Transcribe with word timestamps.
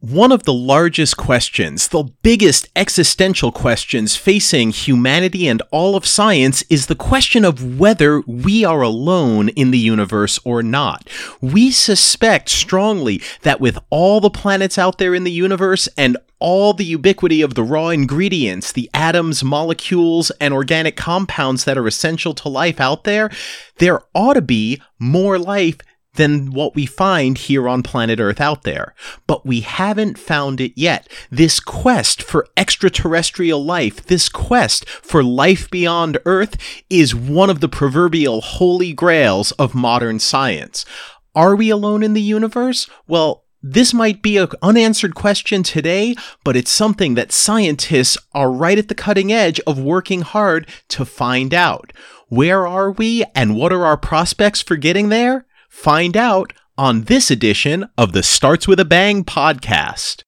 One 0.00 0.32
of 0.32 0.44
the 0.44 0.54
largest 0.54 1.18
questions, 1.18 1.88
the 1.88 2.04
biggest 2.22 2.70
existential 2.74 3.52
questions 3.52 4.16
facing 4.16 4.70
humanity 4.70 5.46
and 5.46 5.60
all 5.70 5.94
of 5.94 6.06
science 6.06 6.64
is 6.70 6.86
the 6.86 6.94
question 6.94 7.44
of 7.44 7.78
whether 7.78 8.22
we 8.22 8.64
are 8.64 8.80
alone 8.80 9.50
in 9.50 9.72
the 9.72 9.78
universe 9.78 10.40
or 10.42 10.62
not. 10.62 11.06
We 11.42 11.70
suspect 11.70 12.48
strongly 12.48 13.20
that 13.42 13.60
with 13.60 13.78
all 13.90 14.22
the 14.22 14.30
planets 14.30 14.78
out 14.78 14.96
there 14.96 15.14
in 15.14 15.24
the 15.24 15.30
universe 15.30 15.86
and 15.98 16.16
all 16.38 16.72
the 16.72 16.86
ubiquity 16.86 17.42
of 17.42 17.54
the 17.54 17.62
raw 17.62 17.90
ingredients, 17.90 18.72
the 18.72 18.88
atoms, 18.94 19.44
molecules, 19.44 20.30
and 20.40 20.54
organic 20.54 20.96
compounds 20.96 21.64
that 21.64 21.76
are 21.76 21.86
essential 21.86 22.32
to 22.36 22.48
life 22.48 22.80
out 22.80 23.04
there, 23.04 23.30
there 23.76 24.00
ought 24.14 24.32
to 24.32 24.40
be 24.40 24.80
more 24.98 25.38
life 25.38 25.76
than 26.20 26.52
what 26.52 26.74
we 26.74 26.84
find 26.84 27.38
here 27.38 27.66
on 27.66 27.82
planet 27.82 28.20
Earth 28.20 28.40
out 28.40 28.62
there. 28.62 28.94
But 29.26 29.46
we 29.46 29.60
haven't 29.60 30.18
found 30.18 30.60
it 30.60 30.72
yet. 30.76 31.08
This 31.30 31.60
quest 31.60 32.22
for 32.22 32.46
extraterrestrial 32.58 33.64
life, 33.64 34.04
this 34.04 34.28
quest 34.28 34.86
for 34.88 35.24
life 35.24 35.70
beyond 35.70 36.18
Earth, 36.26 36.58
is 36.90 37.14
one 37.14 37.48
of 37.48 37.60
the 37.60 37.68
proverbial 37.68 38.42
holy 38.42 38.92
grails 38.92 39.52
of 39.52 39.74
modern 39.74 40.18
science. 40.18 40.84
Are 41.34 41.56
we 41.56 41.70
alone 41.70 42.02
in 42.02 42.12
the 42.12 42.20
universe? 42.20 42.88
Well, 43.08 43.44
this 43.62 43.94
might 43.94 44.22
be 44.22 44.36
an 44.36 44.48
unanswered 44.62 45.14
question 45.14 45.62
today, 45.62 46.16
but 46.44 46.56
it's 46.56 46.70
something 46.70 47.14
that 47.14 47.32
scientists 47.32 48.18
are 48.34 48.50
right 48.50 48.78
at 48.78 48.88
the 48.88 48.94
cutting 48.94 49.32
edge 49.32 49.60
of 49.66 49.78
working 49.78 50.20
hard 50.20 50.68
to 50.88 51.04
find 51.04 51.54
out. 51.54 51.92
Where 52.28 52.66
are 52.66 52.92
we 52.92 53.24
and 53.34 53.56
what 53.56 53.72
are 53.72 53.84
our 53.84 53.96
prospects 53.96 54.62
for 54.62 54.76
getting 54.76 55.08
there? 55.08 55.46
Find 55.70 56.16
out 56.16 56.52
on 56.76 57.04
this 57.04 57.30
edition 57.30 57.88
of 57.96 58.12
the 58.12 58.24
Starts 58.24 58.66
with 58.66 58.80
a 58.80 58.84
Bang 58.84 59.24
podcast. 59.24 60.24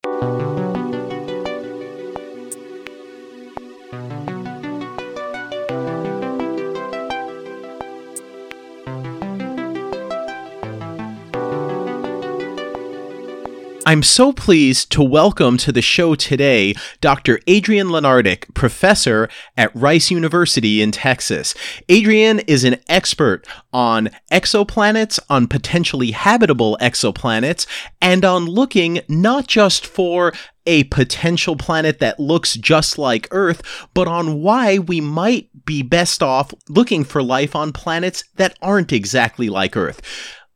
I'm 13.84 14.04
so 14.04 14.32
pleased 14.32 14.92
to 14.92 15.02
welcome 15.02 15.56
to 15.58 15.72
the 15.72 15.82
show 15.82 16.14
today 16.14 16.74
Dr. 17.00 17.40
Adrian 17.48 17.88
Lenardic, 17.88 18.54
professor 18.54 19.28
at 19.56 19.74
Rice 19.74 20.08
University 20.08 20.80
in 20.80 20.92
Texas. 20.92 21.52
Adrian 21.88 22.38
is 22.40 22.62
an 22.62 22.76
expert 22.88 23.44
on 23.72 24.10
exoplanets, 24.30 25.18
on 25.28 25.48
potentially 25.48 26.12
habitable 26.12 26.78
exoplanets, 26.80 27.66
and 28.00 28.24
on 28.24 28.46
looking 28.46 29.00
not 29.08 29.48
just 29.48 29.84
for 29.84 30.32
a 30.64 30.84
potential 30.84 31.56
planet 31.56 31.98
that 31.98 32.20
looks 32.20 32.54
just 32.54 32.98
like 32.98 33.26
Earth, 33.32 33.88
but 33.94 34.06
on 34.06 34.42
why 34.42 34.78
we 34.78 35.00
might 35.00 35.48
be 35.64 35.82
best 35.82 36.22
off 36.22 36.54
looking 36.68 37.02
for 37.02 37.20
life 37.20 37.56
on 37.56 37.72
planets 37.72 38.22
that 38.36 38.56
aren't 38.62 38.92
exactly 38.92 39.48
like 39.48 39.76
Earth 39.76 40.00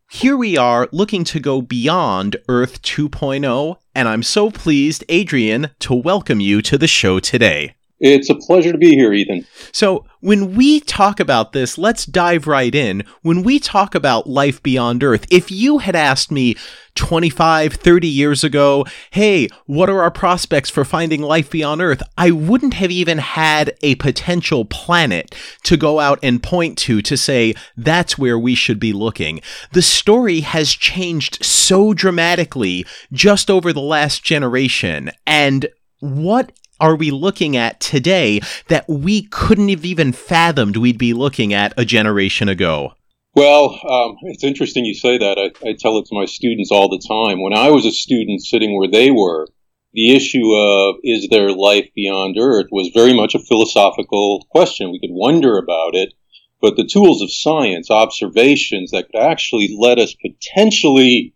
here 0.09 0.37
we 0.37 0.57
are 0.57 0.87
looking 0.91 1.23
to 1.25 1.39
go 1.39 1.61
beyond 1.61 2.37
Earth 2.47 2.81
2.0, 2.81 3.77
and 3.93 4.07
I'm 4.07 4.23
so 4.23 4.49
pleased, 4.49 5.03
Adrian, 5.09 5.71
to 5.79 5.93
welcome 5.93 6.39
you 6.39 6.61
to 6.61 6.77
the 6.77 6.87
show 6.87 7.19
today. 7.19 7.76
It's 7.99 8.29
a 8.29 8.35
pleasure 8.35 8.71
to 8.71 8.77
be 8.77 8.91
here, 8.91 9.11
Ethan. 9.11 9.45
So, 9.71 10.05
when 10.19 10.55
we 10.55 10.79
talk 10.79 11.19
about 11.19 11.51
this, 11.53 11.77
let's 11.77 12.05
dive 12.05 12.47
right 12.47 12.73
in. 12.73 13.03
When 13.21 13.43
we 13.43 13.59
talk 13.59 13.95
about 13.95 14.27
life 14.27 14.61
beyond 14.61 15.03
Earth, 15.03 15.25
if 15.31 15.51
you 15.51 15.79
had 15.79 15.95
asked 15.95 16.31
me 16.31 16.55
25, 16.95 17.73
30 17.73 18.07
years 18.07 18.43
ago, 18.43 18.85
hey, 19.11 19.47
what 19.65 19.89
are 19.89 20.01
our 20.01 20.11
prospects 20.11 20.69
for 20.69 20.83
finding 20.83 21.21
life 21.21 21.49
beyond 21.49 21.81
Earth? 21.81 22.03
I 22.17 22.31
wouldn't 22.31 22.75
have 22.75 22.91
even 22.91 23.19
had 23.19 23.75
a 23.81 23.95
potential 23.95 24.65
planet 24.65 25.35
to 25.63 25.77
go 25.77 25.99
out 25.99 26.19
and 26.21 26.41
point 26.41 26.77
to 26.79 27.01
to 27.01 27.17
say 27.17 27.53
that's 27.75 28.17
where 28.17 28.37
we 28.37 28.53
should 28.53 28.79
be 28.79 28.93
looking. 28.93 29.41
The 29.71 29.81
story 29.81 30.41
has 30.41 30.71
changed 30.71 31.43
so 31.43 31.93
dramatically 31.93 32.85
just 33.11 33.49
over 33.49 33.71
the 33.71 33.81
last 33.81 34.23
generation. 34.23 35.11
And 35.25 35.67
what 35.99 36.51
are 36.79 36.95
we 36.95 37.11
looking 37.11 37.55
at 37.55 37.79
today 37.79 38.41
that 38.67 38.87
we 38.87 39.23
couldn't 39.23 39.69
have 39.69 39.85
even 39.85 40.11
fathomed 40.11 40.77
we'd 40.77 40.97
be 40.97 41.13
looking 41.13 41.53
at 41.53 41.73
a 41.77 41.85
generation 41.85 42.49
ago? 42.49 42.93
Well, 43.35 43.79
um, 43.87 44.17
it's 44.23 44.43
interesting 44.43 44.85
you 44.85 44.95
say 44.95 45.19
that. 45.19 45.37
I, 45.37 45.69
I, 45.69 45.73
tell 45.77 45.99
it 45.99 46.07
to 46.07 46.15
my 46.15 46.25
students 46.25 46.71
all 46.71 46.89
the 46.89 47.01
time. 47.07 47.39
When 47.39 47.53
I 47.53 47.69
was 47.69 47.85
a 47.85 47.91
student 47.91 48.43
sitting 48.43 48.75
where 48.75 48.87
they 48.87 49.11
were, 49.11 49.47
the 49.93 50.15
issue 50.15 50.53
of 50.55 50.95
is 51.03 51.27
there 51.29 51.51
life 51.51 51.87
beyond 51.95 52.37
Earth 52.39 52.67
was 52.71 52.89
very 52.93 53.13
much 53.13 53.35
a 53.35 53.39
philosophical 53.39 54.45
question. 54.49 54.91
We 54.91 54.99
could 54.99 55.13
wonder 55.13 55.57
about 55.57 55.93
it, 55.93 56.13
but 56.61 56.77
the 56.77 56.89
tools 56.91 57.21
of 57.21 57.31
science, 57.31 57.91
observations 57.91 58.91
that 58.91 59.05
could 59.11 59.21
actually 59.21 59.75
let 59.79 59.99
us 59.99 60.15
potentially 60.15 61.35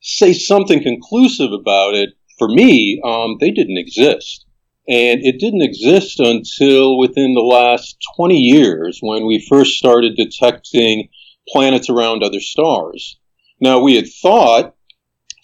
say 0.00 0.32
something 0.32 0.82
conclusive 0.82 1.52
about 1.52 1.94
it, 1.94 2.10
for 2.38 2.48
me, 2.48 3.00
um, 3.04 3.36
they 3.40 3.50
didn't 3.50 3.78
exist. 3.78 4.44
And 4.88 5.20
it 5.22 5.38
didn't 5.38 5.62
exist 5.62 6.18
until 6.18 6.98
within 6.98 7.34
the 7.34 7.40
last 7.40 7.96
20 8.16 8.36
years 8.36 8.98
when 9.02 9.26
we 9.26 9.44
first 9.46 9.74
started 9.74 10.16
detecting 10.16 11.08
planets 11.48 11.90
around 11.90 12.22
other 12.22 12.40
stars. 12.40 13.18
Now, 13.60 13.80
we 13.80 13.96
had 13.96 14.06
thought 14.22 14.74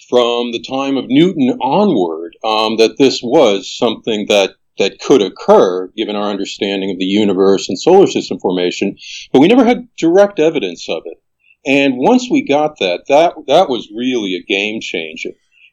from 0.08 0.52
the 0.52 0.62
time 0.62 0.96
of 0.96 1.06
Newton 1.08 1.58
onward 1.60 2.36
um, 2.44 2.76
that 2.78 2.96
this 2.98 3.20
was 3.22 3.76
something 3.76 4.26
that 4.28 4.52
that 4.78 4.98
could 4.98 5.22
occur 5.22 5.88
given 5.96 6.16
our 6.16 6.30
understanding 6.30 6.90
of 6.90 6.98
the 6.98 7.04
universe 7.04 7.68
and 7.68 7.78
solar 7.78 8.08
system 8.08 8.38
formation, 8.40 8.96
but 9.32 9.40
we 9.40 9.46
never 9.46 9.64
had 9.64 9.88
direct 9.96 10.40
evidence 10.40 10.88
of 10.88 11.02
it. 11.04 11.18
And 11.66 11.94
once 11.96 12.28
we 12.30 12.46
got 12.46 12.78
that, 12.80 13.04
that 13.08 13.34
that 13.46 13.68
was 13.68 13.88
really 13.94 14.34
a 14.34 14.42
game 14.42 14.80
changer. 14.80 15.30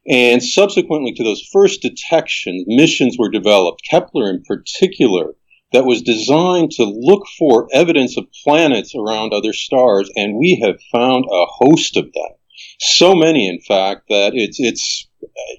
And 0.09 0.43
subsequently 0.43 1.13
to 1.13 1.23
those 1.23 1.47
first 1.53 1.81
detections, 1.81 2.65
missions 2.67 3.17
were 3.19 3.29
developed, 3.29 3.81
Kepler 3.89 4.29
in 4.29 4.43
particular, 4.43 5.35
that 5.73 5.85
was 5.85 6.01
designed 6.01 6.71
to 6.71 6.83
look 6.83 7.25
for 7.37 7.67
evidence 7.71 8.17
of 8.17 8.25
planets 8.43 8.93
around 8.95 9.33
other 9.33 9.53
stars, 9.53 10.09
and 10.15 10.37
we 10.37 10.61
have 10.63 10.79
found 10.91 11.25
a 11.25 11.45
host 11.47 11.97
of 11.97 12.05
them. 12.05 12.31
So 12.79 13.15
many, 13.15 13.47
in 13.47 13.59
fact, 13.61 14.09
that 14.09 14.33
it's 14.35 14.59
it's 14.59 15.07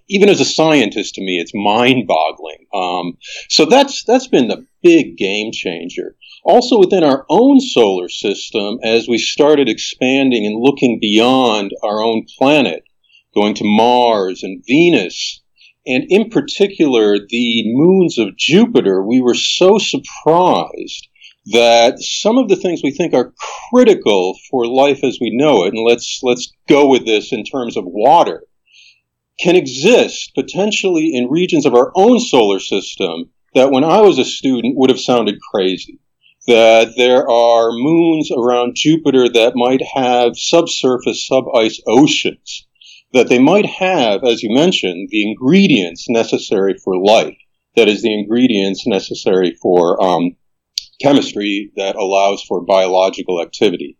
even 0.09 0.29
as 0.29 0.41
a 0.41 0.45
scientist 0.45 1.15
to 1.15 1.21
me, 1.23 1.39
it's 1.39 1.53
mind-boggling. 1.55 2.67
Um, 2.75 3.17
so 3.49 3.65
that's 3.65 4.05
that's 4.05 4.29
been 4.29 4.49
the 4.49 4.67
big 4.83 5.17
game 5.17 5.51
changer. 5.53 6.17
Also 6.45 6.79
within 6.79 7.05
our 7.05 7.25
own 7.29 7.61
solar 7.61 8.09
system, 8.09 8.79
as 8.83 9.09
we 9.09 9.19
started 9.19 9.69
expanding 9.69 10.45
and 10.47 10.61
looking 10.61 10.99
beyond 11.01 11.73
our 11.83 12.03
own 12.03 12.27
planet, 12.39 12.85
going 13.35 13.55
to 13.55 13.65
Mars 13.65 14.43
and 14.43 14.63
Venus, 14.67 15.43
and 15.87 16.05
in 16.09 16.31
particular 16.31 17.19
the 17.19 17.63
moons 17.67 18.19
of 18.19 18.37
Jupiter, 18.37 19.03
we 19.05 19.21
were 19.21 19.35
so 19.35 19.79
surprised 19.79 21.09
that 21.47 21.99
some 21.99 22.39
of 22.39 22.49
the 22.49 22.57
things 22.57 22.83
we 22.83 22.93
think 22.93 23.15
are 23.15 23.35
critical 23.71 24.39
for 24.51 24.67
life 24.67 25.03
as 25.03 25.19
we 25.21 25.37
know 25.37 25.65
it, 25.65 25.75
and 25.75 25.85
let's 25.85 26.21
let's 26.23 26.53
go 26.69 26.89
with 26.89 27.05
this 27.05 27.33
in 27.33 27.45
terms 27.45 27.77
of 27.77 27.85
water, 27.85 28.45
can 29.41 29.57
exist 29.57 30.33
potentially 30.35 31.13
in 31.15 31.29
regions 31.29 31.67
of 31.67 31.75
our 31.75 31.91
own 31.97 32.21
solar 32.21 32.61
system 32.61 33.31
that 33.55 33.71
when 33.71 33.85
I 33.85 34.01
was 34.01 34.19
a 34.19 34.25
student 34.25 34.77
would 34.77 34.91
have 34.91 35.01
sounded 35.01 35.39
crazy. 35.53 35.99
That 36.49 36.95
there 36.97 37.29
are 37.31 37.71
moons 37.71 38.31
around 38.37 38.75
Jupiter 38.75 39.29
that 39.29 39.53
might 39.55 39.81
have 39.95 40.37
subsurface, 40.37 41.25
sub-ice 41.29 41.81
oceans 41.87 42.67
that 43.13 43.29
they 43.29 43.39
might 43.39 43.67
have, 43.67 44.25
as 44.25 44.43
you 44.43 44.55
mentioned, 44.55 45.09
the 45.11 45.29
ingredients 45.29 46.07
necessary 46.09 46.77
for 46.83 46.97
life. 46.97 47.37
That 47.77 47.89
is, 47.89 48.03
the 48.03 48.13
ingredients 48.13 48.87
necessary 48.87 49.57
for 49.63 50.03
um, 50.03 50.37
chemistry 51.01 51.73
that 51.77 51.97
allows 51.97 52.43
for 52.43 52.61
biological 52.61 53.41
activity. 53.41 53.99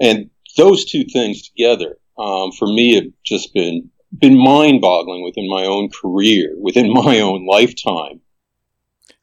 And 0.00 0.30
those 0.56 0.84
two 0.84 1.04
things 1.04 1.48
together, 1.48 1.96
um, 2.18 2.52
for 2.52 2.66
me, 2.66 2.94
have 2.94 3.06
just 3.24 3.52
been 3.54 3.90
been 4.16 4.38
mind-boggling 4.38 5.24
within 5.24 5.48
my 5.48 5.64
own 5.66 5.90
career, 5.90 6.54
within 6.58 6.92
my 6.92 7.20
own 7.20 7.46
lifetime. 7.46 8.20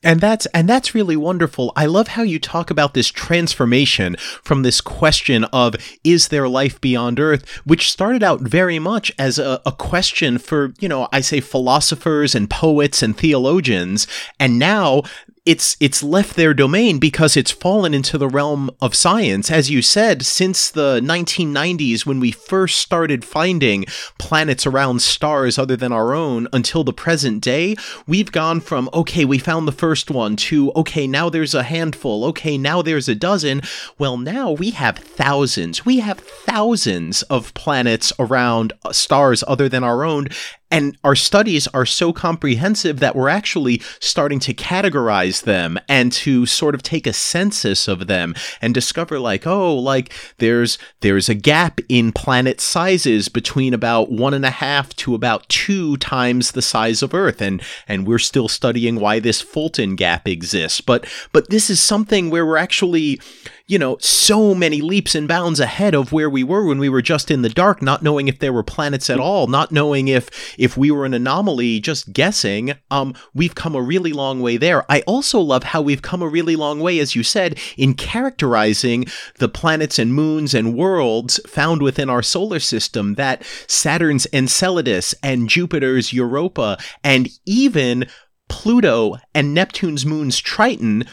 And 0.04 0.20
that's 0.20 0.46
and 0.48 0.68
that's 0.68 0.94
really 0.94 1.16
wonderful. 1.16 1.72
I 1.76 1.86
love 1.86 2.10
how 2.10 2.24
you 2.24 2.40
talk 2.40 2.70
about 2.70 2.94
this 2.94 3.10
transformation 3.10 4.16
from 4.44 4.62
this 4.62 4.82
question 4.82 5.46
of 5.46 5.76
is 6.04 6.28
there 6.28 6.50
life 6.50 6.80
beyond 6.82 7.20
Earth, 7.20 7.48
which 7.66 7.92
started 7.92 8.22
out 8.22 8.42
very 8.42 8.80
much 8.80 9.12
as 9.18 9.40
a, 9.40 9.62
a 9.66 9.72
question 9.72 10.38
for, 10.38 10.74
you 10.80 10.90
know, 10.90 11.08
I 11.12 11.22
say 11.22 11.40
philosophers 11.40 12.36
and 12.36 12.50
poets 12.50 13.02
and 13.02 13.16
theologians, 13.16 14.08
and 14.40 14.60
now 14.60 15.04
it's 15.46 15.76
it's 15.82 16.02
left 16.02 16.38
their 16.38 16.54
domain 16.54 17.00
because 17.00 17.36
it's 17.36 17.52
fallen 17.52 17.94
into 17.94 18.18
the 18.18 18.30
realm 18.30 18.72
of 18.82 18.96
science. 18.96 19.52
As 19.52 19.70
you 19.70 19.82
said 19.82 20.24
since 20.26 20.72
the 20.72 21.02
1990s 21.02 22.06
when 22.06 22.22
we 22.22 22.32
first 22.32 22.78
started 22.78 23.26
finding 23.26 23.86
planets 24.18 24.66
around 24.66 25.02
stars 25.02 25.60
other 25.60 25.76
than 25.76 25.92
our 25.92 26.14
own 26.14 26.48
until 26.54 26.86
the 26.86 26.94
present 26.94 27.44
day 27.44 27.76
we've 28.08 28.32
gone 28.32 28.62
from 28.62 28.90
okay 28.94 29.26
we 29.26 29.38
found 29.38 29.68
the 29.68 29.74
first 29.74 30.10
one 30.10 30.38
to 30.38 30.72
okay 30.74 31.08
now 31.08 31.30
there's 31.30 31.54
a 31.54 31.64
handful. 31.64 32.24
Okay 32.26 32.58
now 32.58 32.82
there's 32.82 33.10
a 33.10 33.16
dozen. 33.16 33.62
Well 33.98 34.18
now 34.18 34.52
we 34.52 34.70
have 34.72 34.98
thousands. 34.98 35.86
We 35.86 36.00
have 36.00 36.20
thousands 36.20 37.22
of 37.24 37.54
planets 37.54 38.14
around 38.18 38.72
uh, 38.86 38.94
stars 38.94 39.44
other 39.46 39.68
than 39.68 39.84
our 39.84 40.06
own 40.06 40.30
and 40.74 40.98
our 41.04 41.16
studies 41.16 41.68
are 41.68 41.86
so 41.86 42.12
comprehensive 42.12 43.00
that 43.00 43.16
we're 43.16 43.30
actually 43.30 43.80
starting 44.00 44.40
to 44.40 44.56
categorize 44.56 45.44
them 45.44 45.78
and 45.88 46.12
to 46.12 46.48
sort 46.48 46.74
of 46.74 46.82
take 46.82 47.06
a 47.06 47.14
census 47.14 47.88
of 47.88 48.08
them 48.08 48.34
and 48.60 48.74
discover 48.74 49.20
like, 49.20 49.46
oh, 49.46 49.76
like 49.76 50.12
there's 50.40 50.80
there's 51.02 51.30
a 51.30 51.36
gap 51.36 51.80
in 51.90 52.12
planet 52.12 52.60
sizes 52.60 53.30
between 53.30 53.72
about 53.76 54.12
one 54.12 54.34
and 54.34 54.46
a 54.46 54.50
half 54.50 54.96
to 54.96 55.14
about 55.14 55.48
two 55.48 55.96
times 55.98 56.54
the 56.54 56.62
size 56.64 57.04
of 57.04 57.14
Earth. 57.14 57.40
And 57.40 57.62
and 57.88 58.08
we're 58.08 58.18
still 58.18 58.48
studying 58.48 58.96
why 58.96 59.20
this 59.20 59.42
Fulton 59.42 59.96
gap 59.96 60.28
exists. 60.28 60.82
But 60.82 61.06
but 61.34 61.52
this 61.52 61.70
is 61.70 61.80
something 61.80 62.32
where 62.32 62.48
we're 62.48 62.58
actually 62.58 63.22
you 63.66 63.80
know, 63.80 63.98
so 64.00 64.54
many 64.54 64.82
leaps 64.82 65.16
and 65.16 65.26
bounds 65.26 65.60
ahead 65.60 65.96
of 65.96 66.12
where 66.12 66.30
we 66.30 66.44
were 66.44 66.66
when 66.66 66.80
we 66.80 66.90
were 66.90 67.02
just 67.02 67.32
in 67.32 67.44
the 67.44 67.50
dark, 67.50 67.82
not 67.82 68.04
knowing 68.04 68.28
if 68.28 68.40
there 68.40 68.52
were 68.52 68.64
planets 68.64 69.10
at 69.10 69.22
all, 69.22 69.48
not 69.48 69.72
knowing 69.72 70.10
if 70.10 70.56
if 70.60 70.76
we 70.76 70.92
were 70.92 71.06
an 71.06 71.14
anomaly, 71.14 71.80
just 71.80 72.12
guessing. 72.12 72.74
Um, 72.92 73.16
we've 73.34 73.56
come 73.56 73.74
a 73.74 73.82
really 73.82 74.12
long 74.12 74.42
way 74.42 74.58
there. 74.58 74.90
I 74.92 75.02
also 75.02 75.40
love 75.40 75.64
how 75.64 75.82
we've 75.82 76.02
come 76.02 76.22
a 76.22 76.28
really 76.28 76.58
long 76.58 76.82
way, 76.82 77.00
as 77.00 77.16
you 77.16 77.24
said, 77.24 77.58
in 77.78 77.94
characterizing 77.94 79.06
the 79.40 79.50
planets 79.50 79.98
and 79.98 80.14
moons 80.14 80.54
and 80.54 80.76
worlds 80.76 81.40
found 81.48 81.82
within 81.82 82.10
our 82.10 82.22
solar 82.22 82.60
system. 82.60 83.16
That 83.16 83.46
Saturn's 83.68 84.28
Enceladus 84.34 85.16
and 85.24 85.48
Jupiter's 85.48 86.12
Europa 86.12 86.78
and 87.02 87.30
even 87.46 88.08
Pluto 88.50 89.18
and 89.34 89.54
Neptune's 89.54 90.06
moons 90.06 90.40
Triton 90.40 91.06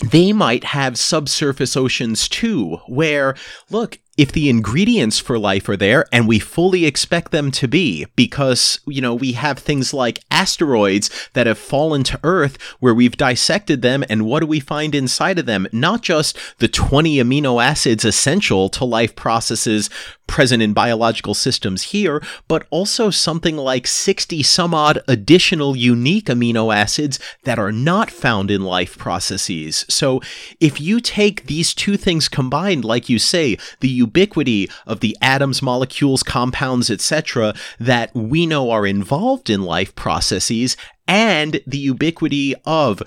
they 0.00 0.32
might 0.32 0.64
have 0.64 0.98
subsurface 0.98 1.76
oceans 1.76 2.28
too, 2.28 2.76
where, 2.86 3.36
look, 3.70 3.98
if 4.16 4.30
the 4.30 4.48
ingredients 4.48 5.18
for 5.18 5.38
life 5.38 5.68
are 5.68 5.76
there 5.76 6.06
and 6.12 6.28
we 6.28 6.38
fully 6.38 6.84
expect 6.84 7.32
them 7.32 7.50
to 7.50 7.66
be 7.66 8.06
because 8.14 8.78
you 8.86 9.00
know 9.00 9.14
we 9.14 9.32
have 9.32 9.58
things 9.58 9.92
like 9.92 10.20
asteroids 10.30 11.10
that 11.32 11.46
have 11.46 11.58
fallen 11.58 12.04
to 12.04 12.20
earth 12.22 12.60
where 12.80 12.94
we've 12.94 13.16
dissected 13.16 13.82
them 13.82 14.04
and 14.08 14.24
what 14.24 14.40
do 14.40 14.46
we 14.46 14.60
find 14.60 14.94
inside 14.94 15.38
of 15.38 15.46
them? 15.46 15.66
Not 15.72 16.02
just 16.02 16.38
the 16.58 16.68
20 16.68 17.16
amino 17.16 17.62
acids 17.62 18.04
essential 18.04 18.68
to 18.70 18.84
life 18.84 19.16
processes 19.16 19.90
present 20.26 20.62
in 20.62 20.72
biological 20.72 21.34
systems 21.34 21.82
here 21.82 22.22
but 22.48 22.66
also 22.70 23.10
something 23.10 23.56
like 23.56 23.86
60 23.86 24.42
some 24.42 24.74
odd 24.74 25.00
additional 25.08 25.76
unique 25.76 26.26
amino 26.26 26.74
acids 26.74 27.18
that 27.44 27.58
are 27.58 27.72
not 27.72 28.10
found 28.10 28.50
in 28.50 28.62
life 28.62 28.96
processes. 28.96 29.84
So 29.88 30.20
if 30.60 30.80
you 30.80 31.00
take 31.00 31.46
these 31.46 31.74
two 31.74 31.96
things 31.96 32.28
combined 32.28 32.84
like 32.84 33.08
you 33.08 33.18
say 33.18 33.58
the 33.80 34.03
ubiquity 34.04 34.70
of 34.86 35.00
the 35.00 35.16
atoms, 35.20 35.62
molecules, 35.62 36.22
compounds, 36.22 36.90
etc., 36.90 37.54
that 37.80 38.14
we 38.14 38.46
know 38.46 38.70
are 38.70 38.86
involved 38.86 39.50
in 39.50 39.62
life 39.62 39.94
processes, 39.94 40.76
and 41.06 41.60
the 41.66 41.78
ubiquity 41.78 42.54
of 42.64 43.02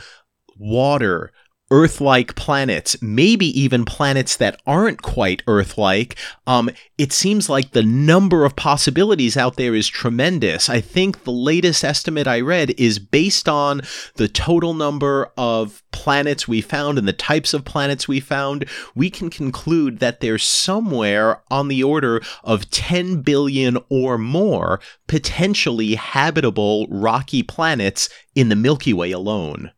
water, 0.58 1.32
Earth 1.70 2.00
like 2.00 2.36
planets, 2.36 2.96
maybe 3.02 3.46
even 3.60 3.84
planets 3.84 4.38
that 4.38 4.62
aren't 4.66 5.02
quite 5.02 5.44
Earth 5.48 5.78
like, 5.78 6.18
um, 6.46 6.70
it 6.98 7.12
seems 7.12 7.50
like 7.50 7.72
the 7.72 7.84
number 7.84 8.46
of 8.46 8.56
possibilities 8.56 9.36
out 9.36 9.58
there 9.58 9.76
is 9.76 9.88
tremendous. 9.88 10.70
I 10.70 10.80
think 10.80 11.24
the 11.24 11.32
latest 11.32 11.84
estimate 11.84 12.26
I 12.26 12.40
read 12.40 12.74
is 12.80 13.00
based 13.00 13.50
on 13.50 13.82
the 14.16 14.30
total 14.30 14.74
number 14.74 15.30
of 15.38 15.84
planets 15.92 16.48
we 16.48 16.62
found 16.62 16.98
and 16.98 17.08
the 17.08 17.14
types 17.14 17.54
of 17.54 17.66
planets 17.66 18.08
we 18.08 18.22
found. 18.22 18.66
We 18.96 19.10
can 19.10 19.30
conclude 19.30 20.00
that 20.00 20.22
there's 20.22 20.44
somewhere 20.44 21.42
on 21.52 21.68
the 21.68 21.84
order 21.84 22.22
of 22.46 22.70
10 22.70 23.24
billion 23.24 23.78
or 23.90 24.18
more 24.18 24.80
potentially 25.08 25.96
habitable 25.96 26.88
rocky 26.90 27.44
planets 27.44 28.10
in 28.36 28.48
the 28.48 28.56
Milky 28.56 28.94
Way 28.94 29.12
alone. 29.12 29.72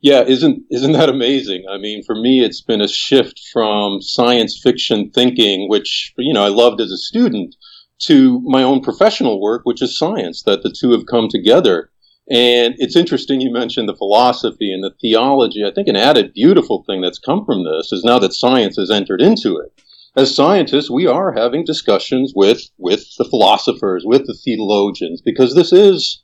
Yeah, 0.00 0.22
isn't 0.22 0.62
isn't 0.70 0.92
that 0.92 1.08
amazing? 1.08 1.64
I 1.68 1.76
mean, 1.76 2.04
for 2.04 2.14
me, 2.14 2.44
it's 2.44 2.60
been 2.62 2.80
a 2.80 2.88
shift 2.88 3.40
from 3.52 4.00
science 4.00 4.58
fiction 4.62 5.10
thinking, 5.10 5.68
which 5.68 6.12
you 6.16 6.32
know 6.32 6.44
I 6.44 6.50
loved 6.50 6.80
as 6.80 6.92
a 6.92 6.96
student, 6.96 7.56
to 8.02 8.40
my 8.44 8.62
own 8.62 8.80
professional 8.80 9.40
work, 9.40 9.62
which 9.64 9.82
is 9.82 9.98
science. 9.98 10.42
That 10.44 10.62
the 10.62 10.70
two 10.72 10.92
have 10.92 11.06
come 11.06 11.26
together, 11.28 11.90
and 12.30 12.76
it's 12.78 12.94
interesting 12.94 13.40
you 13.40 13.52
mentioned 13.52 13.88
the 13.88 13.96
philosophy 13.96 14.72
and 14.72 14.84
the 14.84 14.94
theology. 15.00 15.64
I 15.64 15.72
think 15.72 15.88
an 15.88 15.96
added 15.96 16.32
beautiful 16.32 16.84
thing 16.86 17.00
that's 17.00 17.18
come 17.18 17.44
from 17.44 17.64
this 17.64 17.90
is 17.90 18.04
now 18.04 18.20
that 18.20 18.34
science 18.34 18.76
has 18.76 18.92
entered 18.92 19.20
into 19.20 19.56
it. 19.58 19.72
As 20.16 20.32
scientists, 20.34 20.90
we 20.90 21.08
are 21.08 21.32
having 21.32 21.64
discussions 21.64 22.32
with 22.36 22.70
with 22.78 23.04
the 23.18 23.24
philosophers, 23.24 24.04
with 24.06 24.26
the 24.26 24.38
theologians, 24.44 25.20
because 25.22 25.56
this 25.56 25.72
is 25.72 26.22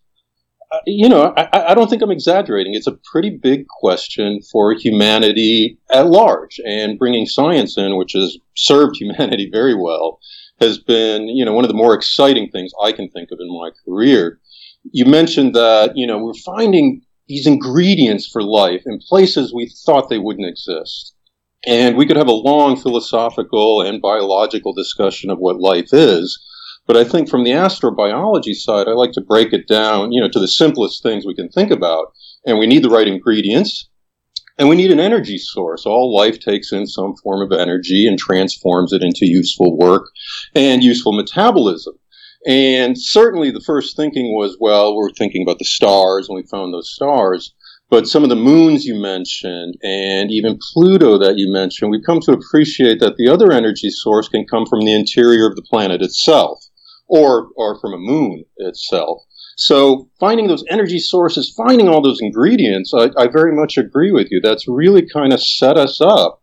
you 0.87 1.09
know, 1.09 1.33
I, 1.37 1.71
I, 1.71 1.75
don't 1.75 1.89
think 1.89 2.03
I'm 2.03 2.11
exaggerating. 2.11 2.75
It's 2.75 2.87
a 2.87 2.99
pretty 3.13 3.31
big 3.31 3.67
question 3.69 4.41
for 4.51 4.73
humanity 4.73 5.79
at 5.91 6.07
large, 6.07 6.61
and 6.67 6.99
bringing 6.99 7.27
science 7.27 7.77
in, 7.77 7.97
which 7.97 8.13
has 8.13 8.39
served 8.57 8.97
humanity 9.01 9.49
very 9.53 9.75
well, 9.75 10.21
has 10.61 10.79
been, 10.79 11.29
you 11.29 11.45
know, 11.45 11.53
one 11.53 11.65
of 11.65 11.69
the 11.69 11.77
more 11.77 11.95
exciting 11.95 12.49
things 12.51 12.73
I 12.83 12.93
can 12.93 13.09
think 13.11 13.31
of 13.33 13.39
in 13.41 13.49
my 13.49 13.71
career. 13.85 14.41
You 14.93 15.07
mentioned 15.07 15.55
that, 15.55 15.93
you 15.97 16.07
know, 16.07 16.19
we're 16.19 16.35
finding 16.35 17.03
these 17.27 17.47
ingredients 17.47 18.29
for 18.29 18.43
life 18.43 18.83
in 18.87 18.99
places 18.99 19.53
we 19.53 19.73
thought 19.87 20.09
they 20.09 20.19
wouldn't 20.19 20.49
exist. 20.49 21.15
And 21.67 21.97
we 21.97 22.07
could 22.07 22.19
have 22.19 22.29
a 22.29 22.33
long 22.33 22.77
philosophical 22.77 23.81
and 23.81 24.03
biological 24.03 24.75
discussion 24.75 25.31
of 25.31 25.39
what 25.39 25.59
life 25.59 25.89
is. 25.93 26.39
But 26.87 26.99
I 26.99 27.05
think 27.05 27.31
from 27.31 27.45
the 27.45 27.53
astrobiology 27.53 28.55
side, 28.55 28.89
I 28.89 28.93
like 28.93 29.13
to 29.13 29.23
break 29.23 29.55
it 29.55 29.67
down, 29.67 30.13
you 30.13 30.21
know, 30.21 30.29
to 30.29 30.39
the 30.39 30.49
simplest 30.49 31.03
things 31.03 31.25
we 31.25 31.35
can 31.35 31.49
think 31.49 31.71
about. 31.71 32.13
And 32.45 32.59
we 32.59 32.67
need 32.67 32.83
the 32.83 32.91
right 32.91 33.09
ingredients. 33.09 33.89
And 34.59 34.69
we 34.69 34.77
need 34.77 34.93
an 34.93 35.01
energy 35.01 35.39
source. 35.39 35.87
All 35.87 36.15
life 36.15 36.39
takes 36.39 36.73
in 36.73 36.87
some 36.87 37.17
form 37.17 37.41
of 37.41 37.59
energy 37.59 38.07
and 38.07 38.19
transforms 38.19 38.93
it 38.93 39.03
into 39.03 39.27
useful 39.27 39.77
work 39.77 40.11
and 40.55 40.85
useful 40.85 41.13
metabolism. 41.13 41.95
And 42.47 42.97
certainly 43.01 43.51
the 43.51 43.63
first 43.65 43.97
thinking 43.97 44.35
was, 44.35 44.59
well, 44.61 44.95
we're 44.95 45.11
thinking 45.11 45.43
about 45.43 45.59
the 45.59 45.65
stars 45.65 46.29
and 46.29 46.37
we 46.37 46.43
found 46.43 46.73
those 46.73 46.93
stars. 46.93 47.55
But 47.89 48.07
some 48.07 48.23
of 48.23 48.29
the 48.29 48.37
moons 48.37 48.85
you 48.85 48.95
mentioned 48.95 49.77
and 49.83 50.31
even 50.31 50.59
Pluto 50.73 51.19
that 51.19 51.39
you 51.39 51.51
mentioned, 51.51 51.91
we've 51.91 52.05
come 52.05 52.21
to 52.21 52.33
appreciate 52.33 53.01
that 53.01 53.17
the 53.17 53.29
other 53.29 53.51
energy 53.51 53.89
source 53.91 54.29
can 54.29 54.47
come 54.47 54.67
from 54.67 54.81
the 54.81 54.93
interior 54.93 55.49
of 55.49 55.57
the 55.57 55.63
planet 55.63 56.03
itself 56.03 56.64
or, 57.15 57.49
or 57.57 57.79
from 57.81 57.95
a 57.95 57.99
moon 57.99 58.45
itself. 58.57 59.23
So 59.57 60.11
finding 60.19 60.49
those 60.49 60.65
energy 60.69 60.99
sources, 60.99 61.55
finding 61.57 61.89
all 61.89 62.03
those 62.03 62.21
ingredients, 62.21 62.93
I, 62.93 63.11
I 63.17 63.29
very 63.29 63.55
much 63.55 63.79
agree 63.79 64.11
with 64.11 64.29
you. 64.33 64.41
That's 64.43 64.67
really 64.67 65.07
kind 65.09 65.33
of 65.33 65.41
set 65.41 65.79
us 65.79 66.01
up 66.01 66.43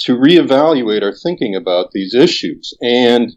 to 0.00 0.16
reevaluate 0.16 1.02
our 1.02 1.12
thinking 1.12 1.56
about 1.56 1.90
these 1.92 2.14
issues. 2.14 2.72
And 2.80 3.32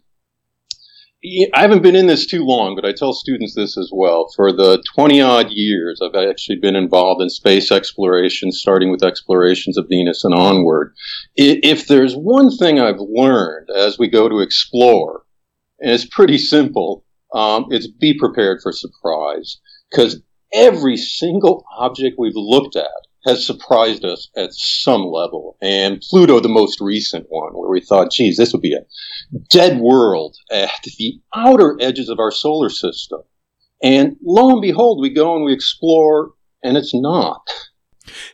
I 1.56 1.62
haven't 1.62 1.82
been 1.82 1.96
in 1.96 2.06
this 2.06 2.28
too 2.28 2.46
long, 2.46 2.76
but 2.76 2.88
I 2.88 2.94
tell 2.94 3.14
students 3.14 3.56
this 3.56 3.80
as 3.80 3.90
well. 3.92 4.28
For 4.36 4.52
the 4.52 4.84
20 4.94 5.22
odd 5.22 5.48
years, 5.50 6.00
I've 6.04 6.30
actually 6.30 6.60
been 6.60 6.76
involved 6.76 7.20
in 7.20 7.30
space 7.30 7.72
exploration, 7.72 8.52
starting 8.52 8.92
with 8.92 9.04
explorations 9.04 9.76
of 9.76 9.88
Venus 9.90 10.24
and 10.24 10.36
onward. 10.36 10.94
If 11.36 11.88
there's 11.88 12.14
one 12.14 12.56
thing 12.56 12.80
I've 12.80 13.00
learned 13.00 13.70
as 13.76 13.98
we 13.98 14.08
go 14.08 14.30
to 14.30 14.42
explore, 14.42 15.25
and 15.80 15.92
it's 15.92 16.06
pretty 16.06 16.38
simple. 16.38 17.04
Um, 17.34 17.66
it's 17.70 17.88
be 17.88 18.18
prepared 18.18 18.60
for 18.62 18.72
surprise 18.72 19.60
because 19.92 20.22
every 20.54 20.98
single 20.98 21.66
object 21.78 22.16
we've 22.18 22.36
looked 22.36 22.76
at 22.76 22.90
has 23.26 23.46
surprised 23.46 24.06
us 24.06 24.30
at 24.38 24.54
some 24.54 25.06
level. 25.06 25.58
And 25.62 26.02
Pluto, 26.10 26.40
the 26.40 26.48
most 26.48 26.80
recent 26.80 27.26
one, 27.30 27.54
where 27.54 27.70
we 27.70 27.82
thought, 27.82 28.12
geez, 28.12 28.38
this 28.38 28.54
would 28.54 28.62
be 28.62 28.76
a 28.76 28.86
dead 29.50 29.80
world 29.80 30.38
at 30.52 30.84
the 30.98 31.20
outer 31.36 31.76
edges 31.82 32.08
of 32.10 32.20
our 32.20 32.32
solar 32.32 32.70
system. 32.70 33.22
And 33.84 34.16
lo 34.24 34.52
and 34.52 34.62
behold, 34.62 35.02
we 35.02 35.10
go 35.10 35.36
and 35.36 35.44
we 35.44 35.54
explore, 35.54 36.34
and 36.64 36.78
it's 36.78 36.94
not. 36.94 37.42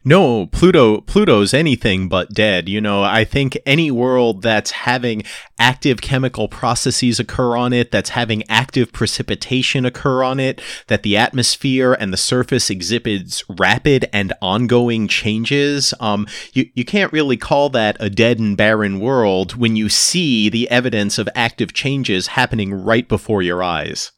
No, 0.04 0.48
Pluto 0.48 1.02
Pluto's 1.02 1.54
anything 1.54 2.08
but 2.08 2.34
dead. 2.34 2.68
You 2.68 2.82
know, 2.82 3.04
I 3.04 3.24
think 3.24 3.58
any 3.66 3.92
world 3.92 4.42
that's 4.42 4.72
having 4.72 5.24
active 5.60 6.02
chemical 6.02 6.48
processes 6.48 7.20
occur 7.20 7.56
on 7.56 7.74
it, 7.74 7.92
that's 7.92 8.12
having 8.12 8.44
active 8.50 8.92
precipitation 8.92 9.86
occur 9.86 10.24
on 10.24 10.40
it, 10.40 10.62
that 10.88 11.04
the 11.04 11.18
atmosphere 11.18 11.94
and 11.94 12.12
the 12.12 12.18
surface 12.18 12.70
exhibits 12.70 13.44
rapid 13.50 14.10
and 14.12 14.34
ongoing 14.42 15.08
changes, 15.08 15.94
um, 16.00 16.28
you, 16.54 16.66
you 16.74 16.86
can't 16.86 17.14
really 17.14 17.38
call 17.38 17.70
that 17.70 17.98
a 18.00 18.10
dead 18.10 18.40
and 18.40 18.58
barren 18.58 19.00
world 19.00 19.56
when 19.56 19.76
you 19.76 19.90
see 19.90 20.50
the 20.50 20.70
evidence 20.70 21.18
of 21.18 21.30
active 21.36 21.74
changes 21.74 22.28
happening 22.28 22.74
right 22.74 23.08
before 23.08 23.42
your 23.42 23.62
eyes. 23.64 24.12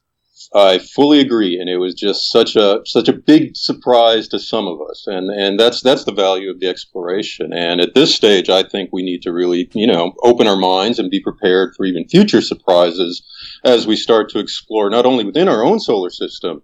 I 0.55 0.77
fully 0.77 1.19
agree, 1.19 1.57
and 1.59 1.67
it 1.67 1.77
was 1.77 1.95
just 1.95 2.29
such 2.29 2.55
a 2.55 2.81
such 2.85 3.07
a 3.07 3.13
big 3.13 3.55
surprise 3.55 4.27
to 4.27 4.39
some 4.39 4.67
of 4.67 4.79
us, 4.81 5.05
and 5.07 5.31
and 5.31 5.59
that's 5.59 5.81
that's 5.81 6.03
the 6.03 6.13
value 6.13 6.51
of 6.51 6.59
the 6.59 6.67
exploration. 6.67 7.51
And 7.53 7.81
at 7.81 7.95
this 7.95 8.13
stage, 8.13 8.49
I 8.49 8.61
think 8.61 8.91
we 8.93 9.01
need 9.01 9.23
to 9.23 9.33
really, 9.33 9.67
you 9.73 9.87
know, 9.87 10.13
open 10.21 10.47
our 10.47 10.55
minds 10.55 10.99
and 10.99 11.09
be 11.09 11.19
prepared 11.19 11.73
for 11.75 11.85
even 11.85 12.07
future 12.07 12.41
surprises 12.41 13.23
as 13.63 13.87
we 13.87 13.95
start 13.95 14.29
to 14.29 14.39
explore 14.39 14.91
not 14.91 15.07
only 15.07 15.25
within 15.25 15.47
our 15.47 15.63
own 15.63 15.79
solar 15.79 16.11
system, 16.11 16.61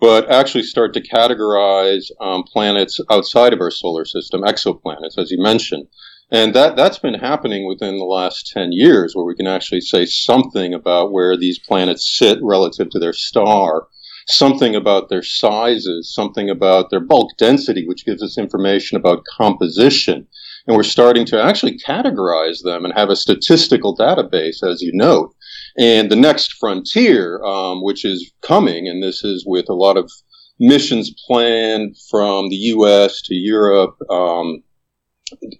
but 0.00 0.30
actually 0.30 0.62
start 0.62 0.94
to 0.94 1.00
categorize 1.00 2.10
um, 2.20 2.44
planets 2.44 3.00
outside 3.10 3.52
of 3.52 3.60
our 3.60 3.70
solar 3.72 4.04
system, 4.04 4.42
exoplanets, 4.42 5.18
as 5.18 5.32
you 5.32 5.42
mentioned. 5.42 5.86
And 6.32 6.54
that, 6.54 6.76
that's 6.76 6.98
been 6.98 7.12
happening 7.12 7.66
within 7.66 7.98
the 7.98 8.06
last 8.06 8.50
10 8.54 8.70
years, 8.72 9.14
where 9.14 9.26
we 9.26 9.34
can 9.34 9.46
actually 9.46 9.82
say 9.82 10.06
something 10.06 10.72
about 10.72 11.12
where 11.12 11.36
these 11.36 11.58
planets 11.58 12.10
sit 12.16 12.38
relative 12.40 12.88
to 12.90 12.98
their 12.98 13.12
star, 13.12 13.88
something 14.28 14.74
about 14.74 15.10
their 15.10 15.22
sizes, 15.22 16.10
something 16.14 16.48
about 16.48 16.88
their 16.88 17.00
bulk 17.00 17.32
density, 17.36 17.86
which 17.86 18.06
gives 18.06 18.22
us 18.22 18.38
information 18.38 18.96
about 18.96 19.24
composition. 19.36 20.26
And 20.66 20.74
we're 20.74 20.84
starting 20.84 21.26
to 21.26 21.42
actually 21.42 21.78
categorize 21.78 22.62
them 22.62 22.86
and 22.86 22.94
have 22.94 23.10
a 23.10 23.16
statistical 23.16 23.94
database, 23.94 24.62
as 24.62 24.80
you 24.80 24.92
note. 24.94 25.34
And 25.78 26.10
the 26.10 26.16
next 26.16 26.54
frontier, 26.54 27.44
um, 27.44 27.82
which 27.82 28.06
is 28.06 28.32
coming, 28.40 28.88
and 28.88 29.02
this 29.02 29.22
is 29.22 29.44
with 29.46 29.68
a 29.68 29.74
lot 29.74 29.98
of 29.98 30.10
missions 30.58 31.14
planned 31.26 31.96
from 32.10 32.48
the 32.48 32.56
U.S. 32.56 33.20
to 33.22 33.34
Europe, 33.34 33.96
um, 34.08 34.62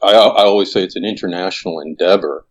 I, 0.02 0.12
I 0.12 0.44
always 0.44 0.72
say 0.72 0.82
it's 0.82 0.96
an 0.96 1.04
international 1.04 1.80
endeavor, 1.80 2.46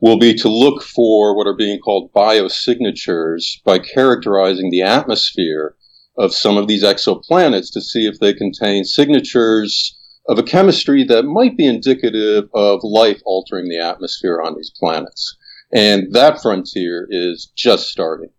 will 0.00 0.18
be 0.18 0.34
to 0.34 0.48
look 0.48 0.82
for 0.82 1.36
what 1.36 1.46
are 1.46 1.56
being 1.56 1.78
called 1.78 2.12
biosignatures 2.12 3.62
by 3.64 3.78
characterizing 3.78 4.70
the 4.70 4.82
atmosphere 4.82 5.76
of 6.18 6.34
some 6.34 6.56
of 6.56 6.66
these 6.66 6.84
exoplanets 6.84 7.72
to 7.72 7.80
see 7.80 8.06
if 8.06 8.18
they 8.18 8.34
contain 8.34 8.84
signatures 8.84 9.96
of 10.28 10.38
a 10.38 10.42
chemistry 10.42 11.04
that 11.04 11.24
might 11.24 11.56
be 11.56 11.66
indicative 11.66 12.48
of 12.54 12.80
life 12.82 13.20
altering 13.24 13.68
the 13.68 13.78
atmosphere 13.78 14.40
on 14.44 14.54
these 14.56 14.72
planets. 14.78 15.36
And 15.72 16.12
that 16.12 16.42
frontier 16.42 17.06
is 17.10 17.50
just 17.56 17.88
starting. 17.88 18.30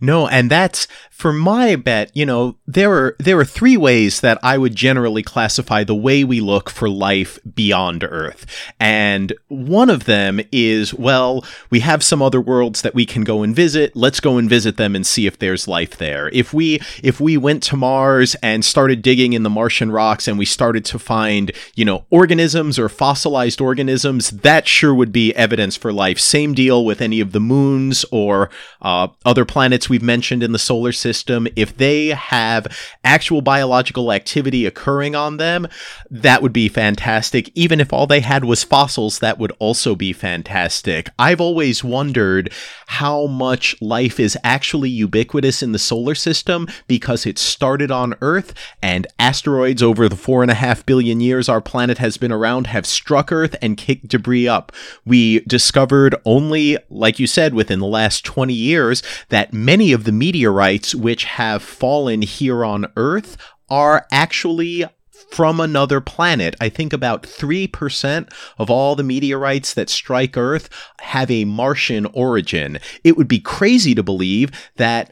No, 0.00 0.28
and 0.28 0.50
that's 0.50 0.86
for 1.16 1.32
my 1.32 1.76
bet, 1.76 2.10
you 2.14 2.26
know, 2.26 2.56
there 2.66 2.92
are 2.92 3.16
there 3.18 3.38
are 3.38 3.44
three 3.44 3.78
ways 3.78 4.20
that 4.20 4.38
I 4.42 4.58
would 4.58 4.74
generally 4.74 5.22
classify 5.22 5.82
the 5.82 5.94
way 5.94 6.24
we 6.24 6.40
look 6.40 6.68
for 6.68 6.90
life 6.90 7.38
beyond 7.54 8.04
Earth. 8.04 8.44
And 8.78 9.32
one 9.48 9.88
of 9.88 10.04
them 10.04 10.42
is, 10.52 10.92
well, 10.92 11.42
we 11.70 11.80
have 11.80 12.04
some 12.04 12.20
other 12.20 12.38
worlds 12.38 12.82
that 12.82 12.94
we 12.94 13.06
can 13.06 13.24
go 13.24 13.42
and 13.42 13.56
visit. 13.56 13.96
Let's 13.96 14.20
go 14.20 14.36
and 14.36 14.46
visit 14.46 14.76
them 14.76 14.94
and 14.94 15.06
see 15.06 15.26
if 15.26 15.38
there's 15.38 15.66
life 15.66 15.96
there. 15.96 16.28
If 16.34 16.52
we 16.52 16.80
if 17.02 17.18
we 17.18 17.38
went 17.38 17.62
to 17.64 17.78
Mars 17.78 18.36
and 18.42 18.62
started 18.62 19.00
digging 19.00 19.32
in 19.32 19.42
the 19.42 19.48
Martian 19.48 19.90
rocks 19.90 20.28
and 20.28 20.38
we 20.38 20.44
started 20.44 20.84
to 20.84 20.98
find, 20.98 21.50
you 21.74 21.86
know, 21.86 22.04
organisms 22.10 22.78
or 22.78 22.90
fossilized 22.90 23.62
organisms, 23.62 24.30
that 24.30 24.68
sure 24.68 24.94
would 24.94 25.12
be 25.12 25.34
evidence 25.34 25.76
for 25.76 25.94
life. 25.94 26.18
Same 26.18 26.52
deal 26.52 26.84
with 26.84 27.00
any 27.00 27.20
of 27.20 27.32
the 27.32 27.40
moons 27.40 28.04
or 28.12 28.50
uh, 28.82 29.08
other 29.24 29.46
planets 29.46 29.85
we've 29.88 30.02
mentioned 30.02 30.42
in 30.42 30.52
the 30.52 30.58
solar 30.58 30.92
system 30.92 31.26
system, 31.26 31.48
if 31.56 31.76
they 31.76 32.08
have 32.08 32.66
actual 33.04 33.40
biological 33.40 34.12
activity 34.12 34.66
occurring 34.66 35.14
on 35.14 35.36
them, 35.36 35.66
that 36.10 36.42
would 36.42 36.52
be 36.52 36.68
fantastic. 36.68 37.50
Even 37.54 37.80
if 37.80 37.92
all 37.92 38.06
they 38.06 38.20
had 38.20 38.44
was 38.44 38.64
fossils, 38.64 39.18
that 39.18 39.38
would 39.38 39.52
also 39.58 39.94
be 39.94 40.12
fantastic. 40.12 41.08
I've 41.18 41.40
always 41.40 41.82
wondered 41.82 42.52
how 42.86 43.26
much 43.26 43.80
life 43.80 44.20
is 44.20 44.38
actually 44.44 44.90
ubiquitous 44.90 45.62
in 45.62 45.72
the 45.72 45.78
solar 45.78 46.14
system 46.14 46.68
because 46.86 47.26
it 47.26 47.38
started 47.38 47.90
on 47.90 48.14
Earth 48.20 48.54
and 48.82 49.06
asteroids 49.18 49.82
over 49.82 50.08
the 50.08 50.16
four 50.16 50.42
and 50.42 50.50
a 50.50 50.54
half 50.54 50.84
billion 50.86 51.20
years 51.20 51.48
our 51.48 51.60
planet 51.60 51.98
has 51.98 52.16
been 52.16 52.32
around 52.32 52.66
have 52.68 52.86
struck 52.86 53.32
Earth 53.32 53.56
and 53.60 53.76
kicked 53.76 54.08
debris 54.08 54.48
up. 54.48 54.72
We 55.04 55.40
discovered 55.40 56.14
only, 56.24 56.78
like 56.90 57.18
you 57.18 57.26
said, 57.26 57.54
within 57.54 57.80
the 57.80 57.86
last 57.86 58.24
20 58.24 58.52
years 58.52 59.02
that 59.28 59.52
many 59.52 59.75
of 59.92 60.04
the 60.04 60.12
meteorites 60.12 60.94
which 60.94 61.24
have 61.24 61.62
fallen 61.62 62.22
here 62.22 62.64
on 62.64 62.86
Earth 62.96 63.36
are 63.68 64.06
actually 64.10 64.84
from 65.30 65.60
another 65.60 66.00
planet. 66.00 66.54
I 66.60 66.68
think 66.68 66.92
about 66.92 67.22
3% 67.22 68.32
of 68.58 68.70
all 68.70 68.94
the 68.94 69.02
meteorites 69.02 69.74
that 69.74 69.90
strike 69.90 70.36
Earth 70.36 70.68
have 71.00 71.30
a 71.30 71.44
Martian 71.44 72.06
origin. 72.06 72.78
It 73.04 73.16
would 73.16 73.28
be 73.28 73.40
crazy 73.40 73.94
to 73.94 74.02
believe 74.02 74.50
that 74.76 75.10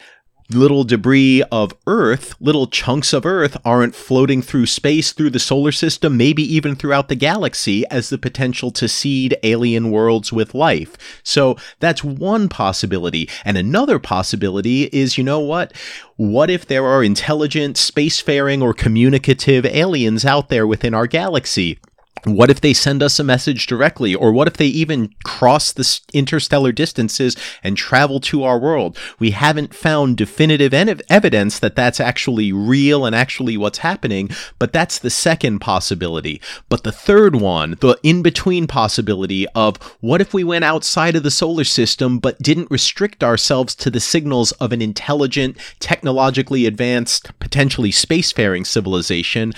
little 0.50 0.84
debris 0.84 1.42
of 1.50 1.74
Earth, 1.86 2.34
little 2.40 2.66
chunks 2.66 3.12
of 3.12 3.24
Earth, 3.24 3.56
aren't 3.64 3.94
floating 3.94 4.42
through 4.42 4.66
space, 4.66 5.12
through 5.12 5.30
the 5.30 5.38
solar 5.38 5.72
system, 5.72 6.16
maybe 6.16 6.42
even 6.42 6.76
throughout 6.76 7.08
the 7.08 7.14
galaxy 7.14 7.84
as 7.90 8.08
the 8.08 8.18
potential 8.18 8.70
to 8.72 8.88
seed 8.88 9.36
alien 9.42 9.90
worlds 9.90 10.32
with 10.32 10.54
life. 10.54 11.20
So 11.22 11.56
that's 11.80 12.04
one 12.04 12.48
possibility. 12.48 13.28
And 13.44 13.56
another 13.56 13.98
possibility 13.98 14.84
is, 14.84 15.16
you 15.16 15.24
know 15.24 15.40
what? 15.40 15.72
What 16.16 16.50
if 16.50 16.66
there 16.66 16.84
are 16.86 17.02
intelligent, 17.02 17.76
spacefaring, 17.76 18.62
or 18.62 18.74
communicative 18.74 19.64
aliens 19.64 20.24
out 20.24 20.48
there 20.48 20.66
within 20.66 20.94
our 20.94 21.06
galaxy? 21.06 21.78
What 22.24 22.48
if 22.48 22.60
they 22.62 22.72
send 22.72 23.02
us 23.02 23.18
a 23.18 23.24
message 23.24 23.66
directly? 23.66 24.14
Or 24.14 24.32
what 24.32 24.48
if 24.48 24.56
they 24.56 24.66
even 24.66 25.14
cross 25.24 25.72
the 25.72 26.00
interstellar 26.14 26.72
distances 26.72 27.36
and 27.62 27.76
travel 27.76 28.18
to 28.20 28.44
our 28.44 28.58
world? 28.58 28.96
We 29.18 29.32
haven't 29.32 29.74
found 29.74 30.16
definitive 30.16 30.72
evidence 30.72 31.58
that 31.58 31.76
that's 31.76 32.00
actually 32.00 32.50
real 32.50 33.04
and 33.04 33.14
actually 33.14 33.58
what's 33.58 33.78
happening, 33.78 34.30
but 34.58 34.72
that's 34.72 34.98
the 34.98 35.10
second 35.10 35.58
possibility. 35.58 36.40
But 36.70 36.82
the 36.82 36.92
third 36.92 37.36
one, 37.36 37.76
the 37.80 37.98
in 38.02 38.22
between 38.22 38.66
possibility 38.66 39.46
of 39.48 39.76
what 40.00 40.22
if 40.22 40.32
we 40.32 40.44
went 40.44 40.64
outside 40.64 41.16
of 41.16 41.24
the 41.24 41.30
solar 41.30 41.64
system 41.64 42.18
but 42.18 42.38
didn't 42.40 42.70
restrict 42.70 43.22
ourselves 43.22 43.74
to 43.76 43.90
the 43.90 44.00
signals 44.00 44.52
of 44.52 44.72
an 44.72 44.80
intelligent, 44.80 45.58
technologically 45.78 46.64
advanced, 46.64 47.38
potentially 47.38 47.90
spacefaring 47.90 48.66
civilization? 48.66 49.52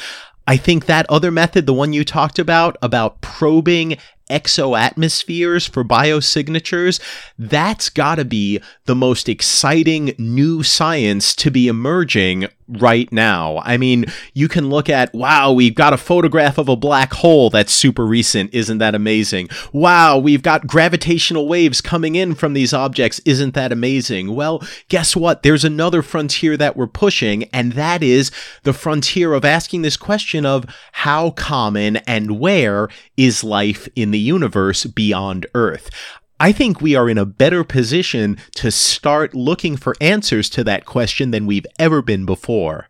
I 0.46 0.56
think 0.56 0.86
that 0.86 1.06
other 1.08 1.30
method, 1.30 1.66
the 1.66 1.74
one 1.74 1.92
you 1.92 2.04
talked 2.04 2.38
about, 2.38 2.76
about 2.80 3.20
probing 3.20 3.96
exoatmospheres 4.30 5.68
for 5.68 5.84
biosignatures, 5.84 7.00
that's 7.38 7.88
got 7.88 8.16
to 8.16 8.24
be 8.24 8.60
the 8.84 8.94
most 8.94 9.28
exciting 9.28 10.14
new 10.18 10.62
science 10.62 11.34
to 11.36 11.50
be 11.50 11.68
emerging 11.68 12.48
right 12.68 13.12
now. 13.12 13.58
I 13.58 13.76
mean, 13.76 14.06
you 14.34 14.48
can 14.48 14.70
look 14.70 14.88
at, 14.88 15.14
wow, 15.14 15.52
we've 15.52 15.74
got 15.74 15.92
a 15.92 15.98
photograph 15.98 16.58
of 16.58 16.68
a 16.68 16.74
black 16.74 17.12
hole 17.12 17.48
that's 17.48 17.72
super 17.72 18.04
recent. 18.04 18.52
Isn't 18.52 18.78
that 18.78 18.94
amazing? 18.94 19.48
Wow, 19.72 20.18
we've 20.18 20.42
got 20.42 20.66
gravitational 20.66 21.46
waves 21.46 21.80
coming 21.80 22.16
in 22.16 22.34
from 22.34 22.54
these 22.54 22.72
objects. 22.72 23.20
Isn't 23.24 23.54
that 23.54 23.70
amazing? 23.70 24.34
Well, 24.34 24.62
guess 24.88 25.14
what? 25.14 25.42
There's 25.44 25.64
another 25.64 26.02
frontier 26.02 26.56
that 26.56 26.76
we're 26.76 26.88
pushing, 26.88 27.44
and 27.44 27.74
that 27.74 28.02
is 28.02 28.32
the 28.64 28.72
frontier 28.72 29.32
of 29.32 29.44
asking 29.44 29.82
this 29.82 29.96
question 29.96 30.44
of 30.44 30.66
how 30.92 31.30
common 31.30 31.98
and 31.98 32.40
where 32.40 32.88
is 33.16 33.44
life 33.44 33.88
in 33.94 34.10
the 34.10 34.15
universe 34.16 34.84
beyond 34.84 35.46
Earth. 35.54 35.90
I 36.38 36.52
think 36.52 36.80
we 36.80 36.94
are 36.94 37.08
in 37.08 37.18
a 37.18 37.24
better 37.24 37.64
position 37.64 38.36
to 38.56 38.70
start 38.70 39.34
looking 39.34 39.76
for 39.76 39.96
answers 40.00 40.50
to 40.50 40.64
that 40.64 40.84
question 40.84 41.30
than 41.30 41.46
we've 41.46 41.66
ever 41.78 42.02
been 42.02 42.26
before. 42.26 42.88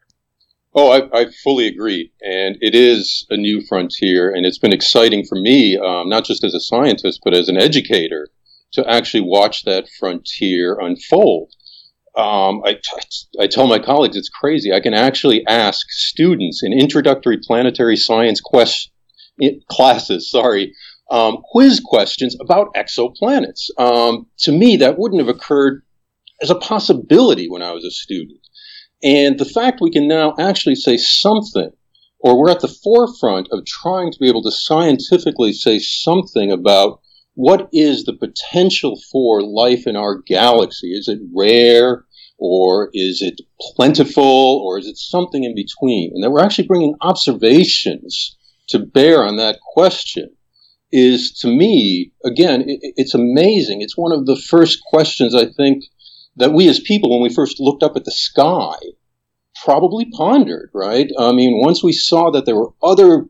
Oh, 0.75 0.90
I, 0.90 1.21
I 1.21 1.26
fully 1.42 1.66
agree. 1.66 2.12
And 2.21 2.59
it 2.61 2.75
is 2.75 3.25
a 3.30 3.37
new 3.37 3.62
frontier. 3.62 4.35
And 4.35 4.45
it's 4.45 4.59
been 4.59 4.73
exciting 4.73 5.25
for 5.25 5.40
me, 5.40 5.78
um, 5.78 6.09
not 6.09 6.25
just 6.25 6.45
as 6.45 6.54
a 6.54 6.61
scientist, 6.61 7.21
but 7.25 7.35
as 7.35 7.49
an 7.49 7.56
educator, 7.56 8.28
to 8.73 8.88
actually 8.90 9.23
watch 9.23 9.64
that 9.64 9.88
frontier 9.99 10.78
unfold. 10.78 11.52
Um, 12.16 12.62
I, 12.64 12.78
I 13.38 13.47
tell 13.47 13.66
my 13.66 13.78
colleagues 13.78 14.16
it's 14.16 14.28
crazy. 14.28 14.73
I 14.73 14.80
can 14.80 14.95
actually 14.95 15.47
ask 15.47 15.87
students 15.90 16.62
in 16.62 16.73
introductory 16.73 17.38
planetary 17.42 17.97
science 17.97 18.40
quest, 18.40 18.90
classes, 19.71 20.30
sorry, 20.30 20.75
um, 21.10 21.38
quiz 21.52 21.80
questions 21.84 22.36
about 22.40 22.75
exoplanets. 22.75 23.70
Um, 23.78 24.26
to 24.40 24.52
me, 24.52 24.76
that 24.78 24.98
wouldn't 24.98 25.20
have 25.20 25.34
occurred 25.34 25.82
as 26.42 26.50
a 26.50 26.56
possibility 26.56 27.48
when 27.48 27.62
I 27.62 27.72
was 27.72 27.84
a 27.84 27.90
student. 27.90 28.40
And 29.02 29.38
the 29.38 29.44
fact 29.44 29.80
we 29.80 29.90
can 29.90 30.08
now 30.08 30.34
actually 30.38 30.75
say 30.75 30.96
something 30.96 31.70
or 32.20 32.38
we're 32.38 32.50
at 32.50 32.60
the 32.60 32.68
forefront 32.82 33.48
of 33.52 33.64
trying 33.66 34.10
to 34.10 34.18
be 34.18 34.28
able 34.28 34.42
to 34.42 34.50
scientifically 34.50 35.52
say 35.52 35.78
something 35.78 36.50
about 36.50 37.00
what 37.34 37.68
is 37.72 38.04
the 38.04 38.14
potential 38.14 38.98
for 39.12 39.42
life 39.42 39.86
in 39.86 39.94
our 39.94 40.22
galaxy? 40.26 40.88
Is 40.88 41.08
it 41.08 41.20
rare? 41.34 42.04
Or 42.38 42.90
is 42.92 43.22
it 43.22 43.40
plentiful? 43.60 44.62
Or 44.64 44.78
is 44.78 44.86
it 44.86 44.96
something 44.96 45.44
in 45.44 45.54
between? 45.54 46.12
And 46.14 46.25
that 46.25 46.30
we're 46.30 46.42
actually 46.42 46.66
bringing 46.66 46.94
observations 47.02 48.36
to 48.68 48.78
bear 48.78 49.22
on 49.22 49.36
that 49.36 49.58
question 49.60 50.30
is 50.93 51.33
to 51.40 51.49
me, 51.49 52.12
again, 52.25 52.62
it, 52.62 52.78
it's 52.97 53.14
amazing. 53.14 53.83
It's 53.83 53.97
one 53.97 54.12
of 54.12 54.26
the 54.26 54.37
first 54.37 54.81
questions 54.85 55.35
I 55.35 55.47
think 55.47 55.85
that 56.37 56.52
we 56.52 56.69
as 56.69 56.81
people, 56.81 57.11
when 57.11 57.23
we 57.23 57.35
first 57.35 57.61
looked 57.61 57.83
up 57.83 57.97
at 57.97 58.05
the 58.05 58.12
sky, 58.12 58.76
probably 59.64 60.07
pondered, 60.12 60.71
right? 60.75 61.11
I 61.19 61.33
mean, 61.33 61.61
once 61.64 61.83
we 61.83 61.93
saw 61.93 62.31
that 62.31 62.47
there 62.47 62.57
were 62.57 62.73
other 62.83 63.26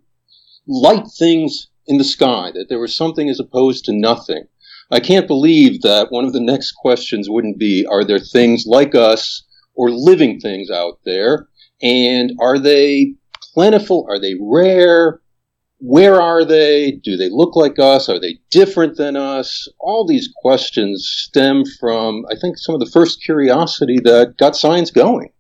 light 0.67 1.07
things 1.19 1.69
in 1.87 1.99
the 1.99 2.05
sky, 2.05 2.51
that 2.55 2.67
there 2.69 2.81
was 2.81 2.95
something 2.95 3.29
as 3.29 3.41
opposed 3.41 3.85
to 3.85 3.93
nothing. 3.93 4.47
I 4.91 5.01
can't 5.01 5.27
believe 5.27 5.83
that 5.83 6.11
one 6.11 6.25
of 6.25 6.33
the 6.33 6.41
next 6.41 6.73
questions 6.73 7.29
wouldn't 7.29 7.59
be 7.59 7.87
Are 7.87 8.05
there 8.05 8.19
things 8.19 8.65
like 8.67 8.95
us 8.95 9.43
or 9.75 9.91
living 9.91 10.41
things 10.41 10.71
out 10.71 11.01
there? 11.05 11.49
And 11.83 12.33
are 12.41 12.59
they 12.59 13.15
plentiful? 13.55 14.07
Are 14.09 14.19
they 14.19 14.35
rare? 14.41 15.21
Where 15.79 16.21
are 16.21 16.45
they? 16.45 16.93
Do 17.03 17.17
they 17.17 17.29
look 17.31 17.55
like 17.55 17.79
us? 17.79 18.09
Are 18.09 18.19
they 18.19 18.39
different 18.51 18.97
than 18.97 19.17
us? 19.17 19.69
All 19.79 20.07
these 20.07 20.29
questions 20.35 21.07
stem 21.07 21.65
from, 21.79 22.25
I 22.31 22.35
think, 22.41 22.57
some 22.59 22.75
of 22.75 22.81
the 22.81 22.91
first 22.91 23.23
curiosity 23.23 23.99
that 24.05 24.37
got 24.39 24.57
science 24.57 24.91
going. 24.91 25.31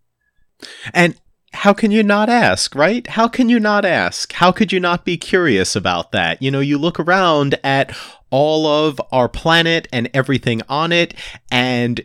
And 0.93 1.15
how 1.53 1.73
can 1.73 1.91
you 1.91 2.03
not 2.03 2.29
ask, 2.29 2.75
right? 2.75 3.07
How 3.07 3.29
can 3.29 3.49
you 3.49 3.59
not 3.59 3.87
ask? 3.87 4.33
How 4.33 4.53
could 4.53 4.73
you 4.73 4.81
not 4.81 5.07
be 5.07 5.17
curious 5.17 5.75
about 5.75 6.13
that? 6.13 6.43
You 6.43 6.51
know, 6.51 6.61
you 6.61 6.77
look 6.77 7.01
around 7.01 7.59
at 7.65 7.97
all 8.31 8.67
of 8.67 9.01
our 9.11 9.29
planet 9.29 9.89
and 9.91 10.11
everything 10.13 10.61
on 10.69 10.93
it, 10.93 11.15
and 11.51 12.05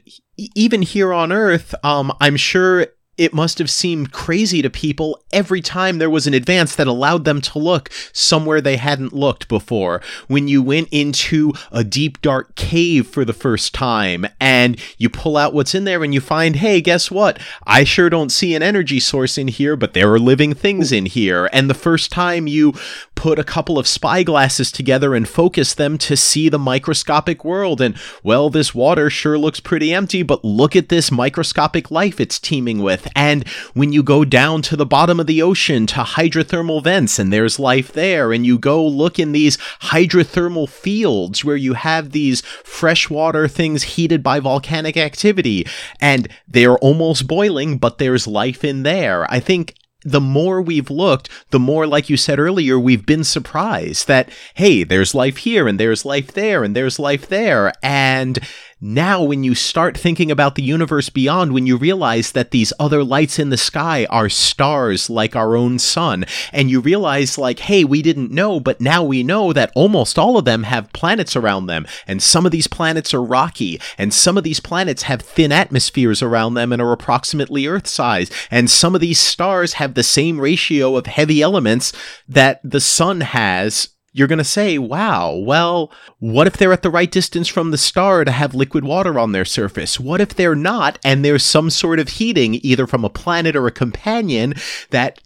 even 0.55 0.81
here 0.81 1.11
on 1.11 1.31
Earth, 1.31 1.75
um, 1.83 2.13
I'm 2.21 2.37
sure 2.37 2.87
it 3.17 3.33
must 3.33 3.59
have 3.59 3.69
seemed 3.69 4.11
crazy 4.11 4.61
to 4.61 4.69
people 4.69 5.21
every 5.33 5.61
time 5.61 5.97
there 5.97 6.09
was 6.09 6.27
an 6.27 6.33
advance 6.33 6.75
that 6.75 6.87
allowed 6.87 7.25
them 7.25 7.41
to 7.41 7.59
look 7.59 7.89
somewhere 8.13 8.61
they 8.61 8.77
hadn't 8.77 9.13
looked 9.13 9.47
before. 9.47 10.01
When 10.27 10.47
you 10.47 10.63
went 10.63 10.87
into 10.91 11.53
a 11.71 11.83
deep, 11.83 12.21
dark 12.21 12.55
cave 12.55 13.05
for 13.05 13.25
the 13.25 13.33
first 13.33 13.73
time 13.73 14.25
and 14.39 14.79
you 14.97 15.09
pull 15.09 15.35
out 15.35 15.53
what's 15.53 15.75
in 15.75 15.83
there 15.83 16.03
and 16.03 16.13
you 16.13 16.21
find, 16.21 16.55
hey, 16.55 16.79
guess 16.79 17.11
what? 17.11 17.37
I 17.67 17.83
sure 17.83 18.09
don't 18.09 18.31
see 18.31 18.55
an 18.55 18.63
energy 18.63 18.99
source 18.99 19.37
in 19.37 19.49
here, 19.49 19.75
but 19.75 19.93
there 19.93 20.11
are 20.13 20.19
living 20.19 20.53
things 20.53 20.91
in 20.91 21.05
here. 21.05 21.49
And 21.51 21.69
the 21.69 21.73
first 21.73 22.11
time 22.11 22.47
you 22.47 22.73
put 23.15 23.37
a 23.37 23.43
couple 23.43 23.77
of 23.77 23.87
spyglasses 23.87 24.71
together 24.71 25.13
and 25.13 25.29
focus 25.29 25.75
them 25.75 25.97
to 25.99 26.17
see 26.17 26.49
the 26.49 26.57
microscopic 26.57 27.45
world, 27.45 27.79
and 27.79 27.95
well, 28.23 28.49
this 28.49 28.73
water 28.73 29.11
sure 29.11 29.37
looks 29.37 29.59
pretty 29.59 29.93
empty, 29.93 30.23
but 30.23 30.43
look 30.43 30.75
at 30.75 30.89
this 30.89 31.11
microscopic 31.11 31.91
life 31.91 32.19
it's 32.19 32.39
teeming 32.39 32.79
with 32.79 33.00
with. 33.01 33.11
And 33.15 33.47
when 33.73 33.91
you 33.91 34.03
go 34.03 34.25
down 34.25 34.61
to 34.63 34.75
the 34.75 34.85
bottom 34.85 35.19
of 35.19 35.27
the 35.27 35.41
ocean 35.41 35.87
to 35.87 36.01
hydrothermal 36.01 36.83
vents 36.83 37.19
and 37.19 37.31
there's 37.31 37.59
life 37.59 37.91
there, 37.91 38.31
and 38.31 38.45
you 38.45 38.57
go 38.57 38.85
look 38.85 39.19
in 39.19 39.31
these 39.31 39.57
hydrothermal 39.81 40.69
fields 40.69 41.43
where 41.43 41.55
you 41.55 41.73
have 41.73 42.11
these 42.11 42.41
freshwater 42.41 43.47
things 43.47 43.83
heated 43.83 44.23
by 44.23 44.39
volcanic 44.39 44.97
activity 44.97 45.65
and 45.99 46.27
they're 46.47 46.77
almost 46.77 47.27
boiling, 47.27 47.77
but 47.77 47.97
there's 47.97 48.27
life 48.27 48.63
in 48.63 48.83
there. 48.83 49.31
I 49.31 49.39
think 49.39 49.75
the 50.03 50.21
more 50.21 50.63
we've 50.63 50.89
looked, 50.89 51.29
the 51.51 51.59
more, 51.59 51.85
like 51.85 52.09
you 52.09 52.17
said 52.17 52.39
earlier, 52.39 52.79
we've 52.79 53.05
been 53.05 53.23
surprised 53.23 54.07
that, 54.07 54.29
hey, 54.55 54.83
there's 54.83 55.13
life 55.13 55.37
here 55.37 55.67
and 55.67 55.79
there's 55.79 56.05
life 56.05 56.31
there 56.31 56.63
and 56.63 56.75
there's 56.75 56.97
life 56.97 57.27
there. 57.27 57.71
And 57.83 58.39
now, 58.83 59.21
when 59.21 59.43
you 59.43 59.53
start 59.53 59.95
thinking 59.95 60.31
about 60.31 60.55
the 60.55 60.63
universe 60.63 61.09
beyond, 61.09 61.53
when 61.53 61.67
you 61.67 61.77
realize 61.77 62.31
that 62.31 62.49
these 62.49 62.73
other 62.79 63.03
lights 63.03 63.37
in 63.37 63.49
the 63.49 63.57
sky 63.57 64.07
are 64.09 64.27
stars 64.27 65.07
like 65.07 65.35
our 65.35 65.55
own 65.55 65.77
sun, 65.77 66.25
and 66.51 66.71
you 66.71 66.79
realize, 66.79 67.37
like, 67.37 67.59
hey, 67.59 67.83
we 67.83 68.01
didn't 68.01 68.31
know, 68.31 68.59
but 68.59 68.81
now 68.81 69.03
we 69.03 69.21
know 69.21 69.53
that 69.53 69.71
almost 69.75 70.17
all 70.17 70.35
of 70.35 70.45
them 70.45 70.63
have 70.63 70.91
planets 70.93 71.35
around 71.35 71.67
them, 71.67 71.85
and 72.07 72.23
some 72.23 72.43
of 72.43 72.51
these 72.51 72.65
planets 72.65 73.13
are 73.13 73.23
rocky, 73.23 73.79
and 73.99 74.11
some 74.11 74.35
of 74.35 74.43
these 74.43 74.59
planets 74.59 75.03
have 75.03 75.21
thin 75.21 75.51
atmospheres 75.51 76.23
around 76.23 76.55
them 76.55 76.73
and 76.73 76.81
are 76.81 76.91
approximately 76.91 77.67
Earth 77.67 77.87
size, 77.87 78.31
and 78.49 78.67
some 78.67 78.95
of 78.95 79.01
these 79.01 79.19
stars 79.19 79.73
have 79.73 79.93
the 79.93 80.01
same 80.01 80.41
ratio 80.41 80.95
of 80.95 81.05
heavy 81.05 81.43
elements 81.43 81.93
that 82.27 82.59
the 82.63 82.81
sun 82.81 83.21
has 83.21 83.89
you're 84.13 84.27
going 84.27 84.37
to 84.37 84.43
say, 84.43 84.77
wow, 84.77 85.33
well, 85.35 85.91
what 86.19 86.47
if 86.47 86.57
they're 86.57 86.73
at 86.73 86.81
the 86.81 86.89
right 86.89 87.09
distance 87.09 87.47
from 87.47 87.71
the 87.71 87.77
star 87.77 88.25
to 88.25 88.31
have 88.31 88.53
liquid 88.53 88.83
water 88.83 89.17
on 89.17 89.31
their 89.31 89.45
surface? 89.45 89.99
What 89.99 90.21
if 90.21 90.35
they're 90.35 90.55
not 90.55 90.99
and 91.03 91.23
there's 91.23 91.43
some 91.43 91.69
sort 91.69 91.99
of 91.99 92.09
heating, 92.09 92.55
either 92.61 92.87
from 92.87 93.05
a 93.05 93.09
planet 93.09 93.55
or 93.55 93.67
a 93.67 93.71
companion, 93.71 94.53
that 94.89 95.19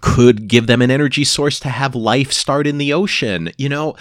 could 0.00 0.46
give 0.48 0.66
them 0.66 0.82
an 0.82 0.90
energy 0.90 1.24
source 1.24 1.58
to 1.60 1.68
have 1.68 1.94
life 1.94 2.32
start 2.32 2.66
in 2.66 2.78
the 2.78 2.92
ocean? 2.92 3.50
You 3.58 3.68
know, 3.68 3.96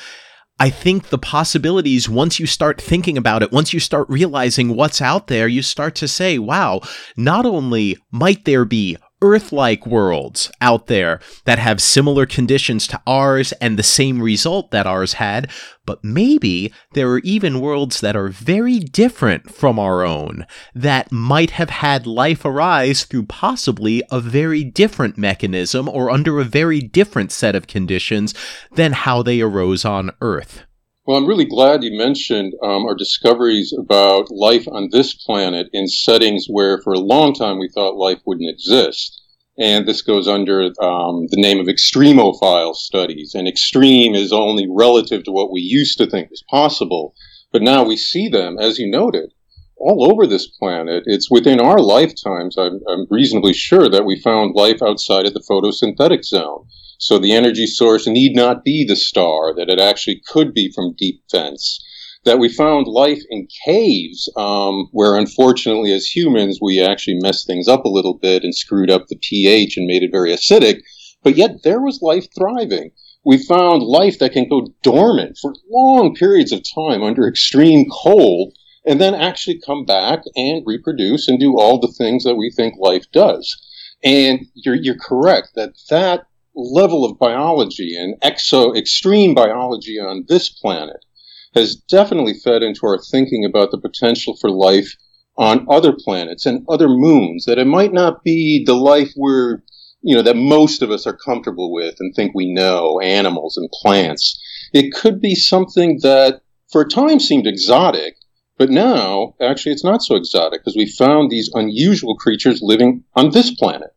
I 0.59 0.69
think 0.69 1.09
the 1.09 1.17
possibilities, 1.17 2.09
once 2.09 2.39
you 2.39 2.45
start 2.47 2.81
thinking 2.81 3.17
about 3.17 3.43
it, 3.43 3.51
once 3.51 3.73
you 3.73 3.79
start 3.79 4.09
realizing 4.09 4.75
what's 4.75 5.01
out 5.01 5.27
there, 5.27 5.47
you 5.47 5.61
start 5.61 5.95
to 5.95 6.07
say, 6.07 6.39
wow, 6.39 6.81
not 7.15 7.45
only 7.45 7.97
might 8.11 8.45
there 8.45 8.65
be 8.65 8.97
Earth 9.21 9.51
like 9.51 9.87
worlds 9.87 10.51
out 10.61 10.87
there 10.87 11.19
that 11.45 11.57
have 11.57 11.81
similar 11.81 12.25
conditions 12.27 12.85
to 12.87 13.01
ours 13.07 13.51
and 13.53 13.77
the 13.77 13.83
same 13.83 14.21
result 14.21 14.69
that 14.69 14.85
ours 14.85 15.13
had, 15.13 15.49
but 15.87 16.03
maybe 16.03 16.71
there 16.93 17.09
are 17.09 17.19
even 17.19 17.59
worlds 17.59 18.01
that 18.01 18.15
are 18.15 18.27
very 18.27 18.77
different 18.77 19.49
from 19.51 19.79
our 19.79 20.05
own 20.05 20.45
that 20.75 21.11
might 21.11 21.51
have 21.51 21.71
had 21.71 22.05
life 22.05 22.45
arise 22.45 23.05
through 23.05 23.25
possibly 23.25 24.03
a 24.11 24.19
very 24.19 24.63
different 24.63 25.17
mechanism 25.17 25.89
or 25.89 26.11
under 26.11 26.39
a 26.39 26.43
very 26.43 26.81
different 26.81 27.31
set 27.31 27.55
of 27.55 27.65
conditions 27.65 28.35
than 28.73 28.93
how 28.93 29.23
they 29.23 29.41
arose 29.41 29.83
on 29.83 30.11
Earth. 30.21 30.66
Well, 31.07 31.15
I'm 31.15 31.25
really 31.25 31.45
glad 31.45 31.85
you 31.85 31.97
mentioned 31.97 32.53
um, 32.61 32.85
our 32.85 32.93
discoveries 32.93 33.73
about 33.79 34.29
life 34.29 34.67
on 34.67 34.89
this 34.91 35.13
planet 35.13 35.69
in 35.71 35.87
settings 35.87 36.47
where, 36.49 36.81
for 36.81 36.91
a 36.91 36.99
long 36.99 37.33
time, 37.33 37.59
we 37.59 37.69
thought 37.69 37.95
life 37.95 38.19
wouldn't 38.25 38.49
exist. 38.49 39.21
And 39.57 39.87
this 39.87 40.01
goes 40.01 40.27
under 40.27 40.63
um, 40.63 41.27
the 41.29 41.39
name 41.39 41.61
of 41.61 41.67
extremophile 41.67 42.75
studies. 42.75 43.35
And 43.35 43.47
extreme 43.47 44.15
is 44.15 44.33
only 44.33 44.67
relative 44.69 45.23
to 45.23 45.31
what 45.31 45.49
we 45.49 45.61
used 45.61 45.97
to 45.99 46.07
think 46.07 46.29
was 46.29 46.43
possible. 46.49 47.15
But 47.53 47.61
now 47.61 47.85
we 47.85 47.95
see 47.95 48.27
them, 48.27 48.57
as 48.59 48.77
you 48.77 48.91
noted, 48.91 49.31
all 49.77 50.11
over 50.11 50.27
this 50.27 50.47
planet. 50.47 51.03
It's 51.05 51.31
within 51.31 51.61
our 51.61 51.79
lifetimes, 51.79 52.57
I'm, 52.57 52.81
I'm 52.85 53.07
reasonably 53.09 53.53
sure, 53.53 53.87
that 53.89 54.03
we 54.03 54.19
found 54.19 54.55
life 54.55 54.81
outside 54.81 55.25
of 55.25 55.33
the 55.33 55.45
photosynthetic 55.49 56.25
zone. 56.25 56.67
So 56.99 57.19
the 57.19 57.33
energy 57.33 57.67
source 57.67 58.07
need 58.07 58.35
not 58.35 58.63
be 58.63 58.83
the 58.83 58.95
star, 58.95 59.53
that 59.55 59.69
it 59.69 59.79
actually 59.79 60.21
could 60.27 60.53
be 60.53 60.71
from 60.73 60.95
deep 60.97 61.21
vents. 61.31 61.83
That 62.25 62.39
we 62.39 62.49
found 62.49 62.87
life 62.87 63.21
in 63.29 63.47
caves, 63.65 64.29
um, 64.35 64.89
where 64.91 65.15
unfortunately 65.15 65.93
as 65.93 66.07
humans 66.07 66.59
we 66.61 66.81
actually 66.81 67.19
messed 67.21 67.45
things 67.47 67.67
up 67.67 67.85
a 67.85 67.89
little 67.89 68.15
bit 68.15 68.43
and 68.43 68.53
screwed 68.53 68.89
up 68.89 69.07
the 69.07 69.15
pH 69.15 69.77
and 69.77 69.85
made 69.85 70.03
it 70.03 70.11
very 70.11 70.31
acidic, 70.31 70.81
but 71.23 71.37
yet 71.37 71.63
there 71.63 71.79
was 71.79 72.01
life 72.01 72.27
thriving. 72.35 72.91
We 73.23 73.37
found 73.37 73.83
life 73.83 74.19
that 74.19 74.31
can 74.31 74.49
go 74.49 74.67
dormant 74.81 75.37
for 75.41 75.53
long 75.69 76.15
periods 76.15 76.51
of 76.51 76.63
time 76.75 77.03
under 77.03 77.27
extreme 77.27 77.85
cold 77.91 78.53
and 78.85 79.01
then 79.01 79.13
actually 79.13 79.59
come 79.59 79.85
back 79.85 80.21
and 80.35 80.63
reproduce 80.65 81.27
and 81.27 81.39
do 81.39 81.59
all 81.59 81.79
the 81.79 81.93
things 81.97 82.23
that 82.23 82.35
we 82.35 82.49
think 82.49 82.75
life 82.79 83.05
does. 83.11 83.55
And 84.03 84.47
you're, 84.53 84.75
you're 84.75 84.97
correct 84.97 85.49
that 85.55 85.73
that 85.89 86.26
level 86.57 87.05
of 87.05 87.19
biology 87.19 87.95
and 87.95 88.19
exo 88.21 88.75
extreme 88.75 89.35
biology 89.35 89.99
on 89.99 90.25
this 90.27 90.49
planet 90.49 91.05
has 91.53 91.75
definitely 91.75 92.33
fed 92.33 92.63
into 92.63 92.85
our 92.85 92.99
thinking 93.11 93.45
about 93.45 93.71
the 93.71 93.77
potential 93.77 94.35
for 94.41 94.49
life 94.49 94.95
on 95.37 95.65
other 95.69 95.93
planets 95.93 96.45
and 96.45 96.65
other 96.67 96.89
moons 96.89 97.45
that 97.45 97.59
it 97.59 97.67
might 97.67 97.93
not 97.93 98.23
be 98.23 98.63
the 98.65 98.73
life 98.73 99.11
we're 99.15 99.59
you 100.01 100.15
know 100.15 100.21
that 100.21 100.35
most 100.35 100.81
of 100.81 100.91
us 100.91 101.05
are 101.05 101.15
comfortable 101.15 101.71
with 101.71 101.95
and 101.99 102.13
think 102.15 102.33
we 102.33 102.51
know 102.51 102.99
animals 102.99 103.57
and 103.57 103.69
plants. 103.71 104.39
It 104.73 104.93
could 104.93 105.21
be 105.21 105.35
something 105.35 105.99
that 106.01 106.41
for 106.71 106.81
a 106.81 106.89
time 106.89 107.19
seemed 107.19 107.47
exotic 107.47 108.15
but 108.57 108.69
now 108.69 109.35
actually 109.39 109.71
it's 109.71 109.83
not 109.83 110.01
so 110.01 110.15
exotic 110.15 110.61
because 110.61 110.75
we 110.75 110.89
found 110.89 111.29
these 111.29 111.49
unusual 111.53 112.15
creatures 112.15 112.59
living 112.61 113.03
on 113.15 113.31
this 113.31 113.53
planet 113.53 113.91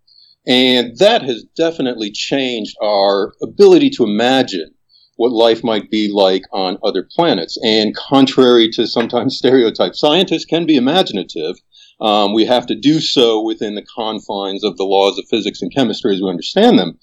and 0.50 0.98
that 0.98 1.22
has 1.22 1.44
definitely 1.56 2.10
changed 2.10 2.74
our 2.82 3.34
ability 3.40 3.88
to 3.90 4.02
imagine 4.02 4.74
what 5.14 5.30
life 5.30 5.62
might 5.62 5.88
be 5.92 6.10
like 6.12 6.42
on 6.52 6.76
other 6.82 7.06
planets. 7.08 7.56
And 7.62 7.94
contrary 7.94 8.68
to 8.72 8.88
sometimes 8.88 9.36
stereotypes, 9.38 10.00
scientists 10.00 10.44
can 10.44 10.66
be 10.66 10.74
imaginative. 10.74 11.54
Um, 12.00 12.34
we 12.34 12.46
have 12.46 12.66
to 12.66 12.74
do 12.74 12.98
so 12.98 13.40
within 13.40 13.76
the 13.76 13.86
confines 13.94 14.64
of 14.64 14.76
the 14.76 14.84
laws 14.84 15.18
of 15.18 15.26
physics 15.30 15.62
and 15.62 15.72
chemistry 15.72 16.14
as 16.14 16.20
we 16.20 16.28
understand 16.28 16.80
them. 16.80 16.98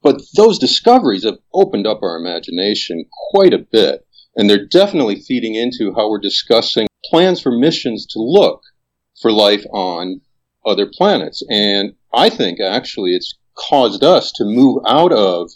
But 0.00 0.22
those 0.36 0.56
discoveries 0.56 1.24
have 1.24 1.38
opened 1.52 1.88
up 1.88 2.04
our 2.04 2.16
imagination 2.16 3.04
quite 3.32 3.52
a 3.52 3.66
bit. 3.72 4.06
And 4.36 4.48
they're 4.48 4.64
definitely 4.64 5.22
feeding 5.22 5.56
into 5.56 5.92
how 5.96 6.08
we're 6.08 6.20
discussing 6.20 6.86
plans 7.06 7.40
for 7.40 7.50
missions 7.50 8.06
to 8.10 8.20
look 8.20 8.62
for 9.20 9.32
life 9.32 9.64
on 9.72 10.20
other 10.64 10.86
planets. 10.86 11.42
And 11.48 11.94
I 12.16 12.30
think 12.30 12.60
actually 12.60 13.14
it's 13.14 13.34
caused 13.56 14.02
us 14.02 14.32
to 14.32 14.44
move 14.44 14.82
out 14.88 15.12
of 15.12 15.50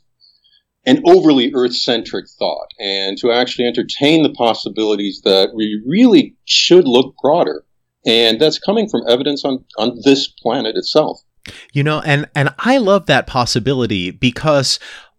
an 0.87 1.03
overly 1.07 1.53
Earth 1.55 1.75
centric 1.75 2.27
thought 2.39 2.69
and 2.79 3.19
to 3.19 3.31
actually 3.31 3.67
entertain 3.67 4.23
the 4.23 4.33
possibilities 4.33 5.23
that 5.25 5.51
we 5.55 5.83
really 5.87 6.37
should 6.45 6.87
look 6.87 7.15
broader. 7.23 7.65
And 8.07 8.41
that's 8.41 8.59
coming 8.59 8.89
from 8.89 9.03
evidence 9.09 9.45
on, 9.45 9.65
on 9.79 9.99
this 10.05 10.29
planet 10.29 10.77
itself. 10.77 11.21
You 11.73 11.83
know, 11.83 12.01
and, 12.01 12.29
and 12.35 12.55
I 12.59 12.79
love 12.79 13.07
that 13.07 13.27
possibility 13.27 14.11
because 14.11 14.79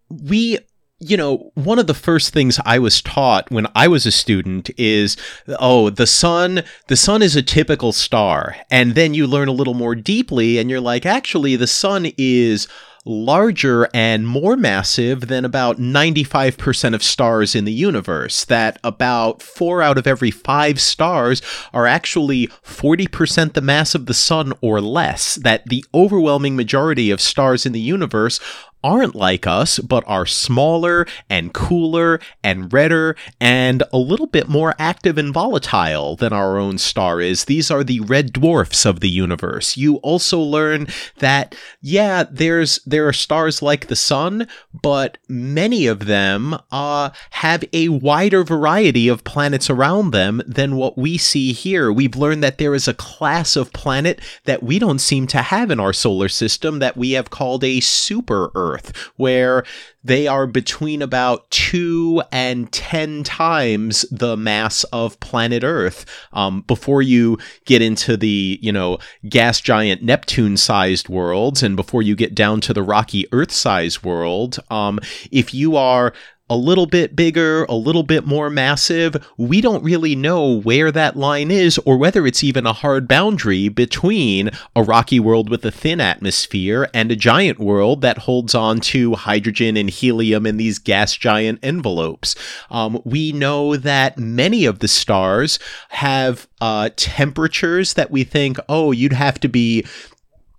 we 0.10 0.60
you 1.02 1.18
know, 1.18 1.52
one 1.56 1.80
of 1.80 1.88
the 1.88 1.96
first 1.96 2.32
things 2.32 2.60
I 2.64 2.78
was 2.78 3.02
taught 3.02 3.50
when 3.50 3.66
I 3.76 3.88
was 3.88 4.06
a 4.06 4.12
student 4.12 4.70
is, 4.78 5.18
oh, 5.60 5.90
the 5.90 6.06
sun, 6.06 6.64
the 6.88 6.96
sun 6.96 7.24
is 7.24 7.36
a 7.36 7.42
typical 7.42 7.92
star. 7.92 8.56
And 8.70 8.94
then 8.94 9.16
you 9.16 9.26
learn 9.26 9.48
a 9.48 9.54
little 9.54 9.74
more 9.74 9.96
deeply 9.96 10.60
and 10.60 10.70
you're 10.70 10.80
like, 10.80 11.06
actually, 11.06 11.56
the 11.56 11.66
sun 11.66 12.12
is 12.18 12.68
larger 13.04 13.90
and 13.94 14.28
more 14.28 14.56
massive 14.56 15.28
than 15.28 15.44
about 15.44 15.80
95% 15.80 16.94
of 16.94 17.04
stars 17.04 17.56
in 17.56 17.66
the 17.66 17.72
universe. 17.72 18.46
That 18.46 18.80
about 18.84 19.42
four 19.42 19.82
out 19.82 19.98
of 19.98 20.06
every 20.06 20.32
five 20.32 20.80
stars 20.80 21.42
are 21.74 21.88
actually 21.88 22.48
40% 22.64 23.54
the 23.54 23.62
mass 23.62 23.96
of 23.96 24.06
the 24.06 24.14
sun 24.14 24.54
or 24.62 24.82
less. 24.82 25.36
That 25.36 25.66
the 25.68 25.84
overwhelming 25.94 26.56
majority 26.56 27.10
of 27.12 27.22
stars 27.22 27.66
in 27.66 27.72
the 27.72 27.80
universe 27.80 28.40
aren't 28.84 29.16
like 29.16 29.46
us, 29.46 29.80
but 29.80 30.04
are 30.08 30.26
smaller 30.26 31.06
and 31.30 31.54
cooler 31.54 32.20
and 32.44 32.72
redder 32.74 33.16
and 33.40 33.84
a 33.94 33.98
little 33.98 34.28
bit 34.28 34.48
more 34.48 34.76
active 34.80 35.18
and 35.18 35.34
volatile 35.34 36.16
than 36.16 36.34
our 36.34 36.58
own 36.58 36.78
star 36.78 37.22
is. 37.22 37.46
These 37.46 37.70
are 37.70 37.84
the 37.84 38.00
red 38.00 38.34
dwarfs 38.34 38.86
of 38.86 39.00
the 39.00 39.10
universe. 39.10 39.78
You 39.78 39.98
also 39.98 40.40
learn 40.40 40.88
that, 41.20 41.56
yeah, 41.82 42.24
there's, 42.30 42.80
there 42.86 43.08
are 43.08 43.14
stars 43.14 43.62
like 43.62 43.88
the 43.88 43.96
sun, 43.96 44.48
but 44.74 45.18
many 45.28 45.88
of 45.88 46.06
them, 46.06 46.56
uh, 46.72 47.10
have 47.32 47.64
a 47.74 47.90
wider 47.90 48.44
variety 48.44 49.08
of 49.08 49.24
planets 49.24 49.70
around 49.70 50.12
them 50.12 50.42
than 50.46 50.76
what 50.76 50.98
we 50.98 51.18
see 51.18 51.54
here. 51.54 51.92
We've 51.92 52.16
learned 52.16 52.44
that 52.44 52.58
there 52.58 52.76
is 52.76 52.88
a 52.88 52.94
class 52.94 53.56
of 53.56 53.74
planet 53.74 54.20
that 54.46 54.64
we 54.64 54.80
don't 54.80 55.00
seem 55.00 55.28
to 55.28 55.42
have 55.42 55.72
in 55.72 55.80
our 55.80 55.94
solar 55.94 56.30
system 56.30 56.80
that 56.80 56.98
we 56.98 57.12
have 57.12 57.30
called 57.30 57.64
a 57.64 57.80
super 57.80 58.52
Earth. 58.56 58.71
Earth, 58.72 58.96
where 59.18 59.64
they 60.04 60.28
are 60.28 60.48
between 60.48 61.02
about 61.02 61.50
two 61.50 62.24
and 62.32 62.72
ten 62.72 63.24
times 63.24 64.06
the 64.12 64.36
mass 64.38 64.84
of 64.86 65.20
planet 65.20 65.64
Earth. 65.64 66.06
Um, 66.34 66.62
before 66.62 67.02
you 67.02 67.38
get 67.66 67.82
into 67.82 68.18
the, 68.18 68.60
you 68.62 68.72
know, 68.72 68.98
gas 69.30 69.62
giant 69.62 70.02
Neptune 70.02 70.58
sized 70.58 71.10
worlds 71.10 71.64
and 71.64 71.76
before 71.76 72.02
you 72.02 72.16
get 72.16 72.34
down 72.34 72.62
to 72.62 72.74
the 72.74 72.84
rocky 72.84 73.26
Earth 73.32 73.52
sized 73.52 74.04
world, 74.04 74.60
um, 74.70 75.00
if 75.32 75.54
you 75.54 75.76
are 75.76 76.14
a 76.52 76.58
little 76.58 76.86
bit 76.86 77.16
bigger, 77.16 77.64
a 77.70 77.76
little 77.76 78.04
bit 78.04 78.28
more 78.28 78.50
massive. 78.50 79.16
We 79.38 79.62
don't 79.62 79.86
really 79.86 80.18
know 80.18 80.60
where 80.60 80.92
that 80.92 81.16
line 81.16 81.50
is 81.50 81.78
or 81.86 81.96
whether 81.96 82.28
it's 82.28 82.44
even 82.44 82.68
a 82.68 82.74
hard 82.74 83.08
boundary 83.08 83.70
between 83.70 84.52
a 84.76 84.84
rocky 84.84 85.18
world 85.18 85.50
with 85.50 85.64
a 85.64 85.72
thin 85.72 86.02
atmosphere 86.02 86.90
and 86.94 87.10
a 87.10 87.16
giant 87.16 87.58
world 87.58 88.02
that 88.02 88.18
holds 88.18 88.54
on 88.54 88.82
to 88.82 89.16
hydrogen 89.16 89.78
and 89.78 89.90
helium 89.90 90.46
in 90.46 90.58
these 90.58 90.78
gas 90.78 91.16
giant 91.16 91.58
envelopes. 91.64 92.36
Um, 92.70 93.02
we 93.06 93.32
know 93.32 93.78
that 93.78 94.18
many 94.18 94.66
of 94.66 94.80
the 94.80 94.90
stars 94.90 95.58
have 95.88 96.50
uh, 96.60 96.90
temperatures 96.98 97.94
that 97.94 98.12
we 98.12 98.26
think, 98.26 98.58
oh, 98.68 98.92
you'd 98.92 99.14
have 99.14 99.40
to 99.40 99.48
be 99.48 99.86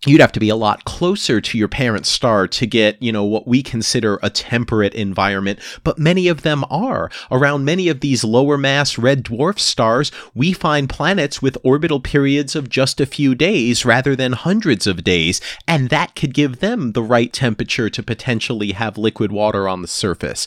you'd 0.06 0.20
have 0.20 0.32
to 0.32 0.40
be 0.40 0.48
a 0.48 0.56
lot 0.56 0.84
closer 0.84 1.40
to 1.40 1.56
your 1.56 1.68
parent 1.68 2.06
star 2.06 2.48
to 2.48 2.66
get, 2.66 3.00
you 3.00 3.12
know, 3.12 3.24
what 3.24 3.46
we 3.46 3.62
consider 3.62 4.18
a 4.22 4.30
temperate 4.30 4.94
environment, 4.94 5.60
but 5.84 5.98
many 5.98 6.26
of 6.26 6.42
them 6.42 6.64
are. 6.70 7.10
Around 7.30 7.64
many 7.64 7.88
of 7.88 8.00
these 8.00 8.24
lower 8.24 8.58
mass 8.58 8.98
red 8.98 9.24
dwarf 9.24 9.60
stars, 9.60 10.10
we 10.34 10.52
find 10.52 10.88
planets 10.88 11.40
with 11.40 11.56
orbital 11.62 12.00
periods 12.00 12.56
of 12.56 12.68
just 12.68 13.00
a 13.00 13.06
few 13.06 13.34
days 13.34 13.84
rather 13.84 14.16
than 14.16 14.32
hundreds 14.32 14.86
of 14.88 15.04
days, 15.04 15.40
and 15.68 15.88
that 15.90 16.16
could 16.16 16.34
give 16.34 16.58
them 16.58 16.92
the 16.92 17.02
right 17.02 17.32
temperature 17.32 17.88
to 17.88 18.02
potentially 18.02 18.72
have 18.72 18.98
liquid 18.98 19.30
water 19.30 19.68
on 19.68 19.82
the 19.82 19.88
surface. 19.88 20.46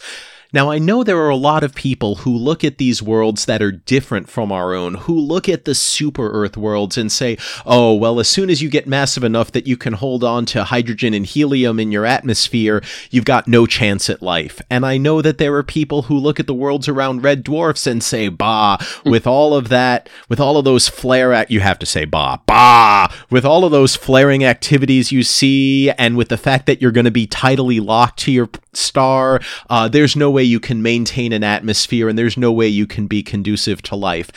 Now, 0.56 0.72
I 0.72 0.80
know 0.80 1.04
there 1.04 1.20
are 1.20 1.30
a 1.30 1.36
lot 1.36 1.66
of 1.66 1.76
people 1.76 2.16
who 2.16 2.34
look 2.34 2.64
at 2.64 2.78
these 2.78 3.04
worlds 3.04 3.44
that 3.44 3.62
are 3.62 3.74
different 3.74 4.30
from 4.30 4.54
our 4.54 4.74
own, 4.74 4.94
who 4.94 5.20
look 5.20 5.50
at 5.50 5.66
the 5.66 5.76
super 5.76 6.32
Earth 6.32 6.56
worlds 6.56 6.98
and 6.98 7.12
say, 7.12 7.38
oh, 7.66 7.94
well, 7.94 8.22
as 8.22 8.30
soon 8.30 8.50
as 8.50 8.62
you 8.62 8.70
get 8.70 8.88
massive 8.88 9.26
enough 9.26 9.52
that 9.52 9.68
you 9.68 9.76
can 9.76 9.92
hold 9.92 10.24
on 10.24 10.46
to 10.46 10.64
hydrogen 10.64 11.14
and 11.14 11.26
helium 11.26 11.78
in 11.78 11.92
your 11.92 12.06
atmosphere, 12.06 12.82
you've 13.12 13.26
got 13.26 13.50
no 13.50 13.66
chance 13.66 14.10
at 14.10 14.22
life. 14.22 14.62
And 14.70 14.86
I 14.86 14.96
know 14.98 15.22
that 15.22 15.40
there 15.40 15.54
are 15.56 15.62
people 15.62 16.04
who 16.04 16.18
look 16.18 16.40
at 16.40 16.48
the 16.48 16.54
worlds 16.54 16.88
around 16.88 17.22
red 17.22 17.44
dwarfs 17.44 17.86
and 17.86 18.02
say, 18.02 18.30
bah, 18.30 18.78
with 19.04 19.28
all 19.28 19.56
of 19.56 19.68
that, 19.68 20.08
with 20.30 20.40
all 20.40 20.56
of 20.56 20.64
those 20.64 20.88
flare 20.88 21.34
act, 21.34 21.52
you 21.52 21.60
have 21.60 21.80
to 21.80 21.86
say, 21.86 22.06
bah, 22.06 22.38
bah, 22.46 23.10
with 23.30 23.44
all 23.44 23.66
of 23.66 23.74
those 23.74 23.98
flaring 23.98 24.46
activities 24.46 25.12
you 25.12 25.22
see, 25.22 25.92
and 25.92 26.16
with 26.16 26.30
the 26.30 26.38
fact 26.38 26.66
that 26.66 26.82
you're 26.82 26.94
going 26.94 27.04
to 27.04 27.12
be 27.12 27.28
tidally 27.28 27.86
locked 27.86 28.20
to 28.20 28.32
your 28.32 28.50
star, 28.72 29.42
uh, 29.70 29.90
there's 29.90 30.16
no 30.16 30.32
way 30.32 30.45
you 30.46 30.60
can 30.60 30.82
maintain 30.82 31.34
an 31.34 31.44
atmosphere 31.44 32.08
and 32.08 32.18
there's 32.18 32.38
no 32.38 32.52
way 32.52 32.68
you 32.68 32.88
can 32.88 33.08
be 33.08 33.24
conducive 33.24 33.82
to 33.84 33.96
life. 33.96 34.32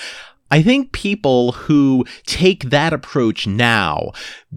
I 0.50 0.62
think 0.62 0.92
people 0.92 1.52
who 1.52 2.06
take 2.24 2.70
that 2.70 2.94
approach 2.94 3.46
now, 3.46 4.12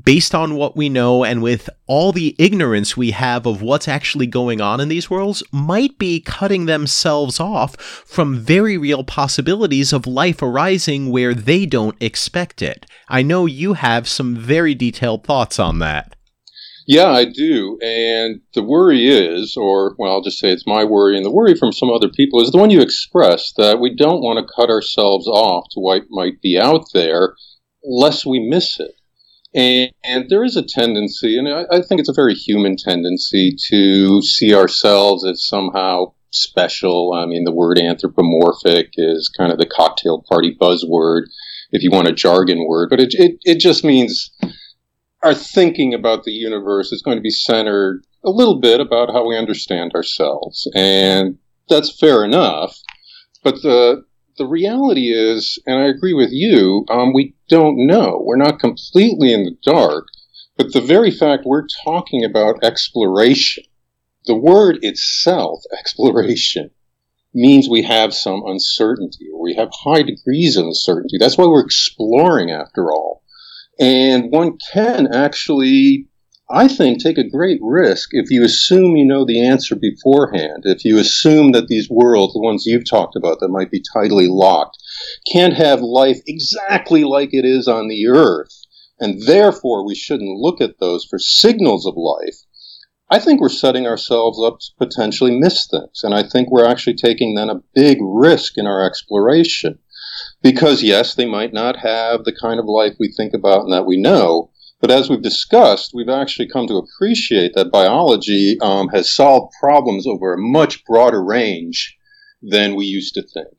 based 0.05 0.33
on 0.33 0.55
what 0.55 0.77
we 0.77 0.87
know 0.87 1.25
and 1.25 1.43
with 1.43 1.69
all 1.85 2.13
the 2.13 2.33
ignorance 2.39 2.95
we 2.95 3.11
have 3.11 3.45
of 3.45 3.61
what's 3.61 3.89
actually 3.89 4.27
going 4.27 4.61
on 4.61 4.79
in 4.79 4.87
these 4.87 5.09
worlds, 5.09 5.43
might 5.51 5.97
be 5.97 6.21
cutting 6.21 6.65
themselves 6.65 7.41
off 7.41 7.75
from 7.75 8.39
very 8.39 8.77
real 8.77 9.03
possibilities 9.03 9.91
of 9.91 10.07
life 10.07 10.41
arising 10.41 11.09
where 11.09 11.33
they 11.33 11.65
don't 11.65 12.01
expect 12.01 12.61
it. 12.61 12.85
I 13.09 13.21
know 13.21 13.45
you 13.45 13.73
have 13.73 14.07
some 14.07 14.35
very 14.35 14.73
detailed 14.73 15.25
thoughts 15.25 15.59
on 15.59 15.79
that. 15.79 16.15
Yeah, 16.91 17.09
I 17.09 17.23
do. 17.23 17.79
And 17.81 18.41
the 18.53 18.63
worry 18.63 19.07
is, 19.07 19.55
or, 19.55 19.95
well, 19.97 20.11
I'll 20.11 20.21
just 20.21 20.39
say 20.39 20.51
it's 20.51 20.67
my 20.67 20.83
worry, 20.83 21.15
and 21.15 21.23
the 21.25 21.31
worry 21.31 21.55
from 21.55 21.71
some 21.71 21.89
other 21.89 22.09
people 22.09 22.41
is 22.41 22.51
the 22.51 22.57
one 22.57 22.69
you 22.69 22.81
expressed 22.81 23.55
that 23.55 23.79
we 23.79 23.95
don't 23.95 24.21
want 24.21 24.45
to 24.45 24.53
cut 24.53 24.69
ourselves 24.69 25.25
off 25.25 25.67
to 25.71 25.79
what 25.79 26.07
might 26.09 26.41
be 26.41 26.59
out 26.59 26.83
there 26.93 27.35
lest 27.81 28.25
we 28.25 28.45
miss 28.45 28.77
it. 28.77 28.91
And, 29.55 29.91
and 30.03 30.29
there 30.29 30.43
is 30.43 30.57
a 30.57 30.67
tendency, 30.67 31.37
and 31.37 31.47
I, 31.47 31.63
I 31.71 31.81
think 31.81 32.01
it's 32.01 32.09
a 32.09 32.13
very 32.13 32.33
human 32.33 32.75
tendency, 32.75 33.55
to 33.69 34.21
see 34.21 34.53
ourselves 34.53 35.25
as 35.25 35.47
somehow 35.47 36.11
special. 36.31 37.13
I 37.13 37.25
mean, 37.25 37.45
the 37.45 37.53
word 37.53 37.79
anthropomorphic 37.79 38.89
is 38.95 39.31
kind 39.37 39.53
of 39.53 39.59
the 39.59 39.65
cocktail 39.65 40.25
party 40.27 40.57
buzzword, 40.59 41.27
if 41.71 41.83
you 41.83 41.89
want 41.89 42.09
a 42.09 42.11
jargon 42.11 42.67
word, 42.67 42.89
but 42.89 42.99
it, 42.99 43.13
it, 43.13 43.37
it 43.43 43.59
just 43.59 43.85
means 43.85 44.29
our 45.23 45.33
thinking 45.33 45.93
about 45.93 46.23
the 46.23 46.31
universe 46.31 46.91
is 46.91 47.01
going 47.01 47.17
to 47.17 47.21
be 47.21 47.29
centered 47.29 48.03
a 48.23 48.29
little 48.29 48.59
bit 48.59 48.79
about 48.79 49.11
how 49.11 49.27
we 49.27 49.37
understand 49.37 49.91
ourselves. 49.93 50.69
And 50.75 51.37
that's 51.69 51.97
fair 51.99 52.23
enough. 52.23 52.77
But 53.43 53.55
the, 53.61 54.03
the 54.37 54.47
reality 54.47 55.11
is, 55.13 55.59
and 55.65 55.79
I 55.79 55.87
agree 55.87 56.13
with 56.13 56.29
you, 56.31 56.85
um, 56.89 57.13
we 57.13 57.35
don't 57.49 57.85
know. 57.85 58.21
We're 58.23 58.37
not 58.37 58.59
completely 58.59 59.33
in 59.33 59.43
the 59.43 59.57
dark. 59.63 60.07
But 60.57 60.73
the 60.73 60.81
very 60.81 61.11
fact 61.11 61.43
we're 61.45 61.65
talking 61.83 62.23
about 62.23 62.63
exploration, 62.63 63.63
the 64.25 64.35
word 64.35 64.79
itself, 64.81 65.61
exploration, 65.79 66.71
means 67.33 67.69
we 67.69 67.83
have 67.83 68.13
some 68.13 68.43
uncertainty 68.45 69.27
or 69.33 69.41
we 69.41 69.55
have 69.55 69.69
high 69.83 70.03
degrees 70.03 70.57
of 70.57 70.65
uncertainty. 70.65 71.17
That's 71.19 71.37
why 71.37 71.45
we're 71.45 71.65
exploring 71.65 72.51
after 72.51 72.91
all. 72.91 73.20
And 73.79 74.31
one 74.31 74.57
can 74.73 75.07
actually, 75.13 76.07
I 76.49 76.67
think, 76.67 77.01
take 77.01 77.17
a 77.17 77.29
great 77.29 77.59
risk 77.61 78.09
if 78.11 78.29
you 78.29 78.43
assume 78.43 78.95
you 78.95 79.05
know 79.05 79.25
the 79.25 79.45
answer 79.45 79.75
beforehand. 79.75 80.63
If 80.65 80.83
you 80.85 80.99
assume 80.99 81.53
that 81.53 81.67
these 81.67 81.89
worlds, 81.89 82.33
the 82.33 82.41
ones 82.41 82.65
you've 82.65 82.89
talked 82.89 83.15
about 83.15 83.39
that 83.39 83.49
might 83.49 83.71
be 83.71 83.81
tidally 83.95 84.27
locked, 84.29 84.77
can't 85.31 85.53
have 85.53 85.81
life 85.81 86.19
exactly 86.27 87.03
like 87.03 87.29
it 87.33 87.45
is 87.45 87.67
on 87.67 87.87
the 87.87 88.07
Earth, 88.07 88.53
and 88.99 89.21
therefore 89.25 89.85
we 89.85 89.95
shouldn't 89.95 90.37
look 90.37 90.61
at 90.61 90.79
those 90.79 91.05
for 91.05 91.17
signals 91.17 91.85
of 91.85 91.95
life. 91.95 92.37
I 93.11 93.19
think 93.19 93.41
we're 93.41 93.49
setting 93.49 93.87
ourselves 93.87 94.41
up 94.41 94.59
to 94.59 94.67
potentially 94.77 95.37
miss 95.37 95.67
things. 95.67 96.01
And 96.03 96.13
I 96.13 96.23
think 96.23 96.49
we're 96.49 96.65
actually 96.65 96.95
taking 96.95 97.35
then 97.35 97.49
a 97.49 97.61
big 97.75 97.97
risk 98.01 98.57
in 98.57 98.65
our 98.65 98.85
exploration. 98.85 99.79
Because 100.41 100.81
yes, 100.81 101.13
they 101.15 101.25
might 101.25 101.53
not 101.53 101.77
have 101.77 102.23
the 102.23 102.35
kind 102.35 102.59
of 102.59 102.65
life 102.65 102.95
we 102.99 103.11
think 103.11 103.33
about 103.33 103.63
and 103.63 103.73
that 103.73 103.85
we 103.85 104.01
know, 104.01 104.49
But 104.81 104.89
as 104.89 105.09
we've 105.09 105.21
discussed, 105.21 105.91
we've 105.93 106.09
actually 106.09 106.47
come 106.47 106.65
to 106.67 106.77
appreciate 106.77 107.53
that 107.53 107.71
biology 107.71 108.57
um, 108.61 108.89
has 108.89 109.13
solved 109.13 109.53
problems 109.59 110.07
over 110.07 110.33
a 110.33 110.41
much 110.41 110.83
broader 110.85 111.23
range 111.23 111.95
than 112.41 112.75
we 112.75 112.85
used 112.85 113.13
to 113.13 113.21
think. 113.21 113.53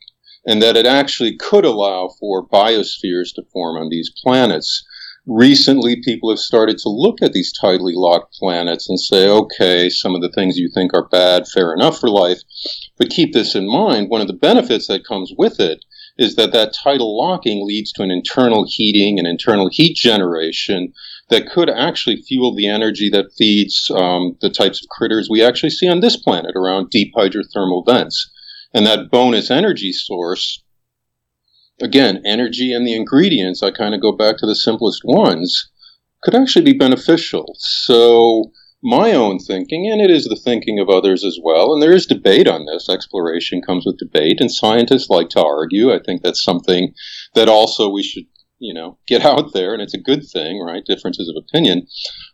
And 0.44 0.60
that 0.60 0.76
it 0.76 0.84
actually 0.84 1.36
could 1.36 1.64
allow 1.64 2.08
for 2.18 2.44
biospheres 2.44 3.32
to 3.36 3.44
form 3.52 3.76
on 3.76 3.88
these 3.88 4.12
planets. 4.24 4.84
Recently, 5.24 6.02
people 6.02 6.30
have 6.30 6.40
started 6.40 6.78
to 6.78 6.88
look 6.88 7.22
at 7.22 7.32
these 7.32 7.52
tidally 7.62 7.94
locked 7.94 8.34
planets 8.40 8.88
and 8.88 8.98
say, 8.98 9.28
okay, 9.28 9.88
some 9.88 10.16
of 10.16 10.22
the 10.22 10.32
things 10.32 10.58
you 10.58 10.68
think 10.74 10.92
are 10.92 11.06
bad, 11.06 11.46
fair 11.46 11.72
enough 11.72 12.00
for 12.00 12.10
life. 12.10 12.40
But 12.98 13.10
keep 13.10 13.32
this 13.32 13.54
in 13.54 13.68
mind 13.68 14.10
one 14.10 14.20
of 14.20 14.26
the 14.26 14.32
benefits 14.32 14.88
that 14.88 15.06
comes 15.06 15.32
with 15.38 15.60
it 15.60 15.84
is 16.18 16.36
that 16.36 16.52
that 16.52 16.74
tidal 16.74 17.16
locking 17.18 17.66
leads 17.66 17.92
to 17.92 18.02
an 18.02 18.10
internal 18.10 18.66
heating 18.68 19.18
and 19.18 19.26
internal 19.26 19.68
heat 19.70 19.96
generation 19.96 20.92
that 21.30 21.48
could 21.48 21.70
actually 21.70 22.16
fuel 22.16 22.54
the 22.54 22.68
energy 22.68 23.08
that 23.10 23.32
feeds 23.36 23.90
um, 23.94 24.36
the 24.40 24.50
types 24.50 24.82
of 24.82 24.88
critters 24.90 25.28
we 25.30 25.42
actually 25.42 25.70
see 25.70 25.88
on 25.88 26.00
this 26.00 26.16
planet 26.16 26.54
around 26.54 26.90
deep 26.90 27.12
hydrothermal 27.16 27.84
vents. 27.86 28.30
And 28.74 28.86
that 28.86 29.10
bonus 29.10 29.50
energy 29.50 29.92
source, 29.92 30.62
again, 31.80 32.22
energy 32.24 32.72
and 32.72 32.86
the 32.86 32.94
ingredients, 32.94 33.62
I 33.62 33.70
kind 33.70 33.94
of 33.94 34.00
go 34.00 34.12
back 34.12 34.38
to 34.38 34.46
the 34.46 34.54
simplest 34.54 35.02
ones, 35.04 35.70
could 36.22 36.34
actually 36.34 36.64
be 36.64 36.72
beneficial. 36.72 37.54
So, 37.58 38.52
my 38.82 39.12
own 39.12 39.38
thinking, 39.38 39.88
and 39.90 40.00
it 40.00 40.10
is 40.10 40.24
the 40.24 40.36
thinking 40.36 40.78
of 40.78 40.88
others 40.88 41.24
as 41.24 41.38
well, 41.42 41.72
and 41.72 41.82
there 41.82 41.92
is 41.92 42.06
debate 42.06 42.48
on 42.48 42.66
this. 42.66 42.88
Exploration 42.88 43.62
comes 43.62 43.86
with 43.86 43.98
debate, 43.98 44.40
and 44.40 44.50
scientists 44.50 45.08
like 45.08 45.28
to 45.30 45.44
argue. 45.44 45.92
I 45.92 46.00
think 46.04 46.22
that's 46.22 46.42
something 46.42 46.92
that 47.34 47.48
also 47.48 47.88
we 47.88 48.02
should, 48.02 48.24
you 48.58 48.74
know, 48.74 48.98
get 49.06 49.24
out 49.24 49.52
there, 49.52 49.72
and 49.72 49.82
it's 49.82 49.94
a 49.94 50.00
good 50.00 50.24
thing, 50.26 50.60
right? 50.60 50.84
Differences 50.84 51.28
of 51.28 51.42
opinion. 51.42 51.86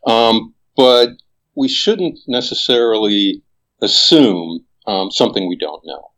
Um, 0.07 0.55
but 0.77 1.11
we 1.55 1.69
shouldn't 1.69 2.19
necessarily 2.27 3.43
assume 3.83 4.65
um, 4.87 5.11
something 5.11 5.49
we 5.49 5.57
don't 5.57 5.83
know. 5.85 6.11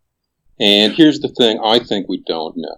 And 0.60 0.92
here's 0.92 1.20
the 1.20 1.28
thing 1.28 1.58
I 1.64 1.78
think 1.78 2.08
we 2.08 2.22
don't 2.26 2.54
know. 2.56 2.76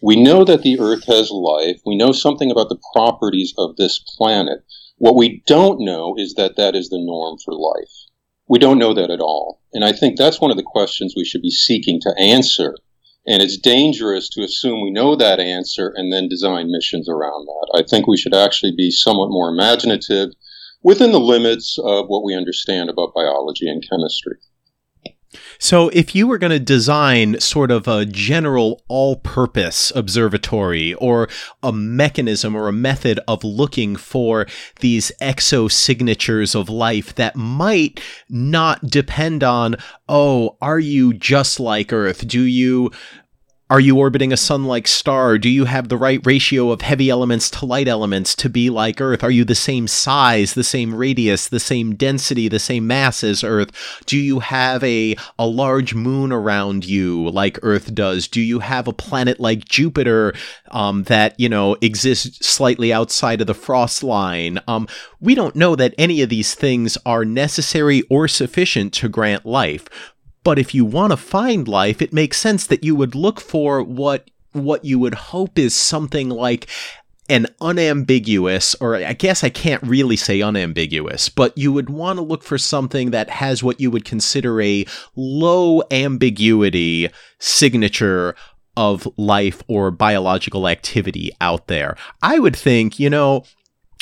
We 0.00 0.16
know 0.20 0.44
that 0.44 0.62
the 0.62 0.80
Earth 0.80 1.04
has 1.06 1.30
life. 1.30 1.80
We 1.84 1.96
know 1.96 2.12
something 2.12 2.50
about 2.50 2.70
the 2.70 2.80
properties 2.94 3.52
of 3.58 3.76
this 3.76 3.98
planet. 4.16 4.64
What 4.98 5.14
we 5.14 5.42
don't 5.46 5.80
know 5.80 6.14
is 6.18 6.34
that 6.34 6.56
that 6.56 6.74
is 6.74 6.88
the 6.88 6.98
norm 6.98 7.38
for 7.44 7.54
life. 7.54 7.92
We 8.48 8.58
don't 8.58 8.78
know 8.78 8.94
that 8.94 9.10
at 9.10 9.20
all. 9.20 9.60
And 9.72 9.84
I 9.84 9.92
think 9.92 10.16
that's 10.16 10.40
one 10.40 10.50
of 10.50 10.56
the 10.56 10.62
questions 10.62 11.14
we 11.16 11.24
should 11.24 11.42
be 11.42 11.50
seeking 11.50 12.00
to 12.00 12.14
answer. 12.18 12.74
And 13.26 13.40
it's 13.42 13.58
dangerous 13.58 14.28
to 14.30 14.42
assume 14.42 14.82
we 14.82 14.90
know 14.90 15.14
that 15.14 15.38
answer 15.38 15.92
and 15.94 16.12
then 16.12 16.28
design 16.28 16.72
missions 16.72 17.08
around 17.08 17.46
that. 17.46 17.78
I 17.78 17.82
think 17.88 18.06
we 18.06 18.16
should 18.16 18.34
actually 18.34 18.72
be 18.76 18.90
somewhat 18.90 19.30
more 19.30 19.50
imaginative 19.50 20.30
within 20.82 21.12
the 21.12 21.20
limits 21.20 21.78
of 21.78 22.06
what 22.08 22.24
we 22.24 22.34
understand 22.34 22.90
about 22.90 23.14
biology 23.14 23.68
and 23.68 23.84
chemistry. 23.88 24.38
So, 25.58 25.90
if 25.90 26.14
you 26.14 26.26
were 26.26 26.38
going 26.38 26.52
to 26.52 26.58
design 26.58 27.38
sort 27.38 27.70
of 27.70 27.86
a 27.86 28.06
general 28.06 28.82
all 28.88 29.16
purpose 29.16 29.92
observatory 29.94 30.94
or 30.94 31.28
a 31.62 31.72
mechanism 31.72 32.54
or 32.56 32.68
a 32.68 32.72
method 32.72 33.20
of 33.28 33.44
looking 33.44 33.94
for 33.96 34.46
these 34.80 35.12
exosignatures 35.20 36.54
of 36.54 36.70
life 36.70 37.14
that 37.16 37.36
might 37.36 38.00
not 38.30 38.86
depend 38.86 39.44
on, 39.44 39.76
oh, 40.08 40.56
are 40.62 40.78
you 40.78 41.12
just 41.12 41.60
like 41.60 41.92
Earth? 41.92 42.26
Do 42.26 42.42
you 42.42 42.90
are 43.70 43.80
you 43.80 43.98
orbiting 43.98 44.32
a 44.32 44.36
sun 44.36 44.64
like 44.64 44.88
star? 44.88 45.36
Do 45.36 45.50
you 45.50 45.66
have 45.66 45.88
the 45.88 45.98
right 45.98 46.24
ratio 46.24 46.70
of 46.70 46.80
heavy 46.80 47.10
elements 47.10 47.50
to 47.50 47.66
light 47.66 47.86
elements 47.86 48.34
to 48.36 48.48
be 48.48 48.70
like 48.70 48.98
Earth? 48.98 49.22
Are 49.22 49.30
you 49.30 49.44
the 49.44 49.54
same 49.54 49.86
size, 49.86 50.54
the 50.54 50.64
same 50.64 50.94
radius, 50.94 51.48
the 51.48 51.60
same 51.60 51.94
density, 51.94 52.48
the 52.48 52.58
same 52.58 52.86
mass 52.86 53.22
as 53.22 53.44
Earth? 53.44 53.70
Do 54.06 54.16
you 54.16 54.40
have 54.40 54.82
a, 54.82 55.16
a 55.38 55.46
large 55.46 55.94
moon 55.94 56.32
around 56.32 56.86
you 56.86 57.28
like 57.28 57.58
Earth 57.62 57.94
does? 57.94 58.26
Do 58.26 58.40
you 58.40 58.60
have 58.60 58.88
a 58.88 58.92
planet 58.92 59.38
like 59.38 59.66
Jupiter 59.66 60.32
um, 60.70 61.02
that, 61.04 61.38
you 61.38 61.50
know, 61.50 61.76
exists 61.82 62.46
slightly 62.46 62.90
outside 62.90 63.42
of 63.42 63.46
the 63.46 63.54
frost 63.54 64.02
line? 64.02 64.60
Um, 64.66 64.88
we 65.20 65.34
don't 65.34 65.56
know 65.56 65.76
that 65.76 65.94
any 65.98 66.22
of 66.22 66.30
these 66.30 66.54
things 66.54 66.96
are 67.04 67.24
necessary 67.24 68.02
or 68.08 68.28
sufficient 68.28 68.94
to 68.94 69.10
grant 69.10 69.44
life 69.44 69.88
but 70.44 70.58
if 70.58 70.74
you 70.74 70.84
want 70.84 71.12
to 71.12 71.16
find 71.16 71.68
life, 71.68 72.00
it 72.00 72.12
makes 72.12 72.38
sense 72.38 72.66
that 72.66 72.84
you 72.84 72.94
would 72.94 73.14
look 73.14 73.40
for 73.40 73.82
what 73.82 74.30
what 74.52 74.84
you 74.84 74.98
would 74.98 75.14
hope 75.14 75.58
is 75.58 75.74
something 75.74 76.30
like 76.30 76.68
an 77.28 77.46
unambiguous, 77.60 78.74
or 78.76 78.96
I 78.96 79.12
guess 79.12 79.44
I 79.44 79.50
can't 79.50 79.82
really 79.82 80.16
say 80.16 80.40
unambiguous, 80.40 81.28
but 81.28 81.56
you 81.58 81.72
would 81.72 81.90
want 81.90 82.16
to 82.16 82.22
look 82.22 82.42
for 82.42 82.56
something 82.56 83.10
that 83.10 83.28
has 83.28 83.62
what 83.62 83.80
you 83.80 83.90
would 83.90 84.06
consider 84.06 84.60
a 84.62 84.86
low 85.14 85.82
ambiguity 85.90 87.10
signature 87.38 88.34
of 88.78 89.06
life 89.18 89.62
or 89.68 89.90
biological 89.90 90.68
activity 90.68 91.30
out 91.40 91.66
there. 91.66 91.96
I 92.22 92.38
would 92.38 92.56
think, 92.56 92.98
you 92.98 93.10
know, 93.10 93.44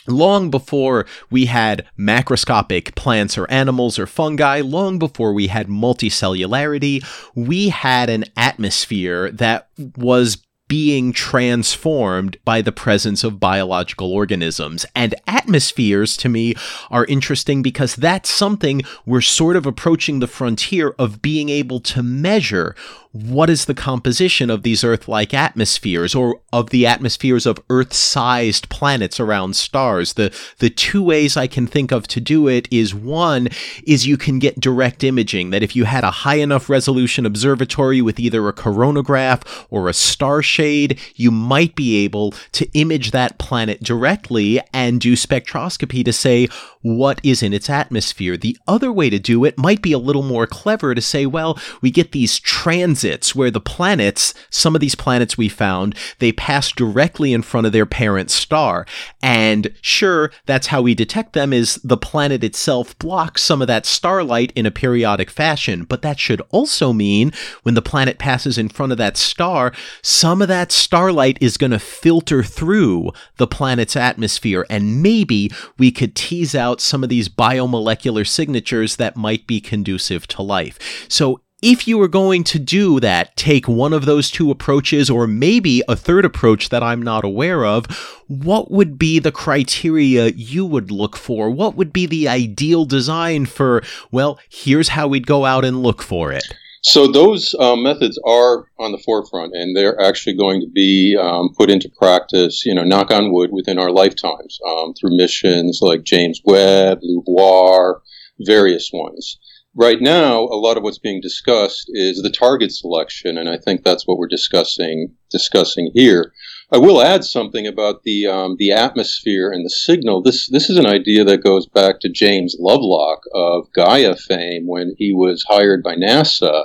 Long 0.06 0.50
before 0.50 1.06
we 1.30 1.46
had 1.46 1.86
macroscopic 1.98 2.94
plants 2.94 3.36
or 3.36 3.50
animals 3.50 3.98
or 3.98 4.06
fungi, 4.06 4.60
long 4.60 4.98
before 4.98 5.32
we 5.32 5.48
had 5.48 5.68
multicellularity, 5.68 7.04
we 7.34 7.68
had 7.68 8.08
an 8.10 8.24
atmosphere 8.36 9.30
that 9.32 9.68
was 9.96 10.38
being 10.68 11.12
transformed 11.12 12.36
by 12.44 12.60
the 12.60 12.72
presence 12.72 13.22
of 13.22 13.38
biological 13.38 14.12
organisms. 14.12 14.84
And 14.94 15.14
atmospheres, 15.26 16.16
to 16.18 16.28
me, 16.28 16.54
are 16.90 17.04
interesting 17.04 17.62
because 17.62 17.94
that's 17.94 18.28
something 18.28 18.82
we're 19.04 19.20
sort 19.20 19.56
of 19.56 19.66
approaching 19.66 20.18
the 20.18 20.26
frontier 20.26 20.94
of 20.98 21.22
being 21.22 21.48
able 21.50 21.80
to 21.80 22.02
measure 22.02 22.74
what 23.16 23.48
is 23.48 23.64
the 23.64 23.74
composition 23.74 24.50
of 24.50 24.62
these 24.62 24.84
Earth 24.84 25.08
like 25.08 25.32
atmospheres 25.32 26.14
or 26.14 26.40
of 26.52 26.70
the 26.70 26.86
atmospheres 26.86 27.46
of 27.46 27.58
Earth 27.70 27.94
sized 27.94 28.68
planets 28.68 29.18
around 29.18 29.56
stars? 29.56 30.14
The, 30.14 30.36
the 30.58 30.68
two 30.68 31.02
ways 31.02 31.36
I 31.36 31.46
can 31.46 31.66
think 31.66 31.92
of 31.92 32.06
to 32.08 32.20
do 32.20 32.46
it 32.46 32.68
is 32.70 32.94
one 32.94 33.48
is 33.86 34.06
you 34.06 34.18
can 34.18 34.38
get 34.38 34.60
direct 34.60 35.02
imaging, 35.02 35.50
that 35.50 35.62
if 35.62 35.74
you 35.74 35.84
had 35.84 36.04
a 36.04 36.10
high 36.10 36.36
enough 36.36 36.68
resolution 36.68 37.24
observatory 37.24 38.02
with 38.02 38.20
either 38.20 38.46
a 38.48 38.52
coronagraph 38.52 39.66
or 39.70 39.88
a 39.88 39.94
star 39.94 40.42
shade, 40.42 40.98
you 41.14 41.30
might 41.30 41.74
be 41.74 42.04
able 42.04 42.34
to 42.52 42.68
image 42.74 43.12
that 43.12 43.38
planet 43.38 43.82
directly 43.82 44.60
and 44.74 45.00
do 45.00 45.14
spectroscopy 45.14 46.04
to 46.04 46.12
say 46.12 46.48
what 46.82 47.20
is 47.24 47.42
in 47.42 47.52
its 47.52 47.70
atmosphere. 47.70 48.36
The 48.36 48.58
other 48.68 48.92
way 48.92 49.10
to 49.10 49.18
do 49.18 49.44
it 49.44 49.58
might 49.58 49.80
be 49.80 49.92
a 49.92 49.98
little 49.98 50.22
more 50.22 50.46
clever 50.46 50.94
to 50.94 51.00
say, 51.00 51.24
well, 51.24 51.58
we 51.80 51.90
get 51.90 52.12
these 52.12 52.38
transits 52.38 53.05
where 53.34 53.50
the 53.50 53.60
planets, 53.60 54.34
some 54.50 54.74
of 54.74 54.80
these 54.80 54.94
planets 54.94 55.38
we 55.38 55.48
found, 55.48 55.94
they 56.18 56.32
pass 56.32 56.72
directly 56.72 57.32
in 57.32 57.42
front 57.42 57.66
of 57.66 57.72
their 57.72 57.86
parent 57.86 58.30
star. 58.30 58.86
And 59.22 59.72
sure, 59.80 60.30
that's 60.46 60.68
how 60.68 60.82
we 60.82 60.94
detect 60.94 61.32
them 61.32 61.52
is 61.52 61.76
the 61.84 61.96
planet 61.96 62.42
itself 62.42 62.98
blocks 62.98 63.42
some 63.42 63.62
of 63.62 63.68
that 63.68 63.86
starlight 63.86 64.52
in 64.54 64.66
a 64.66 64.70
periodic 64.70 65.30
fashion. 65.30 65.84
But 65.84 66.02
that 66.02 66.18
should 66.18 66.42
also 66.50 66.92
mean 66.92 67.32
when 67.62 67.74
the 67.74 67.82
planet 67.82 68.18
passes 68.18 68.58
in 68.58 68.68
front 68.68 68.92
of 68.92 68.98
that 68.98 69.16
star, 69.16 69.72
some 70.02 70.42
of 70.42 70.48
that 70.48 70.72
starlight 70.72 71.38
is 71.40 71.56
going 71.56 71.70
to 71.72 71.78
filter 71.78 72.42
through 72.42 73.12
the 73.36 73.46
planet's 73.46 73.96
atmosphere. 73.96 74.66
And 74.68 75.02
maybe 75.02 75.50
we 75.78 75.90
could 75.90 76.14
tease 76.14 76.54
out 76.54 76.80
some 76.80 77.02
of 77.02 77.08
these 77.08 77.28
biomolecular 77.28 78.26
signatures 78.26 78.96
that 78.96 79.16
might 79.16 79.46
be 79.46 79.60
conducive 79.60 80.26
to 80.28 80.42
life. 80.42 81.06
So 81.08 81.40
if 81.66 81.88
you 81.88 81.98
were 81.98 82.06
going 82.06 82.44
to 82.44 82.60
do 82.60 83.00
that, 83.00 83.36
take 83.36 83.66
one 83.66 83.92
of 83.92 84.04
those 84.04 84.30
two 84.30 84.52
approaches 84.52 85.10
or 85.10 85.26
maybe 85.26 85.82
a 85.88 85.96
third 85.96 86.24
approach 86.24 86.68
that 86.68 86.80
I'm 86.80 87.02
not 87.02 87.24
aware 87.24 87.64
of, 87.64 87.86
what 88.28 88.70
would 88.70 88.96
be 88.96 89.18
the 89.18 89.32
criteria 89.32 90.28
you 90.28 90.64
would 90.64 90.92
look 90.92 91.16
for? 91.16 91.50
What 91.50 91.74
would 91.74 91.92
be 91.92 92.06
the 92.06 92.28
ideal 92.28 92.84
design 92.84 93.46
for, 93.46 93.82
well, 94.12 94.38
here's 94.48 94.90
how 94.90 95.08
we'd 95.08 95.26
go 95.26 95.44
out 95.44 95.64
and 95.64 95.82
look 95.82 96.02
for 96.02 96.30
it? 96.30 96.44
So 96.82 97.08
those 97.08 97.52
um, 97.58 97.82
methods 97.82 98.16
are 98.24 98.68
on 98.78 98.92
the 98.92 99.02
forefront, 99.04 99.52
and 99.52 99.76
they're 99.76 100.00
actually 100.00 100.36
going 100.36 100.60
to 100.60 100.68
be 100.72 101.16
um, 101.20 101.48
put 101.58 101.68
into 101.68 101.90
practice. 101.98 102.64
You 102.64 102.76
know, 102.76 102.84
knock 102.84 103.10
on 103.10 103.32
wood, 103.32 103.50
within 103.50 103.76
our 103.76 103.90
lifetimes 103.90 104.60
um, 104.68 104.94
through 104.94 105.16
missions 105.16 105.80
like 105.82 106.04
James 106.04 106.40
Webb, 106.44 107.00
LUVOIR, 107.02 108.02
various 108.38 108.90
ones. 108.92 109.40
Right 109.78 110.00
now, 110.00 110.44
a 110.44 110.56
lot 110.56 110.78
of 110.78 110.82
what's 110.82 110.98
being 110.98 111.20
discussed 111.20 111.90
is 111.90 112.22
the 112.22 112.30
target 112.30 112.72
selection, 112.72 113.36
and 113.36 113.46
I 113.46 113.58
think 113.58 113.82
that's 113.82 114.06
what 114.06 114.16
we're 114.16 114.26
discussing 114.26 115.14
discussing 115.30 115.90
here. 115.94 116.32
I 116.72 116.78
will 116.78 117.02
add 117.02 117.24
something 117.24 117.66
about 117.66 118.02
the 118.02 118.26
um, 118.26 118.56
the 118.58 118.72
atmosphere 118.72 119.50
and 119.52 119.66
the 119.66 119.70
signal. 119.70 120.22
This 120.22 120.48
this 120.48 120.70
is 120.70 120.78
an 120.78 120.86
idea 120.86 121.24
that 121.24 121.44
goes 121.44 121.66
back 121.66 122.00
to 122.00 122.08
James 122.08 122.56
Lovelock 122.58 123.20
of 123.34 123.70
Gaia 123.74 124.16
fame 124.16 124.66
when 124.66 124.94
he 124.96 125.12
was 125.12 125.44
hired 125.46 125.82
by 125.82 125.94
NASA 125.94 126.64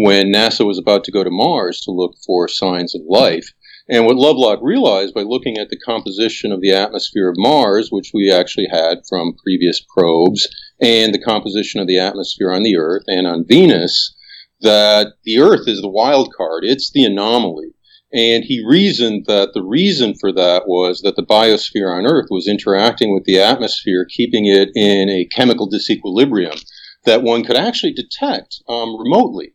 when 0.00 0.32
NASA 0.32 0.64
was 0.64 0.78
about 0.78 1.02
to 1.02 1.10
go 1.10 1.24
to 1.24 1.30
Mars 1.30 1.80
to 1.80 1.90
look 1.90 2.14
for 2.24 2.46
signs 2.46 2.94
of 2.94 3.02
life. 3.08 3.52
And 3.90 4.06
what 4.06 4.14
Lovelock 4.14 4.60
realized 4.62 5.12
by 5.12 5.22
looking 5.22 5.58
at 5.58 5.70
the 5.70 5.78
composition 5.78 6.52
of 6.52 6.60
the 6.60 6.72
atmosphere 6.72 7.28
of 7.28 7.34
Mars, 7.36 7.88
which 7.90 8.12
we 8.14 8.30
actually 8.30 8.68
had 8.70 8.98
from 9.08 9.34
previous 9.42 9.80
probes, 9.92 10.46
and 10.80 11.14
the 11.14 11.22
composition 11.22 11.80
of 11.80 11.86
the 11.86 11.98
atmosphere 11.98 12.52
on 12.52 12.62
the 12.62 12.76
Earth 12.76 13.04
and 13.06 13.26
on 13.26 13.44
Venus, 13.46 14.14
that 14.60 15.14
the 15.24 15.38
Earth 15.38 15.66
is 15.66 15.80
the 15.80 15.88
wild 15.88 16.32
card. 16.36 16.64
It's 16.64 16.90
the 16.90 17.04
anomaly. 17.04 17.72
And 18.12 18.44
he 18.44 18.64
reasoned 18.66 19.26
that 19.26 19.50
the 19.52 19.62
reason 19.62 20.14
for 20.18 20.32
that 20.32 20.62
was 20.66 21.02
that 21.02 21.16
the 21.16 21.26
biosphere 21.26 21.94
on 21.94 22.06
Earth 22.06 22.28
was 22.30 22.48
interacting 22.48 23.12
with 23.12 23.24
the 23.24 23.38
atmosphere, 23.38 24.06
keeping 24.08 24.46
it 24.46 24.70
in 24.74 25.10
a 25.10 25.26
chemical 25.26 25.68
disequilibrium 25.68 26.58
that 27.04 27.22
one 27.22 27.44
could 27.44 27.56
actually 27.56 27.92
detect 27.92 28.62
um, 28.68 28.98
remotely. 28.98 29.54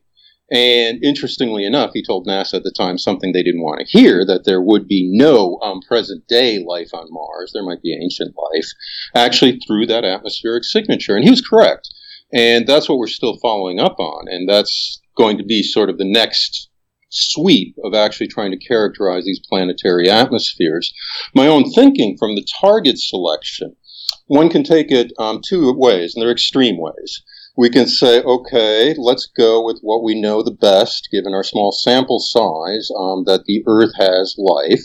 And 0.50 1.02
interestingly 1.02 1.64
enough, 1.64 1.92
he 1.94 2.04
told 2.04 2.26
NASA 2.26 2.54
at 2.54 2.64
the 2.64 2.74
time 2.76 2.98
something 2.98 3.32
they 3.32 3.42
didn't 3.42 3.62
want 3.62 3.80
to 3.80 3.98
hear 3.98 4.26
that 4.26 4.44
there 4.44 4.60
would 4.60 4.86
be 4.86 5.10
no 5.10 5.58
um, 5.62 5.80
present 5.80 6.26
day 6.28 6.62
life 6.64 6.90
on 6.92 7.06
Mars. 7.10 7.52
There 7.52 7.64
might 7.64 7.80
be 7.82 7.98
ancient 8.00 8.34
life, 8.36 8.68
actually 9.14 9.58
through 9.66 9.86
that 9.86 10.04
atmospheric 10.04 10.64
signature. 10.64 11.16
And 11.16 11.24
he 11.24 11.30
was 11.30 11.40
correct. 11.40 11.88
And 12.32 12.66
that's 12.66 12.88
what 12.88 12.98
we're 12.98 13.06
still 13.06 13.38
following 13.40 13.80
up 13.80 13.98
on. 13.98 14.26
And 14.28 14.48
that's 14.48 15.00
going 15.16 15.38
to 15.38 15.44
be 15.44 15.62
sort 15.62 15.88
of 15.88 15.96
the 15.96 16.04
next 16.04 16.68
sweep 17.08 17.76
of 17.82 17.94
actually 17.94 18.26
trying 18.26 18.50
to 18.50 18.58
characterize 18.58 19.24
these 19.24 19.40
planetary 19.48 20.10
atmospheres. 20.10 20.92
My 21.34 21.46
own 21.46 21.70
thinking 21.70 22.16
from 22.18 22.34
the 22.34 22.46
target 22.60 22.98
selection, 22.98 23.76
one 24.26 24.50
can 24.50 24.62
take 24.62 24.90
it 24.90 25.12
um, 25.18 25.40
two 25.46 25.72
ways, 25.72 26.14
and 26.14 26.22
they're 26.22 26.32
extreme 26.32 26.76
ways 26.78 27.22
we 27.56 27.70
can 27.70 27.86
say, 27.86 28.20
okay, 28.22 28.94
let's 28.98 29.26
go 29.26 29.64
with 29.64 29.78
what 29.82 30.02
we 30.02 30.20
know 30.20 30.42
the 30.42 30.50
best, 30.50 31.08
given 31.12 31.34
our 31.34 31.44
small 31.44 31.72
sample 31.72 32.18
size, 32.18 32.88
um, 32.98 33.24
that 33.26 33.44
the 33.46 33.62
Earth 33.66 33.92
has 33.96 34.34
life, 34.38 34.84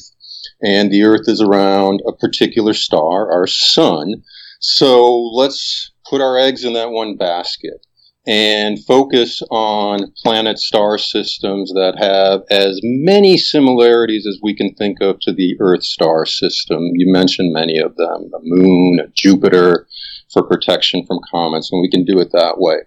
and 0.62 0.92
the 0.92 1.04
Earth 1.04 1.28
is 1.28 1.42
around 1.42 2.02
a 2.08 2.14
particular 2.14 2.74
star, 2.74 3.32
our 3.32 3.48
sun. 3.48 4.22
So 4.60 5.16
let's 5.34 5.92
put 6.08 6.22
our 6.22 6.38
eggs 6.38 6.64
in 6.64 6.74
that 6.74 6.92
one 6.92 7.16
basket 7.18 7.86
and 8.28 8.78
focus 8.86 9.42
on 9.50 10.14
planet 10.24 10.60
star 10.60 11.00
systems 11.00 11.72
that 11.74 11.96
have 11.98 12.42
as 12.52 12.80
many 12.84 13.38
similarities 13.38 14.28
as 14.28 14.38
we 14.44 14.54
can 14.54 14.76
think 14.76 14.98
of 15.02 15.20
to 15.22 15.34
the 15.34 15.56
Earth 15.60 15.84
star 15.84 16.26
system. 16.26 16.92
You 16.94 17.12
mentioned 17.12 17.52
many 17.52 17.80
of 17.80 17.96
them 17.96 18.30
the 18.30 18.40
Moon, 18.44 19.12
Jupiter, 19.16 19.88
for 20.32 20.44
protection 20.44 21.06
from 21.06 21.20
comets, 21.32 21.72
and 21.72 21.82
we 21.82 21.89
can 21.89 22.06
do 22.06 22.20
it 22.20 22.32
that 22.32 22.60
way. 22.60 22.78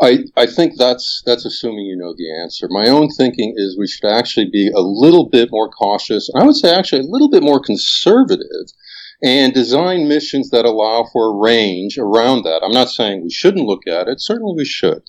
I, 0.00 0.18
I 0.36 0.46
think 0.46 0.76
that's 0.76 1.22
that's 1.26 1.44
assuming 1.44 1.86
you 1.86 1.96
know 1.96 2.14
the 2.16 2.30
answer. 2.42 2.68
My 2.70 2.88
own 2.88 3.08
thinking 3.10 3.54
is 3.56 3.76
we 3.76 3.88
should 3.88 4.08
actually 4.08 4.48
be 4.50 4.70
a 4.74 4.80
little 4.80 5.28
bit 5.28 5.48
more 5.50 5.68
cautious, 5.68 6.30
I 6.36 6.44
would 6.44 6.54
say 6.54 6.72
actually 6.72 7.00
a 7.00 7.10
little 7.10 7.30
bit 7.30 7.42
more 7.42 7.60
conservative, 7.60 8.66
and 9.24 9.52
design 9.52 10.06
missions 10.06 10.50
that 10.50 10.64
allow 10.64 11.08
for 11.12 11.26
a 11.26 11.36
range 11.36 11.98
around 11.98 12.44
that. 12.44 12.62
I'm 12.62 12.72
not 12.72 12.90
saying 12.90 13.22
we 13.22 13.30
shouldn't 13.30 13.66
look 13.66 13.88
at 13.88 14.06
it; 14.06 14.20
certainly 14.20 14.54
we 14.56 14.64
should. 14.64 15.02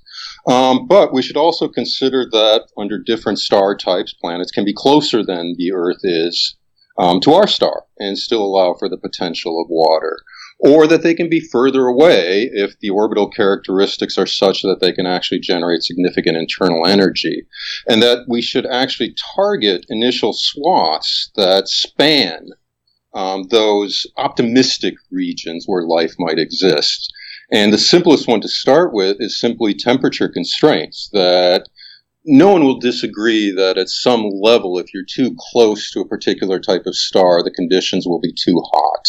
Um, 0.47 0.87
but 0.87 1.13
we 1.13 1.21
should 1.21 1.37
also 1.37 1.67
consider 1.67 2.25
that 2.31 2.67
under 2.75 2.97
different 2.97 3.37
star 3.37 3.75
types, 3.75 4.13
planets 4.13 4.51
can 4.51 4.65
be 4.65 4.73
closer 4.75 5.23
than 5.23 5.53
the 5.57 5.71
Earth 5.73 5.99
is 6.01 6.55
um, 6.97 7.19
to 7.21 7.33
our 7.33 7.47
star 7.47 7.83
and 7.99 8.17
still 8.17 8.43
allow 8.43 8.73
for 8.73 8.89
the 8.89 8.97
potential 8.97 9.61
of 9.61 9.67
water 9.69 10.17
or 10.59 10.87
that 10.87 11.03
they 11.03 11.13
can 11.13 11.29
be 11.29 11.39
further 11.39 11.85
away 11.85 12.49
if 12.51 12.77
the 12.79 12.89
orbital 12.89 13.29
characteristics 13.29 14.17
are 14.17 14.25
such 14.25 14.61
that 14.61 14.79
they 14.81 14.91
can 14.91 15.05
actually 15.05 15.39
generate 15.39 15.83
significant 15.83 16.35
internal 16.35 16.85
energy. 16.85 17.47
And 17.87 18.03
that 18.03 18.25
we 18.27 18.41
should 18.41 18.65
actually 18.65 19.15
target 19.35 19.85
initial 19.87 20.33
swaths 20.33 21.31
that 21.35 21.69
span 21.69 22.47
um, 23.13 23.43
those 23.49 24.05
optimistic 24.17 24.95
regions 25.11 25.63
where 25.65 25.83
life 25.83 26.13
might 26.19 26.37
exist. 26.37 27.11
And 27.51 27.71
the 27.71 27.77
simplest 27.77 28.27
one 28.27 28.41
to 28.41 28.49
start 28.49 28.93
with 28.93 29.17
is 29.19 29.39
simply 29.39 29.73
temperature 29.73 30.27
constraints 30.27 31.09
that 31.13 31.67
no 32.25 32.51
one 32.51 32.63
will 32.65 32.79
disagree 32.79 33.49
that 33.49 33.77
at 33.77 33.87
some 33.87 34.29
level, 34.41 34.77
if 34.77 34.93
you're 34.93 35.05
too 35.09 35.35
close 35.51 35.89
to 35.91 36.01
a 36.01 36.07
particular 36.07 36.59
type 36.59 36.85
of 36.85 36.95
star, 36.95 37.41
the 37.41 37.49
conditions 37.49 38.05
will 38.05 38.19
be 38.19 38.33
too 38.33 38.61
hot 38.73 39.05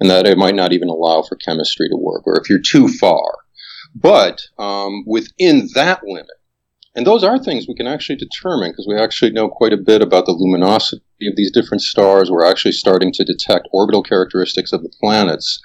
and 0.00 0.08
that 0.10 0.26
it 0.26 0.38
might 0.38 0.54
not 0.54 0.72
even 0.72 0.88
allow 0.88 1.22
for 1.22 1.36
chemistry 1.36 1.88
to 1.88 1.96
work, 1.96 2.22
or 2.26 2.40
if 2.40 2.48
you're 2.48 2.60
too 2.60 2.88
far. 2.88 3.38
But 3.94 4.42
um, 4.58 5.04
within 5.06 5.68
that 5.74 6.02
limit, 6.04 6.26
and 6.94 7.06
those 7.06 7.22
are 7.22 7.38
things 7.38 7.66
we 7.68 7.74
can 7.74 7.86
actually 7.86 8.16
determine 8.16 8.72
because 8.72 8.86
we 8.88 8.98
actually 8.98 9.30
know 9.30 9.48
quite 9.48 9.72
a 9.72 9.76
bit 9.76 10.02
about 10.02 10.26
the 10.26 10.32
luminosity 10.32 11.28
of 11.28 11.36
these 11.36 11.52
different 11.52 11.82
stars. 11.82 12.30
We're 12.30 12.44
actually 12.44 12.72
starting 12.72 13.12
to 13.12 13.24
detect 13.24 13.68
orbital 13.72 14.02
characteristics 14.02 14.72
of 14.72 14.82
the 14.82 14.92
planets. 15.00 15.60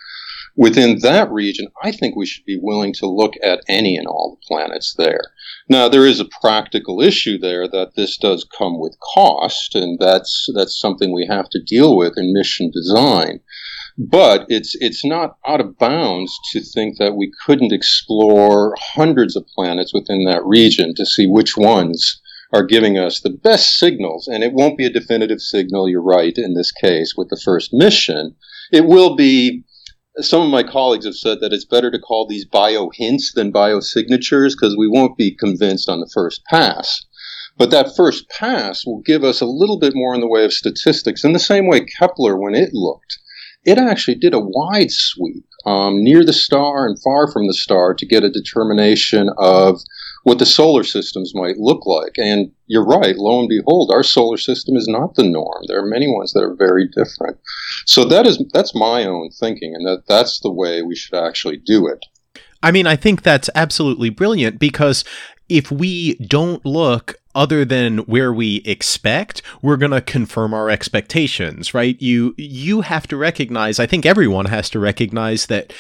Within 0.55 0.99
that 0.99 1.31
region, 1.31 1.69
I 1.83 1.91
think 1.91 2.15
we 2.15 2.27
should 2.27 2.45
be 2.45 2.59
willing 2.61 2.93
to 2.93 3.07
look 3.07 3.33
at 3.41 3.63
any 3.67 3.97
and 3.97 4.05
all 4.05 4.37
the 4.37 4.45
planets 4.47 4.93
there. 4.95 5.33
Now, 5.67 5.89
there 5.89 6.05
is 6.05 6.19
a 6.19 6.29
practical 6.41 7.01
issue 7.01 7.39
there 7.39 7.67
that 7.67 7.95
this 7.95 8.17
does 8.17 8.45
come 8.55 8.79
with 8.79 8.95
cost, 9.15 9.73
and 9.73 9.97
that's 9.99 10.47
that's 10.53 10.79
something 10.79 11.11
we 11.11 11.25
have 11.27 11.49
to 11.49 11.63
deal 11.65 11.97
with 11.97 12.13
in 12.17 12.33
mission 12.33 12.69
design. 12.71 13.39
But 13.97 14.45
it's 14.49 14.75
it's 14.79 15.05
not 15.05 15.37
out 15.45 15.61
of 15.61 15.77
bounds 15.77 16.35
to 16.51 16.61
think 16.61 16.97
that 16.97 17.15
we 17.15 17.31
couldn't 17.45 17.71
explore 17.71 18.75
hundreds 18.79 19.35
of 19.35 19.45
planets 19.47 19.93
within 19.93 20.25
that 20.25 20.43
region 20.43 20.95
to 20.95 21.05
see 21.05 21.27
which 21.27 21.55
ones 21.55 22.19
are 22.51 22.63
giving 22.63 22.97
us 22.97 23.19
the 23.19 23.29
best 23.29 23.77
signals. 23.77 24.27
And 24.27 24.43
it 24.43 24.53
won't 24.53 24.77
be 24.77 24.85
a 24.85 24.93
definitive 24.93 25.41
signal, 25.41 25.89
you're 25.89 26.01
right, 26.01 26.37
in 26.37 26.53
this 26.53 26.71
case 26.71 27.13
with 27.15 27.29
the 27.29 27.39
first 27.43 27.73
mission. 27.73 28.35
It 28.71 28.85
will 28.85 29.15
be 29.15 29.63
some 30.19 30.41
of 30.41 30.49
my 30.49 30.63
colleagues 30.63 31.05
have 31.05 31.15
said 31.15 31.39
that 31.41 31.53
it's 31.53 31.65
better 31.65 31.89
to 31.89 31.99
call 31.99 32.27
these 32.27 32.45
bio 32.45 32.89
hints 32.93 33.33
than 33.33 33.51
bio 33.51 33.79
signatures 33.79 34.55
because 34.55 34.77
we 34.77 34.87
won't 34.87 35.17
be 35.17 35.35
convinced 35.35 35.89
on 35.89 35.99
the 35.99 36.09
first 36.13 36.43
pass. 36.45 37.03
But 37.57 37.71
that 37.71 37.95
first 37.95 38.29
pass 38.29 38.85
will 38.85 39.01
give 39.01 39.23
us 39.23 39.41
a 39.41 39.45
little 39.45 39.79
bit 39.79 39.93
more 39.95 40.13
in 40.13 40.21
the 40.21 40.27
way 40.27 40.45
of 40.45 40.53
statistics 40.53 41.23
in 41.23 41.33
the 41.33 41.39
same 41.39 41.67
way 41.67 41.81
Kepler, 41.81 42.35
when 42.39 42.55
it 42.55 42.73
looked, 42.73 43.19
it 43.65 43.77
actually 43.77 44.15
did 44.15 44.33
a 44.33 44.39
wide 44.39 44.91
sweep 44.91 45.45
um, 45.65 46.03
near 46.03 46.25
the 46.25 46.33
star 46.33 46.85
and 46.85 47.01
far 47.01 47.31
from 47.31 47.47
the 47.47 47.53
star 47.53 47.93
to 47.93 48.05
get 48.05 48.23
a 48.23 48.29
determination 48.29 49.29
of 49.37 49.79
what 50.23 50.39
the 50.39 50.45
solar 50.45 50.83
systems 50.83 51.33
might 51.35 51.57
look 51.57 51.85
like. 51.85 52.13
And 52.17 52.51
you're 52.67 52.85
right, 52.85 53.15
lo 53.17 53.39
and 53.39 53.49
behold, 53.49 53.91
our 53.91 54.03
solar 54.03 54.37
system 54.37 54.75
is 54.75 54.87
not 54.87 55.15
the 55.15 55.23
norm. 55.23 55.63
There 55.67 55.79
are 55.79 55.87
many 55.87 56.07
ones 56.07 56.33
that 56.33 56.43
are 56.43 56.55
very 56.55 56.87
different. 56.87 57.37
So 57.85 58.03
that 58.05 58.25
is 58.25 58.43
that's 58.53 58.75
my 58.75 59.05
own 59.05 59.29
thinking, 59.39 59.73
and 59.75 59.85
that 59.85 60.03
that's 60.07 60.39
the 60.39 60.51
way 60.51 60.81
we 60.81 60.95
should 60.95 61.17
actually 61.17 61.57
do 61.57 61.87
it. 61.87 62.05
I 62.61 62.71
mean, 62.71 62.87
I 62.87 62.95
think 62.95 63.23
that's 63.23 63.49
absolutely 63.55 64.09
brilliant 64.09 64.59
because 64.59 65.03
if 65.49 65.69
we 65.69 66.15
don't 66.15 66.65
look 66.65 67.15
other 67.35 67.65
than 67.65 67.99
where 67.99 68.33
we 68.33 68.57
expect, 68.65 69.41
we're 69.61 69.77
going 69.77 69.91
to 69.91 70.01
confirm 70.01 70.53
our 70.53 70.69
expectations, 70.69 71.73
right? 71.73 72.01
You 72.01 72.33
you 72.37 72.81
have 72.81 73.07
to 73.07 73.17
recognize, 73.17 73.79
I 73.79 73.85
think 73.85 74.05
everyone 74.05 74.45
has 74.45 74.69
to 74.71 74.79
recognize 74.79 75.47
that 75.47 75.73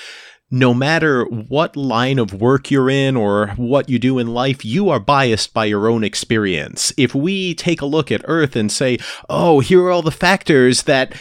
no 0.51 0.73
matter 0.73 1.25
what 1.25 1.75
line 1.75 2.19
of 2.19 2.33
work 2.33 2.69
you're 2.69 2.89
in 2.89 3.15
or 3.15 3.47
what 3.55 3.89
you 3.89 3.97
do 3.97 4.19
in 4.19 4.27
life, 4.27 4.63
you 4.63 4.89
are 4.89 4.99
biased 4.99 5.51
by 5.51 5.65
your 5.65 5.87
own 5.87 6.03
experience. 6.03 6.93
If 6.95 7.15
we 7.15 7.55
take 7.55 7.81
a 7.81 7.87
look 7.87 8.11
at 8.11 8.21
Earth 8.25 8.55
and 8.55 8.71
say, 8.71 8.99
"Oh, 9.29 9.61
here 9.61 9.81
are 9.81 9.89
all 9.89 10.03
the 10.03 10.11
factors 10.11 10.83
that 10.83 11.15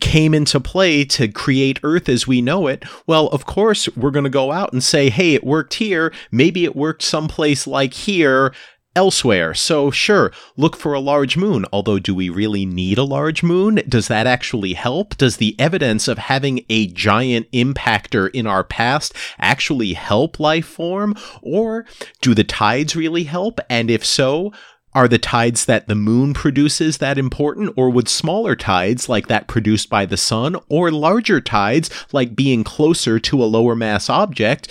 came 0.00 0.34
into 0.34 0.60
play 0.60 1.04
to 1.04 1.28
create 1.28 1.80
Earth 1.82 2.08
as 2.08 2.26
we 2.26 2.40
know 2.40 2.66
it, 2.66 2.84
well, 3.06 3.28
of 3.28 3.46
course, 3.46 3.88
we're 3.96 4.10
going 4.10 4.24
to 4.24 4.30
go 4.30 4.52
out 4.52 4.72
and 4.72 4.82
say, 4.82 5.08
hey, 5.08 5.34
it 5.34 5.44
worked 5.44 5.74
here. 5.74 6.12
Maybe 6.30 6.64
it 6.64 6.76
worked 6.76 7.02
someplace 7.02 7.66
like 7.66 7.94
here 7.94 8.52
elsewhere. 8.94 9.54
So, 9.54 9.90
sure, 9.90 10.32
look 10.56 10.76
for 10.76 10.94
a 10.94 11.00
large 11.00 11.36
moon. 11.36 11.64
Although, 11.72 11.98
do 11.98 12.14
we 12.14 12.28
really 12.28 12.66
need 12.66 12.98
a 12.98 13.04
large 13.04 13.42
moon? 13.42 13.80
Does 13.88 14.08
that 14.08 14.26
actually 14.26 14.74
help? 14.74 15.16
Does 15.16 15.36
the 15.36 15.56
evidence 15.58 16.08
of 16.08 16.18
having 16.18 16.64
a 16.68 16.88
giant 16.88 17.50
impactor 17.52 18.30
in 18.32 18.46
our 18.46 18.64
past 18.64 19.14
actually 19.38 19.94
help 19.94 20.38
life 20.38 20.66
form? 20.66 21.14
Or 21.42 21.86
do 22.20 22.34
the 22.34 22.44
tides 22.44 22.96
really 22.96 23.24
help? 23.24 23.60
And 23.68 23.90
if 23.90 24.04
so, 24.04 24.52
are 24.94 25.08
the 25.08 25.18
tides 25.18 25.64
that 25.64 25.88
the 25.88 25.94
moon 25.94 26.34
produces 26.34 26.98
that 26.98 27.16
important, 27.16 27.72
or 27.76 27.88
would 27.90 28.08
smaller 28.08 28.54
tides, 28.54 29.08
like 29.08 29.26
that 29.28 29.48
produced 29.48 29.88
by 29.88 30.04
the 30.04 30.16
sun, 30.16 30.56
or 30.68 30.90
larger 30.90 31.40
tides, 31.40 31.88
like 32.12 32.36
being 32.36 32.62
closer 32.62 33.18
to 33.18 33.42
a 33.42 33.46
lower 33.46 33.74
mass 33.74 34.10
object, 34.10 34.68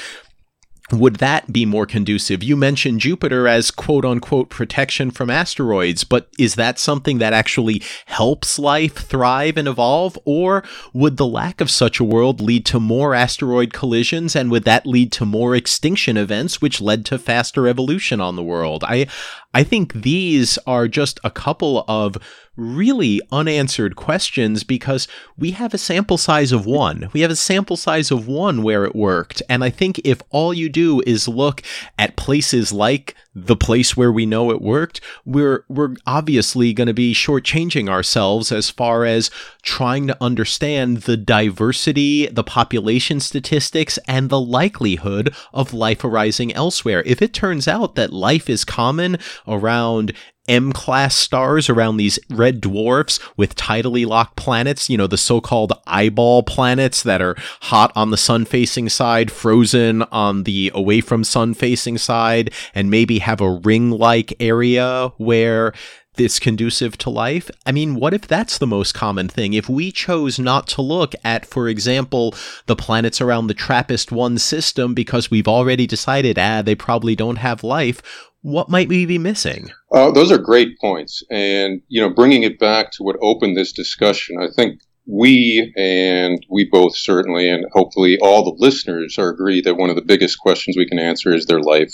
would 0.92 1.18
that 1.18 1.52
be 1.52 1.66
more 1.66 1.86
conducive? 1.86 2.44
You 2.44 2.56
mentioned 2.56 3.02
Jupiter 3.02 3.48
as 3.48 3.72
quote 3.72 4.06
unquote 4.06 4.50
protection 4.50 5.12
from 5.12 5.30
asteroids, 5.30 6.04
but 6.04 6.30
is 6.38 6.56
that 6.56 6.80
something 6.80 7.18
that 7.20 7.34
actually 7.34 7.82
helps 8.06 8.60
life 8.60 8.96
thrive 8.96 9.58
and 9.58 9.68
evolve? 9.68 10.18
Or 10.26 10.64
would 10.94 11.18
the 11.18 11.28
lack 11.28 11.62
of 11.62 11.72
such 11.72 12.00
a 12.00 12.04
world 12.04 12.42
lead 12.42 12.66
to 12.68 12.80
more 12.80 13.16
asteroid 13.16 13.74
collisions 13.74 14.36
and 14.36 14.52
would 14.52 14.64
that 14.66 14.86
lead 14.86 15.12
to 15.14 15.26
more 15.26 15.56
extinction 15.56 16.18
events, 16.18 16.62
which 16.62 16.82
led 16.82 17.06
to 17.06 17.18
faster 17.18 17.68
evolution 17.68 18.20
on 18.20 18.36
the 18.36 18.44
world? 18.44 18.84
I, 18.84 19.08
I 19.54 19.64
think 19.64 19.94
these 19.94 20.58
are 20.66 20.88
just 20.88 21.20
a 21.24 21.30
couple 21.30 21.84
of 21.88 22.18
really 22.58 23.22
unanswered 23.32 23.96
questions 23.96 24.64
because 24.64 25.08
we 25.38 25.52
have 25.52 25.74
a 25.74 25.78
sample 25.78 26.18
size 26.18 26.52
of 26.52 26.66
one. 26.66 27.10
We 27.14 27.22
have 27.22 27.32
a 27.32 27.36
sample 27.36 27.78
size 27.78 28.12
of 28.12 28.28
one 28.28 28.62
where 28.62 28.84
it 28.84 28.96
worked. 28.96 29.42
And 29.50 29.64
I 29.64 29.70
think 29.70 30.00
if 30.04 30.22
all 30.30 30.54
you 30.54 30.70
do 30.70 31.02
is 31.08 31.28
look 31.28 31.64
at 31.98 32.18
places 32.18 32.74
like 32.74 33.16
the 33.34 33.56
place 33.56 33.96
where 33.96 34.12
we 34.12 34.26
know 34.26 34.52
it 34.52 34.62
worked, 34.62 35.00
we're 35.26 35.64
we're 35.70 35.96
obviously 36.06 36.74
going 36.74 36.88
to 36.88 36.94
be 36.94 37.14
shortchanging 37.14 37.90
ourselves 37.90 38.52
as 38.52 38.70
far 38.70 39.06
as 39.06 39.32
trying 39.62 40.08
to 40.08 40.18
understand 40.22 40.98
the 41.04 41.18
diversity, 41.18 42.28
the 42.28 42.44
population 42.44 43.20
statistics, 43.20 44.00
and 44.08 44.30
the 44.30 44.40
likelihood 44.40 45.34
of 45.54 45.74
life 45.74 46.04
arising 46.04 46.54
elsewhere. 46.54 47.04
If 47.06 47.22
it 47.22 47.34
turns 47.34 47.68
out 47.68 47.96
that 47.96 48.14
life 48.14 48.50
is 48.50 48.66
common 48.66 49.18
around 49.48 50.14
M 50.48 50.74
class 50.74 51.16
stars 51.16 51.70
around 51.70 51.98
these 51.98 52.18
red 52.30 52.62
dwarfs 52.62 53.20
with 53.38 53.56
tidally 53.56 54.06
locked 54.06 54.36
planets, 54.36 54.90
you 54.90 54.98
know, 54.98 55.08
the 55.08 55.18
so 55.18 55.40
called 55.40 55.72
eyeball 55.86 56.44
planets 56.44 57.04
that 57.04 57.22
are 57.22 57.36
hot 57.62 57.92
on 57.96 58.10
the 58.10 58.18
sun 58.18 58.46
facing 58.46 58.90
side, 58.90 59.32
frozen 59.32 60.02
on 60.04 60.44
the 60.44 60.72
away 60.74 61.00
from 61.00 61.24
sun 61.24 61.54
facing 61.54 61.98
side, 61.98 62.52
and 62.74 62.90
maybe 62.90 63.20
have 63.20 63.40
a 63.40 63.52
ring 63.52 63.92
like 63.92 64.34
area 64.40 65.12
where 65.18 65.74
it's 66.22 66.40
conducive 66.40 66.98
to 67.00 67.10
life? 67.10 67.52
I 67.66 67.72
mean, 67.72 67.96
what 67.96 68.14
if 68.14 68.28
that's 68.28 68.58
the 68.58 68.68
most 68.68 68.94
common 68.94 69.28
thing? 69.28 69.54
If 69.54 69.68
we 69.68 69.92
chose 69.92 70.40
not 70.40 70.68
to 70.70 70.82
look 70.82 71.14
at, 71.24 71.46
for 71.46 71.68
example, 71.68 72.34
the 72.68 72.76
planets 72.76 73.20
around 73.20 73.48
the 73.48 73.54
TRAPPIST 73.54 74.12
1 74.12 74.38
system 74.38 74.94
because 74.94 75.30
we've 75.30 75.48
already 75.48 75.88
decided, 75.88 76.40
ah, 76.40 76.62
they 76.62 76.76
probably 76.76 77.16
don't 77.16 77.38
have 77.38 77.64
life, 77.64 78.02
what 78.42 78.70
might 78.70 78.88
we 78.88 79.06
be 79.06 79.18
missing? 79.18 79.70
Uh, 79.92 80.12
those 80.12 80.32
are 80.32 80.38
great 80.38 80.80
points. 80.80 81.24
And, 81.30 81.82
you 81.88 82.02
know, 82.02 82.10
bringing 82.10 82.44
it 82.44 82.60
back 82.60 82.92
to 82.94 83.04
what 83.04 83.18
opened 83.22 83.56
this 83.56 83.72
discussion, 83.72 84.38
I 84.40 84.48
think 84.56 84.82
we 85.06 85.74
and 85.76 86.46
we 86.50 86.66
both 86.66 86.96
certainly, 86.96 87.50
and 87.50 87.66
hopefully 87.74 88.18
all 88.22 88.44
the 88.44 88.58
listeners 88.58 89.18
are 89.18 89.30
agree 89.30 89.62
that 89.62 89.78
one 89.78 89.90
of 89.90 89.96
the 89.96 90.02
biggest 90.02 90.40
questions 90.40 90.78
we 90.78 90.88
can 90.88 91.00
answer 91.00 91.34
is 91.34 91.46
there 91.46 91.62
life 91.62 91.94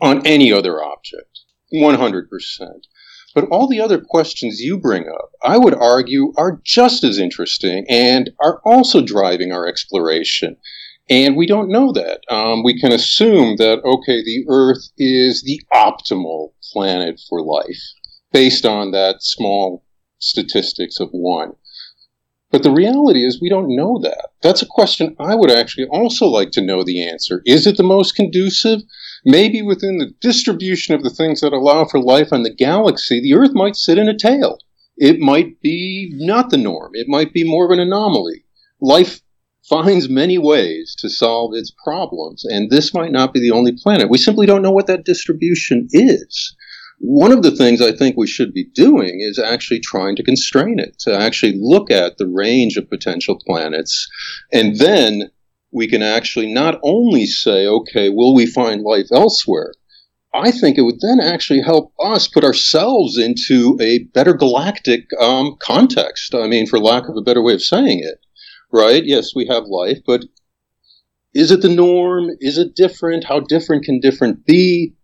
on 0.00 0.26
any 0.26 0.52
other 0.52 0.82
object. 0.82 1.40
100%. 1.72 2.26
But 3.34 3.48
all 3.50 3.68
the 3.68 3.80
other 3.80 4.00
questions 4.00 4.60
you 4.60 4.78
bring 4.78 5.08
up, 5.08 5.32
I 5.42 5.58
would 5.58 5.74
argue, 5.74 6.32
are 6.36 6.60
just 6.64 7.02
as 7.02 7.18
interesting 7.18 7.84
and 7.88 8.30
are 8.40 8.60
also 8.64 9.02
driving 9.02 9.52
our 9.52 9.66
exploration. 9.66 10.56
And 11.10 11.36
we 11.36 11.46
don't 11.46 11.68
know 11.68 11.92
that. 11.92 12.20
Um, 12.30 12.62
we 12.62 12.80
can 12.80 12.92
assume 12.92 13.56
that, 13.56 13.80
okay, 13.84 14.22
the 14.22 14.44
Earth 14.48 14.88
is 14.96 15.42
the 15.42 15.60
optimal 15.74 16.52
planet 16.72 17.20
for 17.28 17.42
life 17.42 17.82
based 18.32 18.64
on 18.64 18.92
that 18.92 19.16
small 19.20 19.84
statistics 20.18 21.00
of 21.00 21.10
one. 21.10 21.52
But 22.50 22.62
the 22.62 22.70
reality 22.70 23.24
is, 23.24 23.40
we 23.40 23.48
don't 23.48 23.74
know 23.74 23.98
that. 24.02 24.28
That's 24.40 24.62
a 24.62 24.66
question 24.66 25.16
I 25.18 25.34
would 25.34 25.50
actually 25.50 25.88
also 25.88 26.26
like 26.26 26.52
to 26.52 26.62
know 26.62 26.84
the 26.84 27.06
answer. 27.06 27.42
Is 27.44 27.66
it 27.66 27.76
the 27.76 27.82
most 27.82 28.14
conducive? 28.14 28.80
Maybe 29.24 29.62
within 29.62 29.98
the 29.98 30.12
distribution 30.20 30.94
of 30.94 31.02
the 31.02 31.10
things 31.10 31.40
that 31.40 31.52
allow 31.52 31.86
for 31.86 32.00
life 32.00 32.28
on 32.32 32.42
the 32.42 32.54
galaxy, 32.54 33.20
the 33.20 33.34
Earth 33.34 33.52
might 33.54 33.76
sit 33.76 33.98
in 33.98 34.08
a 34.08 34.16
tail. 34.16 34.58
It 34.96 35.18
might 35.18 35.60
be 35.60 36.12
not 36.14 36.50
the 36.50 36.58
norm. 36.58 36.92
It 36.94 37.08
might 37.08 37.32
be 37.32 37.42
more 37.42 37.64
of 37.64 37.70
an 37.70 37.80
anomaly. 37.80 38.44
Life 38.80 39.20
finds 39.68 40.08
many 40.08 40.36
ways 40.36 40.94
to 40.98 41.08
solve 41.08 41.54
its 41.54 41.72
problems, 41.82 42.44
and 42.44 42.70
this 42.70 42.92
might 42.92 43.12
not 43.12 43.32
be 43.32 43.40
the 43.40 43.50
only 43.50 43.72
planet. 43.72 44.10
We 44.10 44.18
simply 44.18 44.46
don't 44.46 44.62
know 44.62 44.70
what 44.70 44.86
that 44.88 45.04
distribution 45.04 45.88
is. 45.90 46.54
One 47.00 47.32
of 47.32 47.42
the 47.42 47.50
things 47.50 47.80
I 47.80 47.92
think 47.92 48.16
we 48.16 48.26
should 48.26 48.52
be 48.52 48.64
doing 48.74 49.18
is 49.20 49.38
actually 49.38 49.80
trying 49.80 50.16
to 50.16 50.22
constrain 50.22 50.78
it, 50.78 50.98
to 51.00 51.14
actually 51.14 51.54
look 51.58 51.90
at 51.90 52.18
the 52.18 52.28
range 52.28 52.76
of 52.76 52.88
potential 52.88 53.40
planets, 53.46 54.08
and 54.52 54.76
then 54.76 55.30
we 55.74 55.88
can 55.88 56.02
actually 56.02 56.52
not 56.52 56.78
only 56.82 57.26
say, 57.26 57.66
okay, 57.66 58.08
will 58.08 58.34
we 58.34 58.46
find 58.46 58.82
life 58.82 59.08
elsewhere? 59.12 59.74
I 60.32 60.50
think 60.50 60.78
it 60.78 60.82
would 60.82 61.00
then 61.00 61.20
actually 61.20 61.60
help 61.60 61.92
us 62.00 62.26
put 62.26 62.44
ourselves 62.44 63.18
into 63.18 63.76
a 63.80 64.04
better 64.14 64.34
galactic 64.34 65.06
um, 65.20 65.56
context. 65.60 66.34
I 66.34 66.48
mean, 66.48 66.66
for 66.66 66.78
lack 66.78 67.08
of 67.08 67.16
a 67.16 67.22
better 67.22 67.42
way 67.42 67.54
of 67.54 67.62
saying 67.62 68.00
it 68.00 68.18
right? 68.74 69.04
Yes, 69.04 69.34
we 69.34 69.46
have 69.46 69.64
life, 69.66 69.98
but 70.04 70.24
is 71.32 71.52
it 71.52 71.62
the 71.62 71.68
norm? 71.68 72.30
Is 72.40 72.58
it 72.58 72.74
different? 72.74 73.24
How 73.24 73.40
different 73.40 73.84
can 73.84 74.00
different 74.00 74.44
be? 74.44 74.94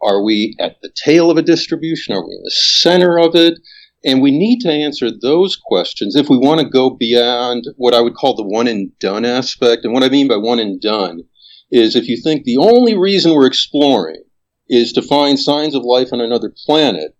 Are 0.00 0.22
we 0.22 0.54
at 0.60 0.76
the 0.82 0.90
tail 1.04 1.30
of 1.30 1.36
a 1.36 1.42
distribution? 1.42 2.14
Are 2.14 2.24
we 2.24 2.34
in 2.34 2.42
the 2.44 2.50
center 2.50 3.18
of 3.18 3.34
it? 3.34 3.58
And 4.04 4.22
we 4.22 4.30
need 4.30 4.60
to 4.60 4.70
answer 4.70 5.10
those 5.10 5.56
questions 5.56 6.14
if 6.14 6.28
we 6.28 6.38
want 6.38 6.60
to 6.60 6.68
go 6.68 6.90
beyond 6.90 7.64
what 7.76 7.94
I 7.94 8.00
would 8.00 8.14
call 8.14 8.36
the 8.36 8.44
one 8.44 8.68
and 8.68 8.96
done 9.00 9.24
aspect. 9.24 9.84
And 9.84 9.92
what 9.92 10.04
I 10.04 10.08
mean 10.08 10.28
by 10.28 10.36
one 10.36 10.60
and 10.60 10.80
done 10.80 11.22
is 11.70 11.96
if 11.96 12.08
you 12.08 12.20
think 12.22 12.44
the 12.44 12.58
only 12.58 12.96
reason 12.96 13.34
we're 13.34 13.46
exploring 13.46 14.22
is 14.68 14.92
to 14.92 15.02
find 15.02 15.38
signs 15.38 15.74
of 15.74 15.82
life 15.82 16.12
on 16.12 16.20
another 16.20 16.52
planet, 16.66 17.16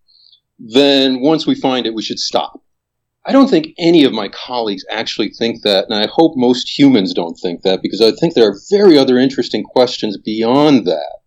then 0.59 1.21
once 1.21 1.47
we 1.47 1.55
find 1.55 1.87
it, 1.87 1.95
we 1.95 2.03
should 2.03 2.19
stop. 2.19 2.63
I 3.27 3.33
don't 3.33 3.51
think 3.51 3.75
any 3.79 4.05
of 4.05 4.13
my 4.13 4.29
colleagues 4.29 4.85
actually 4.91 5.31
think 5.31 5.63
that, 5.63 5.87
and 5.89 5.95
I 5.95 6.09
hope 6.11 6.33
most 6.37 6.79
humans 6.79 7.13
don't 7.13 7.35
think 7.35 7.63
that 7.63 7.83
because 7.83 8.01
I 8.01 8.13
think 8.13 8.35
there 8.35 8.49
are 8.49 8.61
very 8.71 8.97
other 8.97 9.19
interesting 9.19 9.65
questions 9.65 10.17
beyond 10.17 10.87
that. 10.87 11.19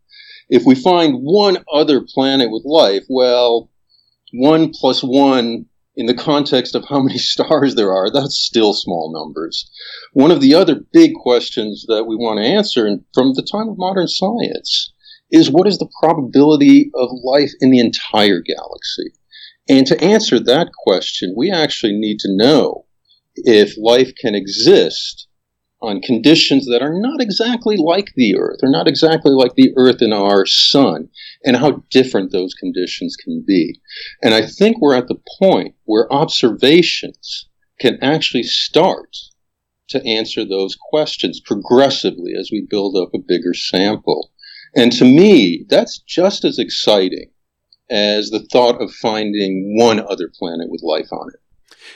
If 0.50 0.66
we 0.66 0.76
find 0.76 1.20
one 1.22 1.64
other 1.72 2.02
planet 2.02 2.50
with 2.52 2.64
life, 2.66 3.04
well, 3.08 3.70
one 4.32 4.72
plus 4.72 5.02
one 5.02 5.66
in 5.96 6.06
the 6.06 6.14
context 6.14 6.76
of 6.76 6.86
how 6.88 7.02
many 7.02 7.18
stars 7.34 7.76
there 7.76 7.92
are, 7.92 8.10
that's 8.10 8.38
still 8.38 8.74
small 8.74 9.12
numbers. 9.14 9.70
One 10.14 10.32
of 10.32 10.42
the 10.42 10.56
other 10.56 10.82
big 10.94 11.14
questions 11.16 11.86
that 11.88 12.06
we 12.06 12.16
want 12.16 12.40
to 12.40 12.46
answer 12.46 12.98
from 13.14 13.34
the 13.34 13.48
time 13.50 13.70
of 13.70 13.78
modern 13.78 14.08
science 14.08 14.94
is 15.32 15.50
what 15.50 15.68
is 15.68 15.78
the 15.78 15.90
probability 16.02 16.92
of 16.96 17.10
life 17.24 17.52
in 17.62 17.72
the 17.72 17.80
entire 17.80 18.42
galaxy? 18.42 19.14
And 19.70 19.88
to 19.88 20.04
answer 20.04 20.40
that 20.40 20.72
question, 20.74 21.34
we 21.38 21.52
actually 21.52 21.94
need 21.94 22.20
to 22.20 22.36
know 22.36 22.86
if 23.36 23.78
life 23.78 24.12
can 24.20 24.36
exist 24.36 25.28
on 25.82 26.02
conditions 26.02 26.68
that 26.68 26.82
are 26.82 26.94
not 26.94 27.22
exactly 27.22 27.76
like 27.78 28.14
the 28.16 28.38
Earth, 28.38 28.60
or 28.62 28.70
not 28.70 28.88
exactly 28.88 29.32
like 29.32 29.56
the 29.56 29.74
Earth 29.76 30.02
in 30.02 30.14
our 30.14 30.46
sun, 30.46 31.10
and 31.44 31.58
how 31.58 31.84
different 31.90 32.32
those 32.32 32.54
conditions 32.54 33.16
can 33.16 33.44
be. 33.46 33.80
And 34.22 34.34
I 34.34 34.46
think 34.46 34.80
we're 34.80 34.96
at 34.96 35.08
the 35.08 35.20
point 35.40 35.76
where 35.86 36.12
observations 36.14 37.50
can 37.80 37.98
actually 38.02 38.44
start 38.44 39.18
to 39.90 40.06
answer 40.06 40.46
those 40.46 40.78
questions 40.90 41.42
progressively 41.42 42.34
as 42.40 42.50
we 42.52 42.66
build 42.70 42.96
up 42.96 43.14
a 43.14 43.20
bigger 43.20 43.54
sample. 43.54 44.32
And 44.76 44.92
to 44.94 45.06
me, 45.06 45.66
that's 45.68 46.00
just 46.00 46.46
as 46.46 46.60
exciting 46.60 47.32
as 47.90 48.30
the 48.30 48.48
thought 48.52 48.82
of 48.82 48.94
finding 48.94 49.76
one 49.78 50.00
other 50.00 50.32
planet 50.40 50.70
with 50.70 50.82
life 50.82 51.12
on 51.12 51.30
it. 51.34 51.41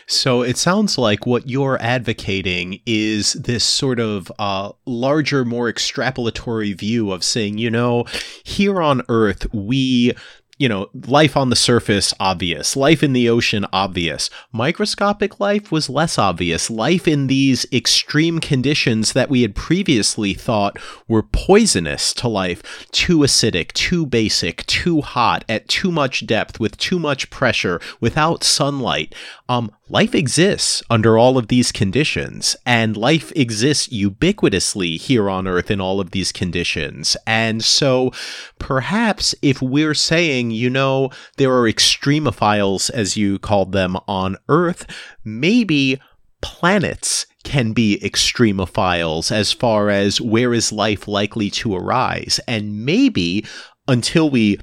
So 0.07 0.41
it 0.41 0.57
sounds 0.57 0.97
like 0.97 1.25
what 1.25 1.49
you're 1.49 1.81
advocating 1.81 2.81
is 2.85 3.33
this 3.33 3.63
sort 3.63 3.99
of 3.99 4.31
uh, 4.39 4.71
larger, 4.85 5.45
more 5.45 5.71
extrapolatory 5.71 6.77
view 6.77 7.11
of 7.11 7.23
saying, 7.23 7.57
you 7.57 7.71
know, 7.71 8.05
here 8.43 8.81
on 8.81 9.01
Earth, 9.09 9.51
we 9.53 10.13
you 10.57 10.69
know, 10.69 10.89
life 11.07 11.35
on 11.35 11.49
the 11.49 11.55
surface, 11.55 12.13
obvious. 12.19 12.77
Life 12.77 13.03
in 13.03 13.11
the 13.11 13.27
ocean, 13.27 13.65
obvious. 13.73 14.29
Microscopic 14.53 15.39
life 15.39 15.69
was 15.69 15.89
less 15.89 16.17
obvious. 16.17 16.69
Life 16.69 17.09
in 17.09 17.27
these 17.27 17.65
extreme 17.73 18.39
conditions 18.39 19.11
that 19.11 19.29
we 19.29 19.41
had 19.41 19.53
previously 19.53 20.33
thought 20.33 20.79
were 21.09 21.23
poisonous 21.23 22.13
to 22.13 22.29
life. 22.29 22.87
Too 22.91 23.19
acidic, 23.19 23.73
too 23.73 24.05
basic, 24.05 24.65
too 24.65 25.01
hot, 25.01 25.43
at 25.49 25.67
too 25.67 25.91
much 25.91 26.25
depth, 26.25 26.57
with 26.57 26.77
too 26.77 26.99
much 26.99 27.29
pressure, 27.29 27.81
without 27.99 28.43
sunlight. 28.43 29.13
Um, 29.47 29.71
life 29.89 30.15
exists 30.15 30.81
under 30.89 31.17
all 31.17 31.37
of 31.37 31.49
these 31.49 31.71
conditions, 31.71 32.55
and 32.65 32.97
life 32.97 33.31
exists 33.35 33.87
ubiquitously 33.89 34.99
here 34.99 35.29
on 35.29 35.47
Earth 35.47 35.69
in 35.69 35.79
all 35.79 35.99
of 35.99 36.11
these 36.11 36.31
conditions. 36.31 37.15
And 37.27 37.63
so 37.63 38.11
perhaps 38.57 39.35
if 39.41 39.61
we're 39.61 39.93
saying, 39.93 40.51
you 40.51 40.69
know, 40.69 41.11
there 41.37 41.53
are 41.53 41.71
extremophiles, 41.71 42.89
as 42.89 43.17
you 43.17 43.37
called 43.37 43.71
them, 43.71 43.97
on 44.07 44.37
Earth, 44.49 44.87
maybe 45.23 45.99
planets 46.41 47.27
can 47.43 47.73
be 47.73 47.99
extremophiles 48.03 49.31
as 49.31 49.51
far 49.51 49.89
as 49.89 50.19
where 50.19 50.53
is 50.53 50.71
life 50.71 51.07
likely 51.07 51.51
to 51.51 51.75
arise. 51.75 52.39
And 52.47 52.83
maybe 52.83 53.45
until 53.87 54.29
we 54.29 54.59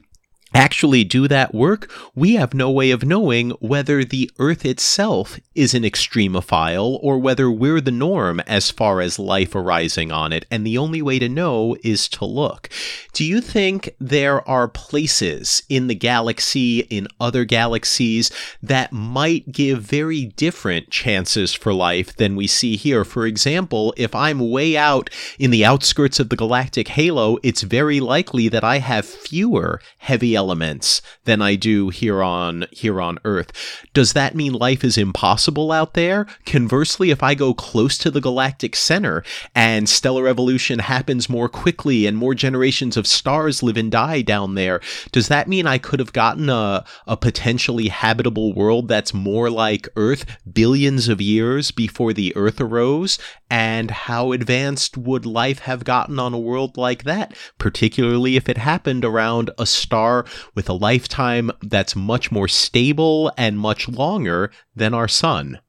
actually 0.55 1.05
do 1.05 1.29
that 1.29 1.55
work, 1.55 1.91
we 2.15 2.35
have 2.35 2.55
no 2.55 2.71
way 2.71 2.91
of 2.91 3.05
knowing 3.05 3.51
whether 3.61 4.05
the 4.05 4.31
Earth 4.39 4.65
itself 4.65 5.39
is 5.55 5.75
an 5.75 5.83
extremophile 5.83 6.99
or 7.03 7.19
whether 7.19 7.51
we're 7.51 7.81
the 7.81 7.91
norm 7.91 8.41
as 8.41 8.71
far 8.71 9.01
as 9.01 9.19
life 9.19 9.55
arising 9.55 10.11
on 10.13 10.33
it. 10.33 10.47
And 10.51 10.67
the 10.67 10.79
only 10.79 11.03
way 11.03 11.19
to 11.19 11.29
know 11.29 11.77
is 11.83 12.09
to 12.11 12.25
look. 12.25 12.69
Do 13.13 13.25
you 13.25 13.41
think 13.41 13.95
there 14.01 14.47
are 14.49 14.69
places 14.69 15.63
in 15.69 15.87
the 15.87 15.95
galaxy, 15.95 16.81
in 16.81 17.09
other 17.21 17.45
galaxies, 17.45 18.31
that 18.63 18.93
might 18.93 19.53
give 19.53 19.83
very 19.83 20.27
different 20.27 20.91
chances 20.91 21.53
for 21.53 21.73
life 21.73 22.17
than 22.17 22.37
we 22.37 22.47
see 22.47 22.77
here? 22.77 23.05
For 23.05 23.27
example, 23.27 23.95
if 23.97 24.15
I'm 24.15 24.51
way 24.51 24.77
out 24.77 25.11
in 25.39 25.51
the 25.51 25.65
outskirts 25.65 26.21
of 26.21 26.29
the 26.29 26.37
galactic 26.37 26.89
halo, 26.89 27.39
it's 27.43 27.63
very 27.63 28.01
likely 28.01 28.49
that 28.49 28.65
I 28.65 28.79
have 28.79 29.05
fewer 29.05 29.81
heavy 29.99 30.35
elements 30.43 31.01
than 31.25 31.41
I 31.41 31.55
do 31.55 31.91
here 31.91 32.21
on 32.21 32.67
here 32.73 33.01
on 33.01 33.21
Earth. 33.25 33.53
Does 33.95 34.13
that 34.15 34.35
mean 34.35 34.53
life 34.53 34.83
is 34.83 34.99
impossible 34.99 35.71
out 35.71 35.95
there? 35.95 36.27
Conversely, 36.47 37.13
if 37.13 37.23
I 37.23 37.37
go 37.37 37.55
close 37.55 37.97
to 37.99 38.11
the 38.11 38.21
galactic 38.21 38.75
center 38.75 39.23
and 39.55 39.89
stellar 39.89 40.27
evolution 40.27 40.81
happens 40.81 41.29
more 41.29 41.49
quickly 41.49 42.07
and 42.07 42.17
more 42.17 42.35
generations 42.35 42.97
of 42.97 43.07
stars 43.07 43.63
live 43.63 43.77
and 43.77 43.93
die 43.93 44.23
down 44.23 44.57
there, 44.57 44.81
does 45.13 45.29
that 45.29 45.47
mean 45.47 45.65
I 45.69 45.79
could 45.79 46.01
have 46.01 46.13
gotten 46.13 46.51
a, 46.51 46.85
a 47.07 47.17
potentially 47.17 47.87
habitable 47.87 48.53
world 48.53 48.89
that's 48.89 49.15
more 49.15 49.49
like 49.49 49.89
Earth 49.95 50.25
billions 50.53 51.07
of 51.07 51.21
years 51.21 51.71
before 51.71 52.13
the 52.13 52.35
Earth 52.35 52.61
arose? 52.61 53.17
And 53.49 53.91
how 53.91 54.33
advanced 54.33 54.97
would 54.97 55.25
life 55.25 55.61
have 55.61 55.85
gotten 55.85 56.19
on 56.19 56.35
a 56.35 56.39
world 56.39 56.77
like 56.77 57.05
that, 57.05 57.37
particularly 57.59 58.35
if 58.35 58.49
it 58.49 58.57
happened 58.57 59.05
around 59.05 59.51
a 59.59 59.67
star 59.67 60.25
with 60.55 60.69
a 60.69 60.75
lifetime 60.75 61.51
that's 61.63 61.97
much 61.97 62.31
more 62.31 62.49
stable 62.49 63.33
and 63.37 63.59
much 63.59 63.89
longer 63.89 64.51
than 64.75 64.95
our 64.95 65.09
sun. 65.09 65.61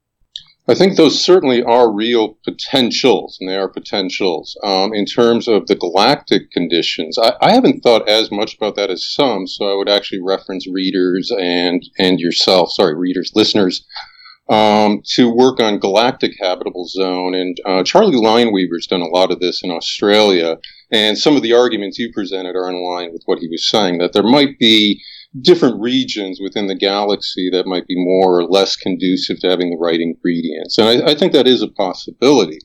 I 0.66 0.74
think 0.74 0.96
those 0.96 1.22
certainly 1.22 1.62
are 1.62 1.92
real 1.92 2.38
potentials, 2.42 3.36
and 3.38 3.50
they 3.50 3.56
are 3.56 3.68
potentials. 3.68 4.56
Um, 4.62 4.94
in 4.94 5.04
terms 5.04 5.46
of 5.46 5.66
the 5.66 5.74
galactic 5.74 6.50
conditions, 6.52 7.18
I, 7.18 7.34
I, 7.42 7.52
haven't 7.52 7.82
thought 7.82 8.08
as 8.08 8.30
much 8.30 8.56
about 8.56 8.74
that 8.76 8.88
as 8.88 9.06
some, 9.06 9.46
so 9.46 9.70
I 9.70 9.76
would 9.76 9.90
actually 9.90 10.22
reference 10.22 10.66
readers 10.66 11.30
and 11.30 11.82
and 11.98 12.18
yourself, 12.18 12.70
sorry, 12.72 12.94
readers, 12.94 13.32
listeners, 13.34 13.84
um, 14.48 15.02
to 15.14 15.28
work 15.28 15.60
on 15.60 15.80
galactic 15.80 16.32
habitable 16.40 16.86
zone. 16.86 17.34
And 17.34 17.58
uh, 17.66 17.82
Charlie 17.82 18.16
Lineweaver's 18.16 18.86
done 18.86 19.02
a 19.02 19.08
lot 19.08 19.30
of 19.30 19.40
this 19.40 19.62
in 19.62 19.70
Australia, 19.70 20.56
and 20.92 21.18
some 21.18 21.36
of 21.36 21.42
the 21.42 21.52
arguments 21.52 21.98
you 21.98 22.12
presented 22.12 22.56
are 22.56 22.68
in 22.68 22.84
line 22.84 23.12
with 23.12 23.22
what 23.26 23.38
he 23.38 23.48
was 23.48 23.68
saying 23.68 23.98
that 23.98 24.12
there 24.12 24.22
might 24.22 24.58
be 24.58 25.02
different 25.40 25.80
regions 25.80 26.38
within 26.40 26.68
the 26.68 26.76
galaxy 26.76 27.50
that 27.50 27.66
might 27.66 27.86
be 27.86 27.96
more 27.96 28.38
or 28.38 28.44
less 28.44 28.76
conducive 28.76 29.40
to 29.40 29.48
having 29.48 29.70
the 29.70 29.76
right 29.76 30.00
ingredients. 30.00 30.78
And 30.78 30.88
I, 30.88 31.12
I 31.12 31.14
think 31.14 31.32
that 31.32 31.48
is 31.48 31.62
a 31.62 31.68
possibility. 31.68 32.58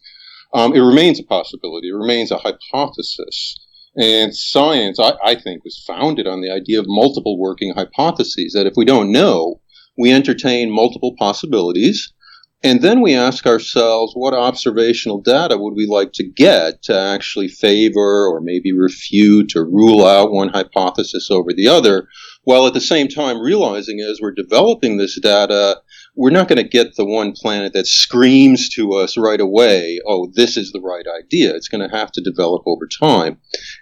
Um, 0.53 0.73
it 0.75 0.79
remains 0.79 1.19
a 1.19 1.23
possibility. 1.23 1.89
It 1.89 1.95
remains 1.95 2.31
a 2.31 2.37
hypothesis. 2.37 3.59
And 3.95 4.35
science, 4.35 4.99
I, 4.99 5.13
I, 5.23 5.35
think, 5.35 5.63
was 5.63 5.83
founded 5.85 6.27
on 6.27 6.41
the 6.41 6.51
idea 6.51 6.79
of 6.79 6.85
multiple 6.87 7.39
working 7.39 7.73
hypotheses, 7.73 8.53
that 8.53 8.67
if 8.67 8.73
we 8.75 8.85
don't 8.85 9.11
know, 9.11 9.61
we 9.97 10.13
entertain 10.13 10.71
multiple 10.71 11.15
possibilities, 11.17 12.13
and 12.61 12.81
then 12.81 13.01
we 13.01 13.15
ask 13.15 13.45
ourselves 13.45 14.13
what 14.15 14.33
observational 14.33 15.21
data 15.21 15.57
would 15.57 15.75
we 15.75 15.87
like 15.87 16.11
to 16.13 16.27
get 16.27 16.83
to 16.83 16.97
actually 16.97 17.47
favor 17.47 18.27
or 18.27 18.41
maybe 18.41 18.73
refute 18.73 19.55
or 19.55 19.65
rule 19.65 20.05
out 20.05 20.31
one 20.31 20.49
hypothesis 20.49 21.31
over 21.31 21.53
the 21.53 21.67
other, 21.67 22.07
while 22.43 22.67
at 22.67 22.73
the 22.73 22.81
same 22.81 23.07
time 23.07 23.39
realizing 23.39 23.99
as 24.01 24.19
we're 24.21 24.33
developing 24.33 24.97
this 24.97 25.19
data, 25.19 25.81
we're 26.15 26.31
not 26.31 26.49
going 26.49 26.61
to 26.61 26.67
get 26.67 26.95
the 26.95 27.05
one 27.05 27.31
planet 27.31 27.71
that 27.73 27.87
screams 27.87 28.67
to 28.69 28.93
us 28.93 29.17
right 29.17 29.39
away, 29.39 29.99
oh, 30.05 30.29
this 30.33 30.57
is 30.57 30.71
the 30.71 30.81
right 30.81 31.05
idea. 31.17 31.55
It's 31.55 31.69
going 31.69 31.87
to 31.87 31.95
have 31.95 32.11
to 32.11 32.21
develop 32.21 32.63
over 32.65 32.87
time. 32.99 33.37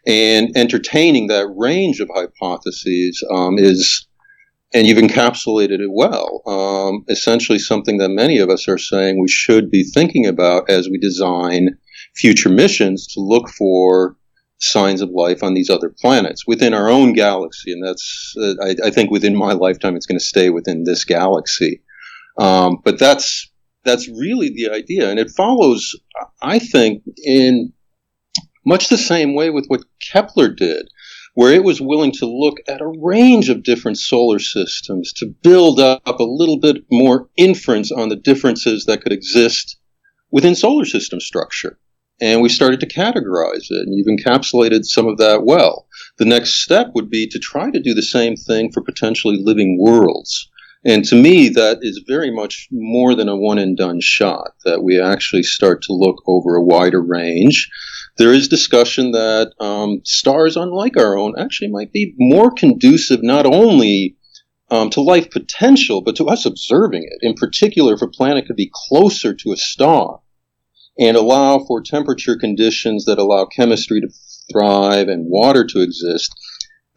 And 0.06 0.52
entertaining 0.56 1.28
that 1.28 1.48
range 1.48 2.00
of 2.00 2.10
hypotheses 2.14 3.24
um, 3.34 3.58
is 3.58 4.07
and 4.74 4.86
you've 4.86 4.98
encapsulated 4.98 5.80
it 5.80 5.92
well. 5.92 6.42
Um, 6.46 7.06
essentially, 7.10 7.60
something 7.60 7.98
that 7.98 8.10
many 8.10 8.38
of 8.40 8.50
us 8.50 8.68
are 8.68 8.78
saying 8.78 9.22
we 9.22 9.30
should 9.30 9.72
be 9.72 9.84
thinking 9.84 10.26
about 10.26 10.70
as 10.70 10.90
we 10.90 10.98
design 10.98 11.78
future 12.16 12.50
missions 12.50 13.08
to 13.14 13.22
look 13.22 13.50
for 13.50 14.16
signs 14.60 15.02
of 15.02 15.10
life 15.12 15.44
on 15.44 15.54
these 15.54 15.70
other 15.70 15.94
planets 16.02 16.48
within 16.48 16.74
our 16.74 16.90
own 16.90 17.14
galaxy. 17.14 17.72
And 17.72 17.86
that's, 17.86 18.34
uh, 18.42 18.56
I, 18.62 18.88
I, 18.88 18.90
think, 18.90 19.12
within 19.12 19.36
my 19.36 19.54
lifetime, 19.54 19.96
it's 19.96 20.08
going 20.08 20.20
to 20.20 20.26
stay 20.26 20.50
within 20.50 20.84
this 20.84 21.06
galaxy. 21.06 21.82
Um, 22.38 22.78
but 22.84 23.00
that's 23.00 23.50
that's 23.88 24.10
really 24.10 24.50
the 24.50 24.70
idea, 24.70 25.10
and 25.10 25.18
it 25.18 25.32
follows, 25.32 25.96
I 26.42 26.60
think, 26.60 27.04
in 27.24 27.72
much 28.66 28.90
the 28.90 28.98
same 28.98 29.34
way 29.34 29.50
with 29.50 29.66
what 29.68 29.86
Kepler 30.12 30.50
did 30.50 30.90
where 31.38 31.54
it 31.54 31.64
was 31.64 31.80
willing 31.80 32.12
to 32.12 32.26
look 32.26 32.58
at 32.68 32.82
a 32.82 32.94
range 33.00 33.48
of 33.48 33.62
different 33.62 33.96
solar 33.96 34.40
systems 34.40 35.14
to 35.14 35.32
build 35.44 35.80
up 35.80 36.02
a 36.20 36.24
little 36.24 36.60
bit 36.60 36.78
more 36.92 37.30
inference 37.38 37.92
on 37.92 38.10
the 38.10 38.16
differences 38.16 38.86
that 38.86 39.04
could 39.04 39.12
exist 39.12 39.78
within 40.32 40.56
solar 40.56 40.84
system 40.84 41.20
structure. 41.20 41.78
And 42.20 42.42
we 42.42 42.50
started 42.50 42.80
to 42.80 42.88
categorize 42.88 43.68
it, 43.70 43.86
and 43.86 43.94
you've 43.94 44.08
encapsulated 44.08 44.86
some 44.86 45.06
of 45.06 45.20
that 45.20 45.44
well. 45.44 45.86
The 46.18 46.26
next 46.26 46.64
step 46.64 46.88
would 46.96 47.12
be 47.12 47.28
to 47.28 47.38
try 47.38 47.70
to 47.70 47.80
do 47.80 47.94
the 47.94 48.02
same 48.02 48.36
thing 48.36 48.72
for 48.72 48.82
potentially 48.82 49.38
living 49.40 49.78
worlds. 49.80 50.50
And 50.84 51.06
to 51.06 51.16
me, 51.16 51.50
that 51.50 51.78
is 51.84 52.04
very 52.08 52.32
much 52.32 52.68
more 52.72 53.14
than 53.14 53.30
a 53.30 53.38
one 53.38 53.60
and 53.60 53.78
done 53.78 54.00
shot, 54.02 54.54
that 54.66 54.82
we 54.82 55.00
actually 55.00 55.44
start 55.44 55.84
to 55.84 55.94
look 55.94 56.24
over 56.26 56.56
a 56.56 56.64
wider 56.64 57.00
range 57.00 57.70
there 58.18 58.34
is 58.34 58.48
discussion 58.48 59.12
that 59.12 59.54
um, 59.60 60.02
stars 60.04 60.58
unlike 60.58 60.98
our 60.98 61.18
own 61.18 61.36
actually 61.38 61.70
might 61.70 61.92
be 61.92 62.14
more 62.18 62.52
conducive 62.52 63.22
not 63.24 63.46
only 63.46 64.16
um, 64.70 64.90
to 64.92 65.02
life 65.02 65.32
potential, 65.32 66.02
but 66.02 66.16
to 66.18 66.26
us 66.26 66.46
observing 66.46 67.04
it. 67.04 67.20
In 67.22 67.36
particular, 67.36 67.94
if 67.94 68.02
a 68.02 68.08
planet 68.08 68.48
could 68.48 68.56
be 68.56 68.72
closer 68.74 69.34
to 69.34 69.52
a 69.54 69.58
star 69.58 70.20
and 71.00 71.16
allow 71.16 71.60
for 71.60 71.82
temperature 71.82 72.36
conditions 72.36 73.06
that 73.06 73.20
allow 73.20 73.46
chemistry 73.46 74.02
to 74.02 74.10
thrive 74.52 75.08
and 75.08 75.30
water 75.30 75.66
to 75.66 75.82
exist, 75.82 76.34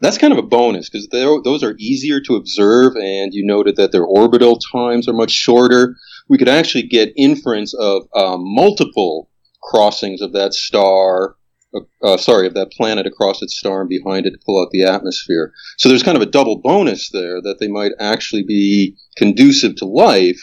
that's 0.01 0.17
kind 0.17 0.33
of 0.33 0.39
a 0.39 0.47
bonus 0.47 0.89
because 0.89 1.07
those 1.11 1.63
are 1.63 1.75
easier 1.77 2.19
to 2.21 2.35
observe, 2.35 2.95
and 2.95 3.33
you 3.33 3.45
noted 3.45 3.75
that 3.75 3.91
their 3.91 4.03
orbital 4.03 4.57
times 4.57 5.07
are 5.07 5.13
much 5.13 5.31
shorter. 5.31 5.95
We 6.27 6.39
could 6.39 6.49
actually 6.49 6.87
get 6.87 7.13
inference 7.15 7.73
of 7.75 8.07
um, 8.15 8.41
multiple 8.43 9.29
crossings 9.61 10.21
of 10.21 10.33
that 10.33 10.53
star, 10.53 11.35
uh, 11.75 11.79
uh, 12.03 12.17
sorry, 12.17 12.47
of 12.47 12.53
that 12.53 12.71
planet 12.71 13.05
across 13.05 13.41
its 13.41 13.57
star 13.57 13.81
and 13.81 13.89
behind 13.89 14.25
it 14.25 14.31
to 14.31 14.39
pull 14.45 14.61
out 14.61 14.69
the 14.71 14.83
atmosphere. 14.83 15.53
So 15.77 15.89
there's 15.89 16.03
kind 16.03 16.17
of 16.17 16.23
a 16.23 16.31
double 16.31 16.59
bonus 16.61 17.09
there 17.11 17.41
that 17.41 17.57
they 17.59 17.67
might 17.67 17.91
actually 17.99 18.43
be 18.43 18.95
conducive 19.17 19.75
to 19.77 19.85
life, 19.85 20.41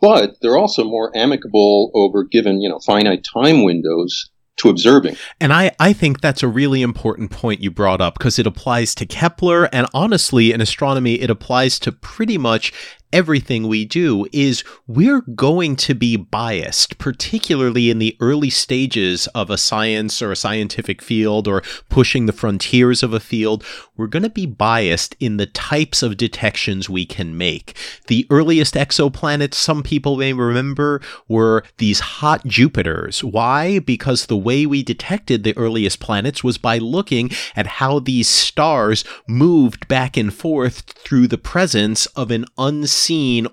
but 0.00 0.36
they're 0.40 0.58
also 0.58 0.84
more 0.84 1.16
amicable 1.16 1.90
over 1.94 2.24
given, 2.24 2.60
you 2.60 2.68
know, 2.68 2.80
finite 2.80 3.24
time 3.34 3.64
windows 3.64 4.30
to 4.56 4.68
observing. 4.68 5.16
And 5.40 5.52
I, 5.52 5.72
I 5.80 5.92
think 5.92 6.20
that's 6.20 6.42
a 6.42 6.48
really 6.48 6.82
important 6.82 7.30
point 7.30 7.60
you 7.60 7.70
brought 7.70 8.00
up 8.00 8.18
because 8.18 8.38
it 8.38 8.46
applies 8.46 8.94
to 8.96 9.06
Kepler 9.06 9.64
and 9.72 9.86
honestly 9.94 10.52
in 10.52 10.60
astronomy 10.60 11.20
it 11.20 11.30
applies 11.30 11.78
to 11.80 11.92
pretty 11.92 12.38
much 12.38 12.72
everything 13.12 13.68
we 13.68 13.84
do 13.84 14.26
is 14.32 14.64
we're 14.86 15.20
going 15.20 15.76
to 15.76 15.94
be 15.94 16.16
biased, 16.16 16.98
particularly 16.98 17.90
in 17.90 17.98
the 17.98 18.16
early 18.20 18.50
stages 18.50 19.26
of 19.28 19.50
a 19.50 19.58
science 19.58 20.22
or 20.22 20.32
a 20.32 20.36
scientific 20.36 21.02
field 21.02 21.46
or 21.46 21.62
pushing 21.88 22.26
the 22.26 22.32
frontiers 22.32 23.02
of 23.02 23.12
a 23.12 23.20
field. 23.20 23.62
We're 23.96 24.06
going 24.06 24.22
to 24.22 24.30
be 24.30 24.46
biased 24.46 25.14
in 25.20 25.36
the 25.36 25.46
types 25.46 26.02
of 26.02 26.16
detections 26.16 26.88
we 26.88 27.04
can 27.04 27.36
make. 27.36 27.76
The 28.06 28.26
earliest 28.30 28.74
exoplanets, 28.74 29.54
some 29.54 29.82
people 29.82 30.16
may 30.16 30.32
remember, 30.32 31.00
were 31.28 31.64
these 31.78 32.00
hot 32.00 32.44
Jupiters. 32.46 33.22
Why? 33.22 33.78
Because 33.78 34.26
the 34.26 34.36
way 34.36 34.64
we 34.66 34.82
detected 34.82 35.44
the 35.44 35.56
earliest 35.56 36.00
planets 36.00 36.42
was 36.42 36.58
by 36.58 36.78
looking 36.78 37.30
at 37.54 37.66
how 37.66 37.98
these 37.98 38.28
stars 38.28 39.04
moved 39.28 39.86
back 39.86 40.16
and 40.16 40.32
forth 40.32 40.80
through 40.92 41.28
the 41.28 41.38
presence 41.38 42.06
of 42.06 42.30
an 42.30 42.46
unseen 42.56 43.01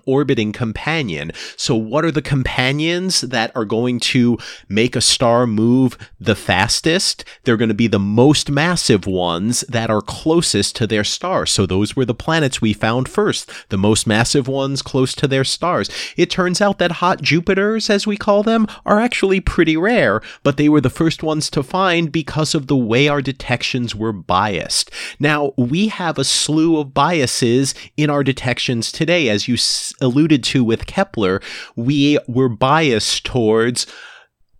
orbiting 0.06 0.52
companion. 0.52 1.32
So, 1.56 1.74
what 1.74 2.04
are 2.04 2.10
the 2.10 2.22
companions 2.22 3.22
that 3.22 3.50
are 3.54 3.64
going 3.64 4.00
to 4.00 4.38
make 4.68 4.96
a 4.96 5.00
star 5.00 5.46
move 5.46 5.96
the 6.18 6.34
fastest? 6.34 7.24
They're 7.44 7.56
going 7.56 7.68
to 7.68 7.74
be 7.74 7.88
the 7.88 7.98
most 7.98 8.50
massive 8.50 9.06
ones 9.06 9.60
that 9.68 9.90
are 9.90 10.02
closest 10.02 10.76
to 10.76 10.86
their 10.86 11.04
star. 11.04 11.46
So, 11.46 11.66
those 11.66 11.96
were 11.96 12.04
the 12.04 12.14
planets 12.14 12.60
we 12.60 12.72
found 12.72 13.08
first, 13.08 13.50
the 13.68 13.78
most 13.78 14.06
massive 14.06 14.48
ones 14.48 14.82
close 14.82 15.14
to 15.14 15.26
their 15.26 15.44
stars. 15.44 15.90
It 16.16 16.30
turns 16.30 16.60
out 16.60 16.78
that 16.78 16.92
hot 16.92 17.22
Jupiters, 17.22 17.90
as 17.90 18.06
we 18.06 18.16
call 18.16 18.42
them, 18.42 18.66
are 18.84 19.00
actually 19.00 19.40
pretty 19.40 19.76
rare, 19.76 20.22
but 20.42 20.56
they 20.56 20.68
were 20.68 20.80
the 20.80 20.90
first 20.90 21.22
ones 21.22 21.50
to 21.50 21.62
find 21.62 22.12
because 22.12 22.54
of 22.54 22.66
the 22.66 22.76
way 22.76 23.08
our 23.08 23.22
detections 23.22 23.94
were 23.94 24.12
biased. 24.12 24.90
Now, 25.18 25.52
we 25.56 25.88
have 25.88 26.18
a 26.18 26.24
slew 26.24 26.78
of 26.78 26.94
biases 26.94 27.74
in 27.96 28.10
our 28.10 28.24
detections 28.24 28.92
today. 28.92 29.28
As 29.28 29.39
you 29.48 29.54
s- 29.54 29.92
alluded 30.00 30.42
to 30.44 30.64
with 30.64 30.86
Kepler, 30.86 31.40
we 31.76 32.18
were 32.26 32.48
biased 32.48 33.24
towards 33.24 33.86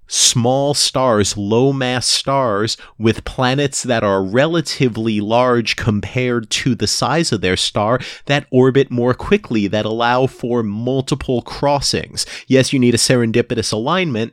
small 0.07 0.75
stars, 0.75 1.37
low 1.37 1.73
mass 1.73 2.05
stars 2.07 2.77
with 2.99 3.25
planets 3.25 3.85
that 3.85 4.03
are 4.03 4.25
relatively 4.25 5.21
large 5.21 5.77
compared 5.77 6.51
to 6.51 6.75
the 6.75 6.89
size 6.89 7.31
of 7.31 7.41
their 7.41 7.57
star 7.57 8.01
that 8.27 8.47
orbit 8.51 8.91
more 8.91 9.15
quickly, 9.15 9.69
that 9.69 9.85
allow 9.85 10.27
for 10.27 10.65
multiple 10.65 11.43
crossings. 11.43 12.27
Yes, 12.49 12.73
you 12.73 12.81
need 12.81 12.95
a 12.95 12.99
serendipitous 12.99 13.73
alignment, 13.73 14.33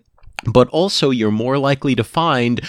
but 0.52 0.68
also 0.70 1.12
you're 1.12 1.30
more 1.30 1.60
likely 1.60 1.94
to 1.94 2.04
find 2.04 2.62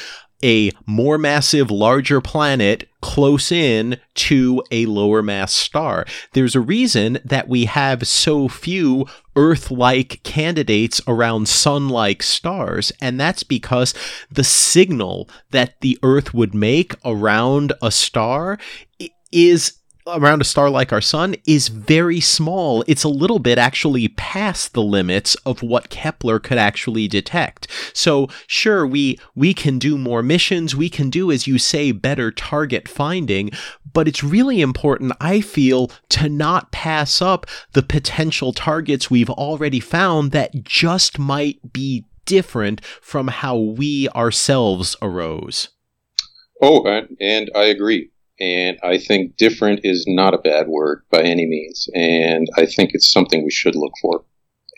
a 0.43 0.71
more 0.87 1.19
massive, 1.19 1.71
larger 1.71 2.21
planet 2.21 2.89
close 3.01 3.53
in 3.53 3.99
to 4.15 4.63
a 4.71 4.87
lower 4.87 5.23
mass 5.23 5.53
star. 5.53 6.05
There's 6.33 6.55
a 6.55 6.61
reason 6.61 7.19
that 7.25 7.49
we 7.49 7.67
have 7.67 8.07
so 8.07 8.49
few 8.49 9.07
Earth 9.37 9.71
like 9.71 10.23
candidates 10.25 11.01
around 11.07 11.49
Sun 11.49 11.89
like 11.89 12.23
stars, 12.23 12.93
and 13.01 13.21
that's 13.21 13.43
because 13.43 13.95
the 14.31 14.45
signal 14.45 15.29
that 15.51 15.81
the 15.81 15.99
Earth 16.03 16.35
would 16.35 16.55
make 16.55 16.95
around 17.05 17.73
a 17.81 17.91
star 17.91 18.59
is 19.31 19.78
around 20.15 20.41
a 20.41 20.45
star 20.45 20.71
like 20.71 20.93
our 20.93 21.01
sun 21.01 21.37
is 21.47 21.69
very 21.69 22.21
small. 22.21 22.85
It's 22.87 23.05
a 23.05 23.09
little 23.09 23.39
bit 23.39 23.59
actually 23.59 24.09
past 24.09 24.73
the 24.73 24.83
limits 24.83 25.35
of 25.47 25.63
what 25.63 25.91
Kepler 25.91 26.39
could 26.39 26.59
actually 26.59 27.09
detect. 27.09 27.69
So 27.93 28.29
sure, 28.47 28.87
we 28.87 29.19
we 29.35 29.55
can 29.55 29.79
do 29.79 29.99
more 29.99 30.23
missions, 30.23 30.75
we 30.75 30.89
can 30.89 31.11
do, 31.11 31.31
as 31.31 31.47
you 31.47 31.59
say, 31.59 31.93
better 31.93 32.31
target 32.31 32.89
finding, 32.89 33.51
but 33.93 34.09
it's 34.09 34.25
really 34.25 34.61
important, 34.61 35.13
I 35.21 35.41
feel, 35.41 35.91
to 36.11 36.29
not 36.29 36.73
pass 36.73 37.21
up 37.23 37.47
the 37.73 37.83
potential 37.83 38.53
targets 38.53 39.11
we've 39.11 39.31
already 39.31 39.81
found 39.81 40.33
that 40.33 40.65
just 40.65 41.19
might 41.19 41.73
be 41.73 42.05
different 42.25 42.85
from 43.01 43.29
how 43.29 43.57
we 43.57 44.09
ourselves 44.11 44.97
arose. 45.01 45.69
Oh, 46.61 46.85
and 47.21 47.51
I 47.55 47.65
agree. 47.65 48.11
And 48.41 48.79
I 48.85 48.99
think 48.99 49.37
different 49.37 49.81
is 49.83 50.05
not 50.07 50.35
a 50.35 50.39
bad 50.39 50.69
word 50.69 51.03
by 51.11 51.23
any 51.23 51.47
means. 51.47 51.89
And 51.95 52.47
I 52.57 52.67
think 52.67 52.91
it's 52.93 53.11
something 53.11 53.43
we 53.43 53.51
should 53.51 53.75
look 53.75 53.93
for. 54.01 54.25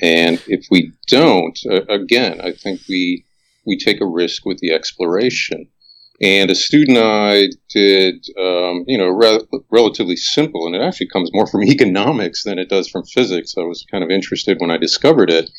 And 0.01 0.43
if 0.47 0.67
we 0.71 0.93
don't, 1.09 1.59
uh, 1.71 1.85
again, 1.89 2.41
I 2.41 2.53
think 2.53 2.81
we 2.89 3.25
we 3.67 3.77
take 3.77 4.01
a 4.01 4.07
risk 4.07 4.47
with 4.47 4.59
the 4.59 4.73
exploration. 4.73 5.69
And 6.23 6.51
a 6.51 6.55
student 6.55 6.99
I 6.99 7.49
did, 7.71 8.27
um, 8.39 8.85
you 8.87 8.99
know, 8.99 9.09
re- 9.09 9.41
relatively 9.71 10.17
simple, 10.17 10.67
and 10.67 10.75
it 10.75 10.83
actually 10.83 11.09
comes 11.09 11.31
more 11.33 11.47
from 11.47 11.63
economics 11.75 12.45
than 12.45 12.59
it 12.59 12.69
does 12.69 12.89
from 12.89 13.05
physics. 13.05 13.55
I 13.57 13.63
was 13.63 13.87
kind 13.91 14.05
of 14.05 14.11
interested 14.11 14.61
when 14.61 14.71
I 14.71 14.77
discovered 14.77 15.31
it. 15.31 15.51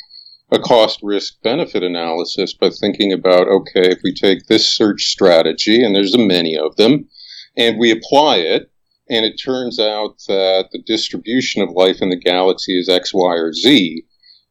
A 0.51 0.59
cost 0.59 0.99
risk 1.01 1.41
benefit 1.43 1.81
analysis 1.81 2.53
by 2.53 2.69
thinking 2.69 3.13
about, 3.13 3.47
okay, 3.47 3.89
if 3.89 3.99
we 4.03 4.13
take 4.13 4.47
this 4.47 4.67
search 4.67 5.03
strategy, 5.03 5.83
and 5.83 5.95
there's 5.95 6.13
a 6.13 6.17
many 6.17 6.57
of 6.57 6.75
them, 6.75 7.07
and 7.57 7.77
we 7.77 7.91
apply 7.91 8.37
it, 8.37 8.71
and 9.09 9.25
it 9.25 9.37
turns 9.43 9.79
out 9.79 10.15
that 10.27 10.69
the 10.71 10.81
distribution 10.85 11.61
of 11.61 11.69
life 11.71 11.97
in 12.01 12.09
the 12.09 12.19
galaxy 12.19 12.79
is 12.79 12.87
X, 12.87 13.13
Y, 13.13 13.33
or 13.33 13.53
Z. 13.53 14.03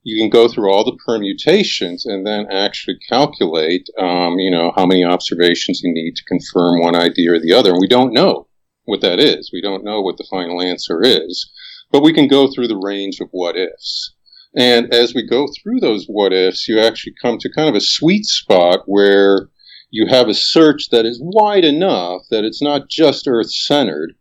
You 0.02 0.22
can 0.22 0.30
go 0.30 0.48
through 0.48 0.72
all 0.72 0.84
the 0.84 0.98
permutations 1.04 2.06
and 2.06 2.26
then 2.26 2.46
actually 2.50 2.98
calculate, 3.08 3.88
um, 3.98 4.38
you 4.38 4.50
know, 4.50 4.72
how 4.76 4.86
many 4.86 5.04
observations 5.04 5.82
you 5.82 5.92
need 5.92 6.16
to 6.16 6.24
confirm 6.24 6.80
one 6.80 6.94
idea 6.94 7.32
or 7.32 7.38
the 7.38 7.52
other. 7.52 7.70
And 7.70 7.80
we 7.80 7.86
don't 7.86 8.12
know 8.12 8.48
what 8.84 9.02
that 9.02 9.18
is. 9.18 9.50
We 9.52 9.60
don't 9.60 9.84
know 9.84 10.00
what 10.00 10.16
the 10.16 10.26
final 10.30 10.60
answer 10.60 11.02
is, 11.02 11.50
but 11.90 12.02
we 12.02 12.12
can 12.12 12.28
go 12.28 12.50
through 12.50 12.68
the 12.68 12.80
range 12.82 13.20
of 13.20 13.28
what 13.30 13.56
ifs. 13.56 14.14
And 14.56 14.92
as 14.92 15.14
we 15.14 15.26
go 15.26 15.46
through 15.46 15.80
those 15.80 16.06
what 16.06 16.32
ifs, 16.32 16.66
you 16.66 16.80
actually 16.80 17.14
come 17.22 17.38
to 17.38 17.52
kind 17.54 17.68
of 17.68 17.74
a 17.74 17.80
sweet 17.80 18.24
spot 18.24 18.80
where 18.86 19.48
you 19.90 20.06
have 20.06 20.28
a 20.28 20.34
search 20.34 20.88
that 20.90 21.04
is 21.04 21.20
wide 21.22 21.64
enough 21.64 22.22
that 22.30 22.44
it's 22.44 22.62
not 22.62 22.88
just 22.88 23.26
Earth 23.28 23.52
centered 23.52 24.14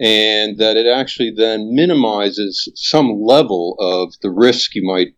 and 0.00 0.58
that 0.58 0.76
it 0.76 0.86
actually 0.86 1.32
then 1.34 1.74
minimizes 1.74 2.68
some 2.74 3.22
level 3.22 3.76
of 3.78 4.12
the 4.22 4.30
risk 4.30 4.74
you 4.74 4.84
might 4.84 5.14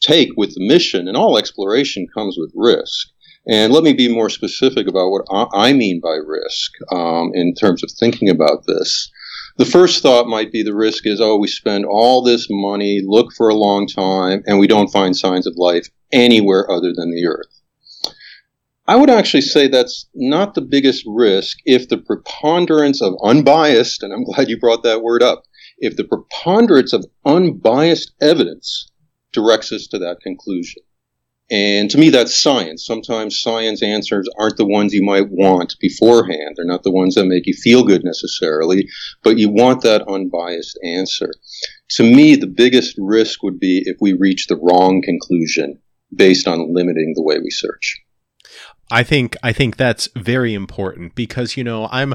take 0.00 0.30
with 0.36 0.54
the 0.54 0.66
mission. 0.66 1.06
And 1.06 1.16
all 1.16 1.38
exploration 1.38 2.06
comes 2.12 2.36
with 2.38 2.52
risk. 2.54 3.08
And 3.46 3.72
let 3.72 3.84
me 3.84 3.92
be 3.92 4.08
more 4.08 4.30
specific 4.30 4.88
about 4.88 5.10
what 5.10 5.26
I 5.52 5.74
mean 5.74 6.00
by 6.02 6.16
risk 6.26 6.72
um, 6.90 7.30
in 7.34 7.54
terms 7.54 7.84
of 7.84 7.90
thinking 7.90 8.30
about 8.30 8.64
this. 8.66 9.10
The 9.58 9.66
first 9.66 10.02
thought 10.02 10.26
might 10.26 10.50
be 10.50 10.62
the 10.62 10.74
risk 10.74 11.06
is, 11.06 11.20
oh, 11.20 11.36
we 11.36 11.46
spend 11.46 11.84
all 11.84 12.22
this 12.22 12.48
money, 12.50 13.02
look 13.04 13.32
for 13.36 13.48
a 13.48 13.54
long 13.54 13.86
time, 13.86 14.42
and 14.46 14.58
we 14.58 14.66
don't 14.66 14.90
find 14.90 15.14
signs 15.14 15.46
of 15.46 15.54
life 15.56 15.88
anywhere 16.10 16.68
other 16.70 16.92
than 16.94 17.10
the 17.10 17.26
Earth. 17.26 17.60
I 18.86 18.96
would 18.96 19.08
actually 19.08 19.40
say 19.40 19.66
that's 19.66 20.10
not 20.14 20.54
the 20.54 20.60
biggest 20.60 21.04
risk 21.06 21.56
if 21.64 21.88
the 21.88 21.96
preponderance 21.96 23.00
of 23.00 23.14
unbiased, 23.22 24.02
and 24.02 24.12
I'm 24.12 24.24
glad 24.24 24.50
you 24.50 24.58
brought 24.58 24.82
that 24.82 25.02
word 25.02 25.22
up, 25.22 25.44
if 25.78 25.96
the 25.96 26.04
preponderance 26.04 26.92
of 26.92 27.06
unbiased 27.24 28.12
evidence 28.20 28.90
directs 29.32 29.72
us 29.72 29.86
to 29.86 29.98
that 30.00 30.20
conclusion. 30.20 30.82
And 31.50 31.90
to 31.90 31.98
me, 31.98 32.10
that's 32.10 32.38
science. 32.38 32.84
Sometimes 32.84 33.40
science 33.40 33.82
answers 33.82 34.28
aren't 34.38 34.58
the 34.58 34.66
ones 34.66 34.92
you 34.92 35.02
might 35.02 35.30
want 35.30 35.76
beforehand. 35.80 36.56
They're 36.56 36.66
not 36.66 36.82
the 36.82 36.92
ones 36.92 37.14
that 37.14 37.26
make 37.26 37.46
you 37.46 37.54
feel 37.54 37.84
good 37.84 38.04
necessarily, 38.04 38.88
but 39.22 39.38
you 39.38 39.48
want 39.50 39.82
that 39.82 40.08
unbiased 40.08 40.78
answer. 40.84 41.30
To 41.92 42.02
me, 42.02 42.36
the 42.36 42.46
biggest 42.46 42.96
risk 42.98 43.42
would 43.42 43.58
be 43.58 43.82
if 43.86 43.96
we 44.00 44.12
reach 44.12 44.46
the 44.46 44.56
wrong 44.56 45.00
conclusion 45.02 45.80
based 46.14 46.46
on 46.46 46.74
limiting 46.74 47.12
the 47.14 47.22
way 47.22 47.38
we 47.38 47.50
search. 47.50 48.00
I 48.90 49.02
think 49.02 49.36
I 49.42 49.52
think 49.52 49.76
that's 49.76 50.08
very 50.14 50.54
important 50.54 51.14
because 51.14 51.56
you 51.56 51.64
know 51.64 51.88
I'm 51.90 52.14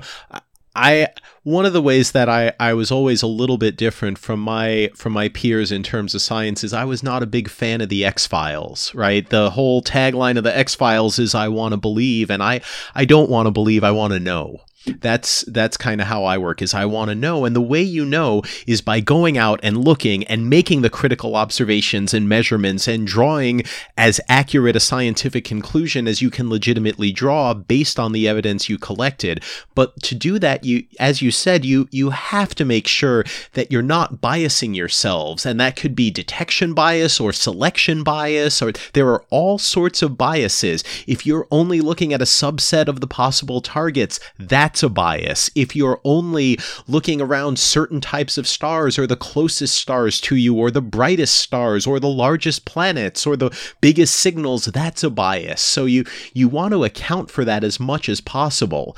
I 0.76 1.08
one 1.44 1.66
of 1.66 1.74
the 1.74 1.82
ways 1.82 2.12
that 2.12 2.30
I, 2.30 2.54
I 2.60 2.74
was 2.74 2.92
always 2.92 3.22
a 3.22 3.28
little 3.28 3.58
bit 3.58 3.76
different 3.76 4.18
from 4.18 4.40
my 4.40 4.90
from 4.96 5.14
my 5.14 5.30
peers 5.30 5.72
in 5.72 5.84
terms 5.84 6.14
of 6.14 6.22
science 6.22 6.64
is 6.64 6.74
I 6.74 6.86
was 6.86 7.04
not 7.04 7.24
a 7.24 7.28
big 7.28 7.50
fan 7.50 7.82
of 7.82 7.90
the 7.90 8.06
X 8.06 8.28
Files, 8.28 8.94
right? 8.94 9.28
The 9.28 9.50
whole 9.50 9.82
tagline 9.82 10.38
of 10.38 10.44
the 10.44 10.56
X 10.56 10.76
Files 10.76 11.18
is 11.20 11.34
I 11.34 11.48
want 11.48 11.74
to 11.74 11.78
believe 11.78 12.30
and 12.30 12.44
I 12.44 12.62
I 12.94 13.06
don't 13.06 13.30
want 13.30 13.48
to 13.48 13.52
believe, 13.52 13.84
I 13.84 13.92
want 13.92 14.14
to 14.14 14.20
know 14.20 14.62
that's 14.86 15.42
that's 15.48 15.76
kind 15.76 16.00
of 16.00 16.08
how 16.08 16.24
I 16.24 16.38
work 16.38 16.62
is 16.62 16.74
I 16.74 16.86
want 16.86 17.10
to 17.10 17.16
know 17.16 17.44
and 17.44 17.54
the 17.56 17.62
way 17.62 17.82
you 17.82 18.06
know 18.06 18.44
is 18.66 18.82
by 18.82 19.02
going 19.02 19.38
out 19.38 19.60
and 19.62 19.78
looking 19.78 20.24
and 20.26 20.50
making 20.50 20.82
the 20.82 20.90
critical 20.90 21.36
observations 21.36 22.14
and 22.14 22.30
measurements 22.30 22.88
and 22.88 23.06
drawing 23.06 23.64
as 23.98 24.22
accurate 24.30 24.78
a 24.78 24.80
scientific 24.80 25.44
conclusion 25.44 26.08
as 26.08 26.22
you 26.22 26.30
can 26.30 26.50
legitimately 26.50 27.12
draw 27.12 27.54
based 27.54 28.00
on 28.00 28.14
the 28.14 28.28
evidence 28.28 28.70
you 28.70 28.78
collected. 28.78 29.44
But 29.76 30.02
to 30.04 30.16
do 30.16 30.40
that 30.40 30.64
you 30.64 30.86
as 30.98 31.22
you 31.22 31.32
said 31.32 31.66
you 31.66 31.90
you 31.92 32.12
have 32.12 32.56
to 32.56 32.64
make 32.64 32.88
sure 32.88 33.26
that 33.54 33.72
you're 33.72 33.82
not 33.82 34.22
biasing 34.22 34.76
yourselves 34.76 35.46
and 35.46 35.60
that 35.60 35.76
could 35.76 35.96
be 35.96 36.10
detection 36.10 36.74
bias 36.74 37.20
or 37.20 37.34
selection 37.34 38.04
bias 38.04 38.62
or 38.62 38.72
there 38.94 39.10
are 39.10 39.26
all 39.30 39.58
sorts 39.58 40.02
of 40.02 40.18
biases. 40.18 40.86
If 41.06 41.26
you're 41.26 41.48
only 41.52 41.82
looking 41.82 42.14
at 42.14 42.22
a 42.22 42.26
subset 42.26 42.88
of 42.88 43.02
the 43.02 43.08
possible 43.08 43.60
targets 43.60 44.22
that's 44.38 44.69
that's 44.70 44.84
a 44.84 44.90
bias. 44.90 45.50
If 45.56 45.76
you're 45.76 46.00
only 46.04 46.60
looking 46.88 47.22
around 47.22 47.58
certain 47.58 48.00
types 48.00 48.38
of 48.38 48.48
stars 48.48 49.00
or 49.00 49.08
the 49.08 49.16
closest 49.16 49.74
stars 49.74 50.22
to 50.22 50.36
you 50.36 50.54
or 50.54 50.70
the 50.70 50.80
brightest 50.80 51.40
stars 51.40 51.88
or 51.88 52.00
the 52.00 52.08
largest 52.08 52.66
planets 52.66 53.26
or 53.26 53.36
the 53.36 53.50
biggest 53.82 54.18
signals, 54.18 54.66
that's 54.66 55.04
a 55.04 55.10
bias. 55.10 55.60
So 55.60 55.86
you 55.86 56.06
you 56.36 56.48
want 56.48 56.74
to 56.74 56.84
account 56.84 57.32
for 57.32 57.44
that 57.46 57.64
as 57.64 57.80
much 57.80 58.08
as 58.10 58.22
possible. 58.22 58.96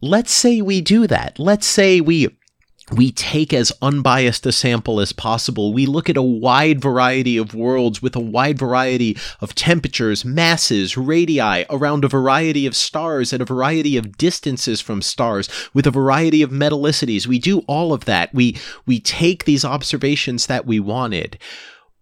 Let's 0.00 0.30
say 0.30 0.60
we 0.60 0.80
do 0.80 1.08
that. 1.08 1.40
Let's 1.40 1.66
say 1.66 2.00
we 2.00 2.28
we 2.92 3.12
take 3.12 3.52
as 3.52 3.72
unbiased 3.80 4.46
a 4.46 4.52
sample 4.52 5.00
as 5.00 5.12
possible. 5.12 5.72
We 5.72 5.86
look 5.86 6.10
at 6.10 6.16
a 6.16 6.22
wide 6.22 6.80
variety 6.80 7.36
of 7.36 7.54
worlds 7.54 8.02
with 8.02 8.16
a 8.16 8.20
wide 8.20 8.58
variety 8.58 9.16
of 9.40 9.54
temperatures, 9.54 10.24
masses, 10.24 10.96
radii 10.96 11.64
around 11.70 12.04
a 12.04 12.08
variety 12.08 12.66
of 12.66 12.76
stars 12.76 13.32
at 13.32 13.40
a 13.40 13.44
variety 13.44 13.96
of 13.96 14.18
distances 14.18 14.80
from 14.80 15.02
stars 15.02 15.48
with 15.72 15.86
a 15.86 15.90
variety 15.90 16.42
of 16.42 16.50
metallicities. 16.50 17.26
We 17.26 17.38
do 17.38 17.60
all 17.60 17.92
of 17.92 18.04
that. 18.06 18.34
We 18.34 18.56
we 18.86 19.00
take 19.00 19.44
these 19.44 19.64
observations 19.64 20.46
that 20.46 20.66
we 20.66 20.80
wanted. 20.80 21.38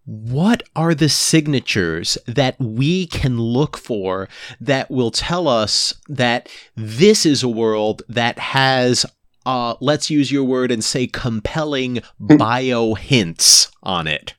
What 0.05 0.63
are 0.75 0.95
the 0.95 1.11
signatures 1.11 2.17
that 2.27 2.59
we 2.59 3.07
can 3.07 3.39
look 3.39 3.77
for 3.77 4.27
that 4.59 4.91
will 4.91 5.11
tell 5.11 5.47
us 5.47 5.93
that 6.09 6.49
this 6.75 7.27
is 7.27 7.43
a 7.43 7.49
world 7.49 8.03
that 8.09 8.39
has 8.39 9.05
uh, 9.49 9.75
let's 9.81 10.11
use 10.11 10.31
your 10.31 10.45
word 10.45 10.71
and 10.71 10.85
say 10.85 11.07
compelling 11.07 12.01
bio 12.21 12.93
hints 12.93 13.73
on 13.83 14.07
it. 14.07 14.35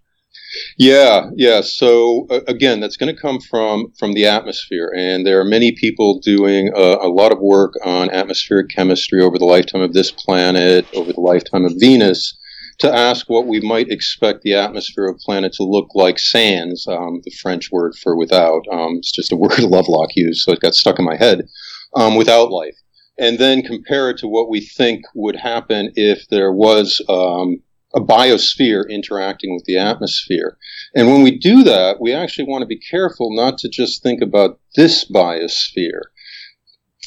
Yeah, 0.77 1.31
yeah. 1.35 1.61
So 1.61 2.27
uh, 2.29 2.41
again, 2.47 2.79
that's 2.79 2.95
going 2.95 3.13
to 3.13 3.19
come 3.19 3.39
from 3.39 3.91
from 3.97 4.13
the 4.13 4.27
atmosphere, 4.27 4.93
and 4.95 5.25
there 5.25 5.39
are 5.39 5.45
many 5.45 5.71
people 5.71 6.19
doing 6.19 6.71
uh, 6.75 6.97
a 7.01 7.09
lot 7.09 7.31
of 7.31 7.39
work 7.39 7.73
on 7.83 8.11
atmospheric 8.11 8.69
chemistry 8.69 9.19
over 9.19 9.39
the 9.39 9.45
lifetime 9.45 9.81
of 9.81 9.93
this 9.93 10.11
planet, 10.11 10.85
over 10.93 11.11
the 11.11 11.21
lifetime 11.21 11.65
of 11.65 11.73
Venus, 11.77 12.37
to 12.77 12.95
ask 12.95 13.27
what 13.31 13.47
we 13.47 13.59
might 13.61 13.89
expect 13.89 14.43
the 14.43 14.53
atmosphere 14.53 15.07
of 15.07 15.15
a 15.15 15.25
planet 15.25 15.53
to 15.53 15.63
look 15.63 15.87
like. 15.95 16.19
Sans, 16.19 16.85
um, 16.87 17.21
the 17.23 17.31
French 17.41 17.71
word 17.71 17.93
for 17.95 18.15
without. 18.15 18.61
Um, 18.71 18.97
it's 18.97 19.11
just 19.11 19.31
a 19.31 19.35
word 19.35 19.57
Lovelock 19.59 20.09
used, 20.15 20.41
so 20.41 20.51
it 20.51 20.59
got 20.59 20.75
stuck 20.75 20.99
in 20.99 21.05
my 21.05 21.15
head. 21.15 21.47
Um, 21.95 22.15
without 22.15 22.51
life 22.51 22.75
and 23.19 23.37
then 23.37 23.61
compare 23.61 24.09
it 24.09 24.17
to 24.19 24.27
what 24.27 24.49
we 24.49 24.61
think 24.61 25.03
would 25.13 25.35
happen 25.35 25.91
if 25.95 26.27
there 26.29 26.51
was 26.51 27.01
um, 27.09 27.61
a 27.93 27.99
biosphere 27.99 28.87
interacting 28.89 29.53
with 29.53 29.65
the 29.65 29.77
atmosphere. 29.77 30.57
And 30.95 31.07
when 31.07 31.23
we 31.23 31.37
do 31.37 31.63
that, 31.63 31.99
we 31.99 32.13
actually 32.13 32.47
want 32.47 32.61
to 32.61 32.67
be 32.67 32.79
careful 32.79 33.35
not 33.35 33.57
to 33.59 33.69
just 33.69 34.01
think 34.01 34.21
about 34.21 34.59
this 34.75 35.09
biosphere. 35.09 36.01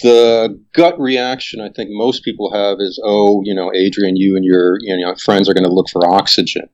The 0.02 0.60
gut 0.74 0.98
reaction 0.98 1.60
I 1.60 1.70
think 1.70 1.90
most 1.92 2.24
people 2.24 2.52
have 2.52 2.78
is, 2.80 3.00
oh, 3.04 3.42
you 3.44 3.54
know, 3.54 3.72
Adrian, 3.72 4.16
you 4.16 4.36
and 4.36 4.44
your 4.44 4.78
you 4.80 4.96
know, 4.96 5.14
friends 5.14 5.48
are 5.48 5.54
going 5.54 5.64
to 5.64 5.72
look 5.72 5.88
for 5.90 6.10
oxygen. 6.12 6.68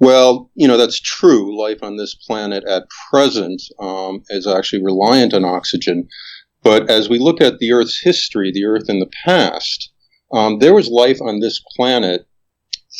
Well, 0.00 0.50
you 0.54 0.68
know, 0.68 0.76
that's 0.76 1.00
true. 1.00 1.58
Life 1.58 1.82
on 1.82 1.96
this 1.96 2.14
planet 2.14 2.64
at 2.68 2.84
present 3.10 3.62
um, 3.80 4.22
is 4.28 4.46
actually 4.46 4.84
reliant 4.84 5.34
on 5.34 5.44
oxygen. 5.44 6.08
But 6.62 6.90
as 6.90 7.08
we 7.08 7.18
look 7.18 7.40
at 7.40 7.58
the 7.58 7.72
Earth's 7.72 8.00
history, 8.02 8.50
the 8.52 8.64
Earth 8.64 8.88
in 8.88 8.98
the 8.98 9.10
past, 9.24 9.90
um, 10.32 10.58
there 10.58 10.74
was 10.74 10.88
life 10.88 11.20
on 11.20 11.40
this 11.40 11.60
planet 11.76 12.26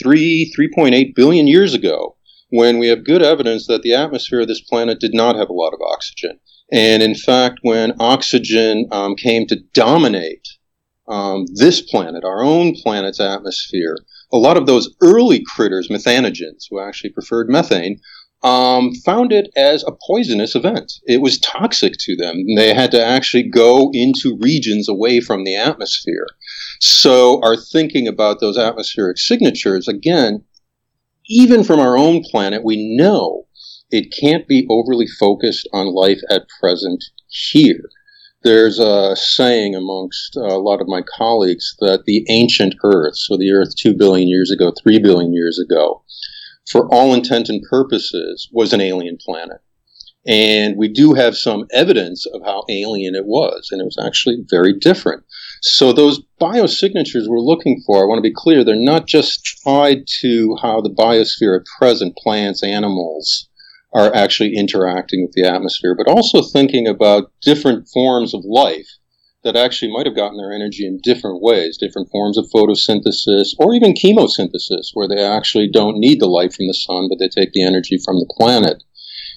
three, 0.01 0.53
3.8 0.57 1.15
billion 1.15 1.47
years 1.47 1.75
ago 1.75 2.17
when 2.51 2.79
we 2.79 2.89
have 2.89 3.05
good 3.05 3.23
evidence 3.23 3.67
that 3.67 3.83
the 3.83 3.95
atmosphere 3.95 4.41
of 4.41 4.49
this 4.49 4.61
planet 4.61 5.01
did 5.01 5.13
not 5.13 5.37
have 5.37 5.51
a 5.51 5.55
lot 5.55 5.75
of 5.75 5.81
oxygen. 5.83 6.39
And 6.73 7.03
in 7.03 7.15
fact, 7.15 7.61
when 7.63 7.95
oxygen 7.99 8.87
um, 8.91 9.17
came 9.17 9.47
to 9.47 9.61
dominate 9.75 10.47
um, 11.09 11.47
this 11.55 11.81
planet, 11.81 12.25
our 12.25 12.43
own 12.43 12.75
planet's 12.75 13.21
atmosphere, 13.21 13.97
a 14.33 14.37
lot 14.37 14.59
of 14.59 14.67
those 14.67 14.95
early 15.01 15.43
critters, 15.43 15.89
methanogens, 15.89 16.67
who 16.69 16.81
actually 16.81 17.11
preferred 17.11 17.49
methane, 17.49 18.01
um, 18.43 18.95
found 19.05 19.33
it 19.33 19.51
as 19.57 19.83
a 19.85 19.97
poisonous 20.07 20.55
event. 20.55 20.93
It 21.07 21.21
was 21.21 21.41
toxic 21.41 21.95
to 22.01 22.17
them. 22.17 22.45
They 22.57 22.73
had 22.73 22.91
to 22.93 23.05
actually 23.05 23.45
go 23.45 23.91
into 23.93 24.39
regions 24.41 24.89
away 24.89 25.21
from 25.21 25.45
the 25.45 25.57
atmosphere. 25.57 26.27
So, 26.81 27.41
our 27.43 27.57
thinking 27.57 28.07
about 28.07 28.41
those 28.41 28.57
atmospheric 28.57 29.19
signatures, 29.19 29.89
again, 29.89 30.45
even 31.29 31.65
from 31.65 31.81
our 31.81 31.99
own 31.99 32.23
planet, 32.23 32.65
we 32.65 32.97
know 32.97 33.47
it 33.91 34.15
can't 34.19 34.47
be 34.47 34.67
overly 34.71 35.07
focused 35.07 35.69
on 35.73 35.95
life 35.95 36.21
at 36.31 36.47
present 36.61 37.05
here. 37.29 37.91
There's 38.45 38.79
a 38.79 39.17
saying 39.17 39.75
amongst 39.75 40.37
a 40.37 40.59
lot 40.59 40.81
of 40.81 40.87
my 40.87 41.03
colleagues 41.03 41.75
that 41.81 42.05
the 42.07 42.25
ancient 42.29 42.77
Earth, 42.85 43.17
so 43.17 43.37
the 43.37 43.51
Earth 43.51 43.75
2 43.77 43.95
billion 43.95 44.29
years 44.29 44.53
ago, 44.53 44.73
3 44.81 45.01
billion 45.01 45.35
years 45.35 45.59
ago, 45.59 46.05
for 46.71 46.93
all 46.93 47.15
intent 47.15 47.49
and 47.49 47.63
purposes, 47.69 48.49
was 48.53 48.73
an 48.73 48.81
alien 48.81 49.19
planet. 49.25 49.59
And 50.27 50.77
we 50.77 50.89
do 50.89 51.15
have 51.15 51.37
some 51.37 51.67
evidence 51.73 52.27
of 52.27 52.43
how 52.45 52.65
alien 52.69 53.15
it 53.15 53.25
was, 53.25 53.69
and 53.71 53.81
it 53.81 53.85
was 53.85 53.97
actually 54.05 54.45
very 54.51 54.75
different. 54.75 55.25
So 55.63 55.93
those 55.93 56.21
biosignatures 56.41 57.27
we're 57.27 57.39
looking 57.39 57.83
for, 57.87 58.03
I 58.03 58.07
want 58.07 58.19
to 58.19 58.29
be 58.29 58.35
clear, 58.35 58.63
they're 58.63 58.77
not 58.77 59.07
just 59.07 59.61
tied 59.65 60.07
to 60.21 60.57
how 60.61 60.81
the 60.81 60.91
biosphere 60.91 61.59
at 61.59 61.67
present, 61.79 62.17
plants, 62.17 62.63
animals, 62.63 63.49
are 63.95 64.15
actually 64.15 64.55
interacting 64.55 65.23
with 65.23 65.33
the 65.33 65.49
atmosphere, 65.49 65.97
but 65.97 66.11
also 66.11 66.43
thinking 66.43 66.87
about 66.87 67.33
different 67.41 67.89
forms 67.89 68.35
of 68.35 68.45
life 68.45 68.89
that 69.45 69.57
actually 69.57 69.93
might 69.93 70.07
have 70.07 70.17
gotten 70.17 70.37
their 70.37 70.53
energy 70.53 70.87
in 70.87 71.01
different 71.03 71.41
ways, 71.41 71.79
different 71.79 72.11
forms 72.11 72.37
of 72.37 72.51
photosynthesis 72.55 73.55
or 73.59 73.75
even 73.75 73.95
chemosynthesis, 73.95 74.91
where 74.95 75.09
they 75.09 75.23
actually 75.23 75.69
don't 75.71 75.99
need 75.99 76.21
the 76.21 76.27
light 76.27 76.53
from 76.53 76.67
the 76.67 76.75
sun, 76.75 77.09
but 77.09 77.19
they 77.19 77.29
take 77.29 77.53
the 77.53 77.65
energy 77.65 77.99
from 78.05 78.17
the 78.17 78.35
planet. 78.37 78.83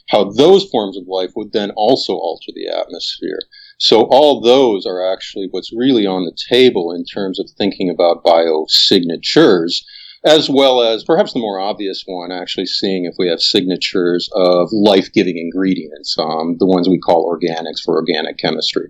How 0.09 0.25
those 0.25 0.69
forms 0.69 0.97
of 0.97 1.03
life 1.07 1.31
would 1.35 1.53
then 1.53 1.71
also 1.71 2.13
alter 2.13 2.51
the 2.53 2.67
atmosphere. 2.67 3.39
So 3.79 4.07
all 4.09 4.41
those 4.41 4.85
are 4.85 5.13
actually 5.13 5.47
what's 5.51 5.71
really 5.75 6.05
on 6.05 6.25
the 6.25 6.37
table 6.49 6.91
in 6.91 7.05
terms 7.05 7.39
of 7.39 7.49
thinking 7.57 7.89
about 7.89 8.23
biosignatures, 8.23 9.83
as 10.25 10.49
well 10.49 10.81
as 10.81 11.03
perhaps 11.03 11.33
the 11.33 11.39
more 11.39 11.59
obvious 11.59 12.03
one, 12.05 12.31
actually 12.31 12.65
seeing 12.65 13.05
if 13.05 13.15
we 13.17 13.27
have 13.27 13.39
signatures 13.39 14.29
of 14.33 14.69
life-giving 14.71 15.37
ingredients, 15.37 16.15
um, 16.19 16.57
the 16.59 16.67
ones 16.67 16.89
we 16.89 16.99
call 16.99 17.31
organics 17.31 17.81
for 17.83 17.95
organic 17.95 18.37
chemistry. 18.37 18.89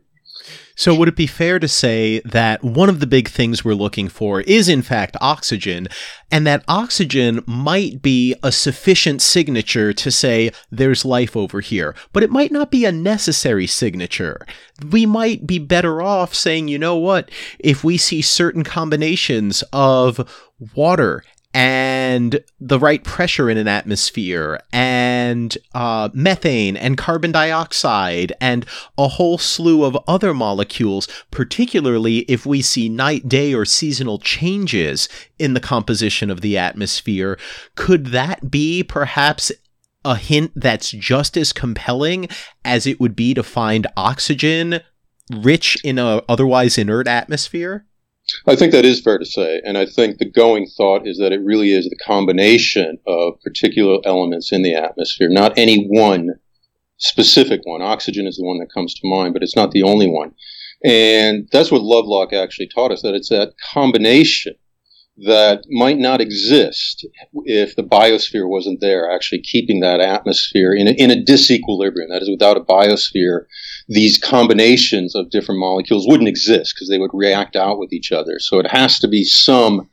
So, 0.76 0.96
would 0.96 1.08
it 1.08 1.16
be 1.16 1.28
fair 1.28 1.60
to 1.60 1.68
say 1.68 2.22
that 2.22 2.64
one 2.64 2.90
of 2.90 3.00
the 3.00 3.08
big 3.08 3.28
things 3.28 3.64
we're 3.64 3.74
looking 3.74 4.08
for 4.08 4.42
is, 4.42 4.70
in 4.70 4.82
fact, 4.82 5.18
oxygen, 5.22 5.88
and 6.32 6.48
that 6.48 6.64
oxygen 6.68 7.44
might 7.46 8.02
be 8.02 8.36
a 8.42 8.52
sufficient 8.52 9.22
signature 9.22 9.94
to 9.94 10.12
say 10.12 10.52
there's 10.72 11.06
life 11.06 11.36
over 11.36 11.60
here, 11.60 11.96
but 12.14 12.24
it 12.24 12.30
might 12.30 12.52
not 12.52 12.72
be 12.72 12.86
a 12.86 12.92
necessary 12.92 13.68
signature? 13.68 14.46
We 14.92 15.06
might 15.06 15.46
be 15.46 15.60
better 15.60 16.02
off 16.02 16.34
saying, 16.34 16.68
you 16.68 16.80
know 16.80 16.96
what, 16.96 17.30
if 17.60 17.84
we 17.84 17.98
see 17.98 18.22
certain 18.22 18.64
combinations 18.64 19.64
of 19.74 20.48
water 20.76 21.24
and 21.54 22.44
the 22.60 22.80
right 22.80 23.04
pressure 23.04 23.50
in 23.50 23.58
an 23.58 23.68
atmosphere 23.68 24.60
and 24.72 25.58
uh, 25.74 26.10
methane 26.14 26.78
and 26.78 26.98
carbon 26.98 27.32
dioxide 27.32 28.32
and 28.40 28.66
a 28.98 29.10
whole 29.10 29.38
slew 29.38 29.84
of 29.84 29.98
other 30.08 30.34
molecules, 30.34 31.08
particularly 31.30 32.20
if 32.20 32.46
we 32.46 32.62
see 32.62 32.88
night, 32.88 33.28
day, 33.28 33.54
or 33.54 33.66
seasonal 33.66 34.18
changes 34.20 35.10
in 35.40 35.54
the 35.54 35.60
composition 35.60 36.30
of 36.30 36.42
the 36.42 36.58
atmosphere. 36.58 37.38
Could 37.76 38.08
that 38.08 38.50
be 38.50 38.84
perhaps 38.84 39.52
a 40.06 40.16
hint 40.16 40.52
that's 40.56 40.92
just 40.92 41.38
as 41.38 41.54
compelling 41.54 42.28
as 42.64 42.88
it 42.88 43.00
would 43.00 43.16
be 43.16 43.34
to 43.34 43.44
find 43.44 43.88
oxygen 43.98 44.80
rich 45.32 45.78
in 45.84 46.00
a 46.00 46.22
otherwise 46.30 46.78
inert 46.78 47.08
atmosphere? 47.08 47.86
I 48.48 48.56
think 48.56 48.72
that 48.72 48.86
is 48.86 49.02
fair 49.02 49.18
to 49.18 49.26
say. 49.26 49.62
And 49.66 49.78
I 49.78 49.86
think 49.86 50.18
the 50.18 50.30
going 50.30 50.68
thought 50.78 51.08
is 51.08 51.18
that 51.18 51.32
it 51.32 51.42
really 51.44 51.74
is 51.74 51.86
the 51.86 51.98
combination 52.04 52.98
of 53.08 53.40
particular 53.42 54.00
elements 54.06 54.52
in 54.52 54.62
the 54.64 54.76
atmosphere, 54.76 55.30
not 55.30 55.58
any 55.58 55.86
one 55.88 56.30
specific 56.98 57.62
one. 57.64 57.82
Oxygen 57.82 58.28
is 58.28 58.38
the 58.38 58.46
one 58.46 58.60
that 58.60 58.74
comes 58.74 58.94
to 58.94 59.08
mind, 59.08 59.34
but 59.34 59.44
it's 59.44 59.56
not 59.56 59.72
the 59.72 59.84
only 59.84 60.08
one. 60.08 60.34
And 60.84 61.48
that's 61.52 61.72
what 61.72 61.82
Lovelock 61.82 62.34
actually 62.34 62.70
taught 62.74 62.92
us 62.92 63.02
that 63.02 63.14
it's 63.14 63.30
that 63.30 63.54
combination 63.74 64.56
that 65.18 65.64
might 65.70 65.98
not 65.98 66.22
exist 66.22 67.06
if 67.44 67.76
the 67.76 67.84
biosphere 67.84 68.48
wasn't 68.48 68.82
there, 68.82 69.12
actually 69.12 69.42
keeping 69.42 69.82
that 69.82 70.00
atmosphere 70.00 70.74
in 70.74 70.88
a, 70.88 70.92
in 70.92 71.12
a 71.12 71.24
disequilibrium. 71.24 72.10
That 72.10 72.22
is, 72.22 72.30
without 72.30 72.58
a 72.58 72.62
biosphere, 72.62 73.46
these 73.92 74.18
combinations 74.18 75.16
of 75.16 75.30
different 75.30 75.60
molecules 75.60 76.08
wouldn't 76.08 76.30
exist 76.30 76.74
because 76.74 76.88
they 76.88 76.98
would 76.98 77.12
react 77.14 77.58
out 77.58 77.78
with 77.78 77.92
each 77.92 78.14
other. 78.14 78.40
So 78.40 78.58
it 78.58 78.72
has 78.72 79.00
to 79.00 79.08
be 79.08 79.26
some, 79.26 79.90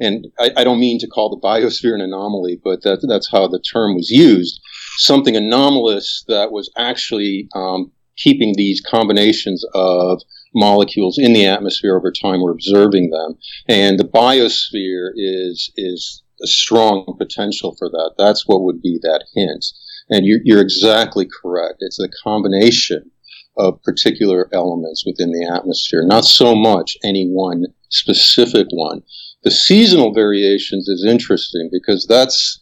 and 0.00 0.26
I, 0.40 0.50
I 0.56 0.64
don't 0.64 0.80
mean 0.80 0.98
to 0.98 1.06
call 1.06 1.30
the 1.30 1.46
biosphere 1.46 1.94
an 1.94 2.00
anomaly, 2.00 2.60
but 2.64 2.82
that, 2.82 3.06
that's 3.08 3.30
how 3.30 3.46
the 3.46 3.60
term 3.60 3.94
was 3.94 4.10
used. 4.10 4.60
Something 4.98 5.36
anomalous 5.36 6.24
that 6.26 6.50
was 6.50 6.72
actually 6.76 7.48
um, 7.54 7.92
keeping 8.16 8.54
these 8.56 8.80
combinations 8.80 9.64
of 9.74 10.22
molecules 10.52 11.16
in 11.16 11.32
the 11.32 11.46
atmosphere 11.46 11.96
over 11.96 12.10
time. 12.10 12.40
We're 12.42 12.50
observing 12.50 13.10
them, 13.10 13.34
and 13.68 13.96
the 13.96 14.04
biosphere 14.08 15.10
is 15.14 15.70
is 15.76 16.22
a 16.42 16.46
strong 16.46 17.14
potential 17.16 17.76
for 17.78 17.88
that. 17.90 18.14
That's 18.18 18.46
what 18.46 18.62
would 18.62 18.82
be 18.82 18.98
that 19.02 19.24
hint. 19.34 19.66
And 20.08 20.24
you're, 20.24 20.40
you're 20.44 20.60
exactly 20.60 21.26
correct. 21.26 21.78
It's 21.80 21.98
a 21.98 22.08
combination 22.22 23.10
of 23.56 23.82
particular 23.82 24.48
elements 24.52 25.04
within 25.06 25.32
the 25.32 25.46
atmosphere, 25.46 26.04
not 26.04 26.24
so 26.24 26.54
much 26.54 26.96
any 27.04 27.26
one 27.26 27.64
specific 27.88 28.66
one 28.70 29.02
The 29.42 29.50
seasonal 29.50 30.12
variations 30.12 30.88
is 30.88 31.04
interesting 31.04 31.70
because 31.72 32.06
that's 32.06 32.60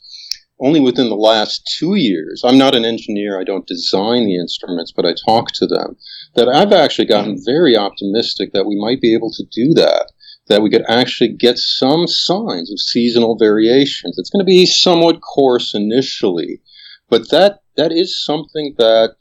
only 0.61 0.81
within 0.81 1.09
the 1.09 1.17
last 1.17 1.63
two 1.79 1.97
years. 1.97 2.43
I'm 2.45 2.59
not 2.59 2.77
an 2.77 2.85
engineer, 2.85 3.41
I 3.41 3.45
don't 3.45 3.67
design 3.67 4.27
the 4.27 4.37
instruments, 4.37 4.93
but 4.95 5.05
I 5.05 5.15
talk 5.27 5.51
to 5.53 5.67
them. 5.67 5.97
That 6.37 6.49
I've 6.49 6.73
actually 6.73 7.07
gotten 7.07 7.43
very 7.45 7.77
optimistic 7.77 8.53
that 8.53 8.67
we 8.67 8.77
might 8.77 9.01
be 9.01 9.15
able 9.15 9.33
to 9.33 9.45
do 9.53 9.75
that 9.75 10.13
that 10.49 10.63
we 10.63 10.71
could 10.71 10.85
actually 10.89 11.33
get 11.33 11.59
some 11.59 12.07
signs 12.07 12.71
of 12.71 12.79
seasonal 12.79 13.37
variations. 13.37 14.19
It's 14.19 14.31
going 14.31 14.45
to 14.45 14.51
be 14.51 14.67
somewhat 14.67 15.23
coarse 15.23 15.75
initially, 15.75 16.61
but 17.09 17.31
that 17.31 17.61
that 17.77 17.93
is 17.93 18.23
something 18.23 18.75
that 18.79 19.17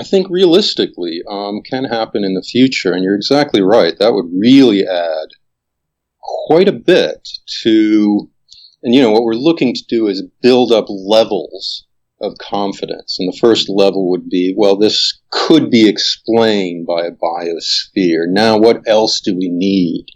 I 0.00 0.02
think 0.02 0.28
realistically 0.30 1.20
um, 1.30 1.60
can 1.62 1.84
happen 1.84 2.24
in 2.24 2.32
the 2.32 2.42
future. 2.42 2.92
And 2.92 3.04
you're 3.04 3.14
exactly 3.14 3.60
right. 3.60 3.98
That 3.98 4.14
would 4.14 4.30
really 4.32 4.82
add 4.86 5.28
quite 6.46 6.68
a 6.68 6.72
bit 6.72 7.28
to, 7.62 8.30
and 8.82 8.94
you 8.94 9.02
know, 9.02 9.10
what 9.10 9.24
we're 9.24 9.34
looking 9.34 9.74
to 9.74 9.84
do 9.90 10.06
is 10.06 10.26
build 10.40 10.72
up 10.72 10.86
levels 10.88 11.86
of 12.22 12.38
confidence. 12.38 13.18
And 13.18 13.30
the 13.30 13.38
first 13.38 13.68
level 13.68 14.08
would 14.10 14.30
be, 14.30 14.54
well, 14.56 14.78
this 14.78 15.20
could 15.30 15.70
be 15.70 15.86
explained 15.86 16.86
by 16.86 17.04
a 17.04 17.10
biosphere. 17.10 18.24
Now, 18.26 18.58
what 18.58 18.80
else 18.86 19.20
do 19.20 19.36
we 19.36 19.50
need? 19.50 20.06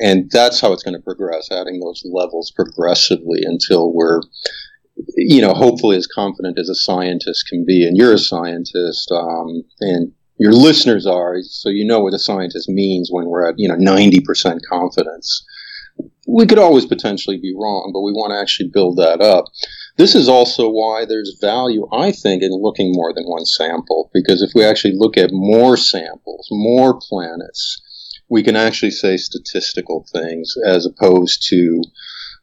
And 0.00 0.30
that's 0.30 0.60
how 0.60 0.72
it's 0.72 0.82
going 0.82 0.96
to 0.96 1.04
progress, 1.04 1.50
adding 1.52 1.78
those 1.80 2.02
levels 2.10 2.52
progressively 2.56 3.40
until 3.42 3.92
we're 3.92 4.22
you 5.16 5.40
know, 5.40 5.52
hopefully 5.54 5.96
as 5.96 6.06
confident 6.06 6.58
as 6.58 6.68
a 6.68 6.74
scientist 6.74 7.46
can 7.48 7.64
be. 7.64 7.86
And 7.86 7.96
you're 7.96 8.14
a 8.14 8.18
scientist, 8.18 9.10
um, 9.12 9.62
and 9.80 10.12
your 10.38 10.52
listeners 10.52 11.06
are, 11.06 11.36
so 11.42 11.68
you 11.68 11.84
know 11.84 12.00
what 12.00 12.14
a 12.14 12.18
scientist 12.18 12.68
means 12.68 13.10
when 13.12 13.26
we're 13.26 13.46
at, 13.46 13.56
you 13.58 13.68
know, 13.68 13.76
90% 13.76 14.60
confidence. 14.68 15.44
We 16.26 16.46
could 16.46 16.58
always 16.58 16.86
potentially 16.86 17.36
be 17.36 17.54
wrong, 17.54 17.90
but 17.92 18.00
we 18.00 18.12
want 18.12 18.32
to 18.32 18.40
actually 18.40 18.70
build 18.72 18.96
that 18.96 19.20
up. 19.20 19.44
This 19.98 20.14
is 20.14 20.30
also 20.30 20.70
why 20.70 21.04
there's 21.04 21.36
value, 21.42 21.86
I 21.92 22.10
think, 22.10 22.42
in 22.42 22.52
looking 22.52 22.92
more 22.94 23.12
than 23.12 23.24
one 23.24 23.44
sample, 23.44 24.10
because 24.14 24.40
if 24.40 24.52
we 24.54 24.64
actually 24.64 24.94
look 24.96 25.18
at 25.18 25.30
more 25.30 25.76
samples, 25.76 26.48
more 26.50 26.98
planets, 26.98 27.82
we 28.30 28.42
can 28.42 28.56
actually 28.56 28.92
say 28.92 29.18
statistical 29.18 30.06
things 30.10 30.54
as 30.64 30.86
opposed 30.86 31.46
to 31.50 31.82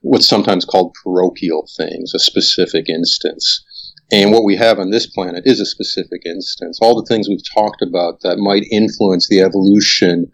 what's 0.02 0.28
sometimes 0.28 0.66
called 0.66 0.95
parochial 1.04 1.68
things, 1.78 2.14
a 2.14 2.20
specific 2.20 2.89
instance. 2.89 3.64
And 4.12 4.32
what 4.32 4.45
we 4.45 4.56
have 4.56 4.80
on 4.80 4.91
this 4.91 5.08
planet 5.08 5.43
is 5.45 5.60
a 5.60 5.66
specific 5.66 6.22
instance. 6.26 6.80
All 6.82 6.95
the 6.95 7.06
things 7.08 7.28
we've 7.28 7.54
talked 7.54 7.82
about 7.82 8.22
that 8.22 8.38
might 8.38 8.64
influence 8.72 9.28
the 9.28 9.41
evolution 9.41 10.32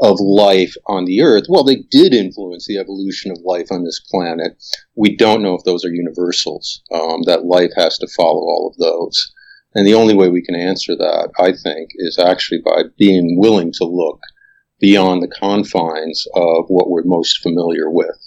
of 0.00 0.18
life 0.20 0.74
on 0.86 1.04
the 1.04 1.22
Earth, 1.22 1.44
well, 1.48 1.64
they 1.64 1.84
did 1.90 2.12
influence 2.12 2.66
the 2.66 2.78
evolution 2.78 3.30
of 3.30 3.38
life 3.44 3.68
on 3.70 3.84
this 3.84 4.00
planet. 4.10 4.62
We 4.96 5.16
don't 5.16 5.42
know 5.42 5.54
if 5.54 5.64
those 5.64 5.84
are 5.84 5.92
universals, 5.92 6.82
um, 6.92 7.22
that 7.26 7.46
life 7.46 7.70
has 7.76 7.96
to 7.98 8.08
follow 8.08 8.40
all 8.40 8.70
of 8.70 8.76
those. 8.78 9.32
And 9.74 9.86
the 9.86 9.94
only 9.94 10.14
way 10.14 10.28
we 10.28 10.42
can 10.42 10.54
answer 10.54 10.94
that, 10.96 11.30
I 11.38 11.52
think, 11.52 11.90
is 11.94 12.18
actually 12.18 12.60
by 12.64 12.82
being 12.98 13.38
willing 13.38 13.72
to 13.74 13.84
look 13.84 14.20
beyond 14.80 15.22
the 15.22 15.28
confines 15.28 16.26
of 16.34 16.66
what 16.68 16.90
we're 16.90 17.04
most 17.04 17.38
familiar 17.38 17.90
with. 17.90 18.18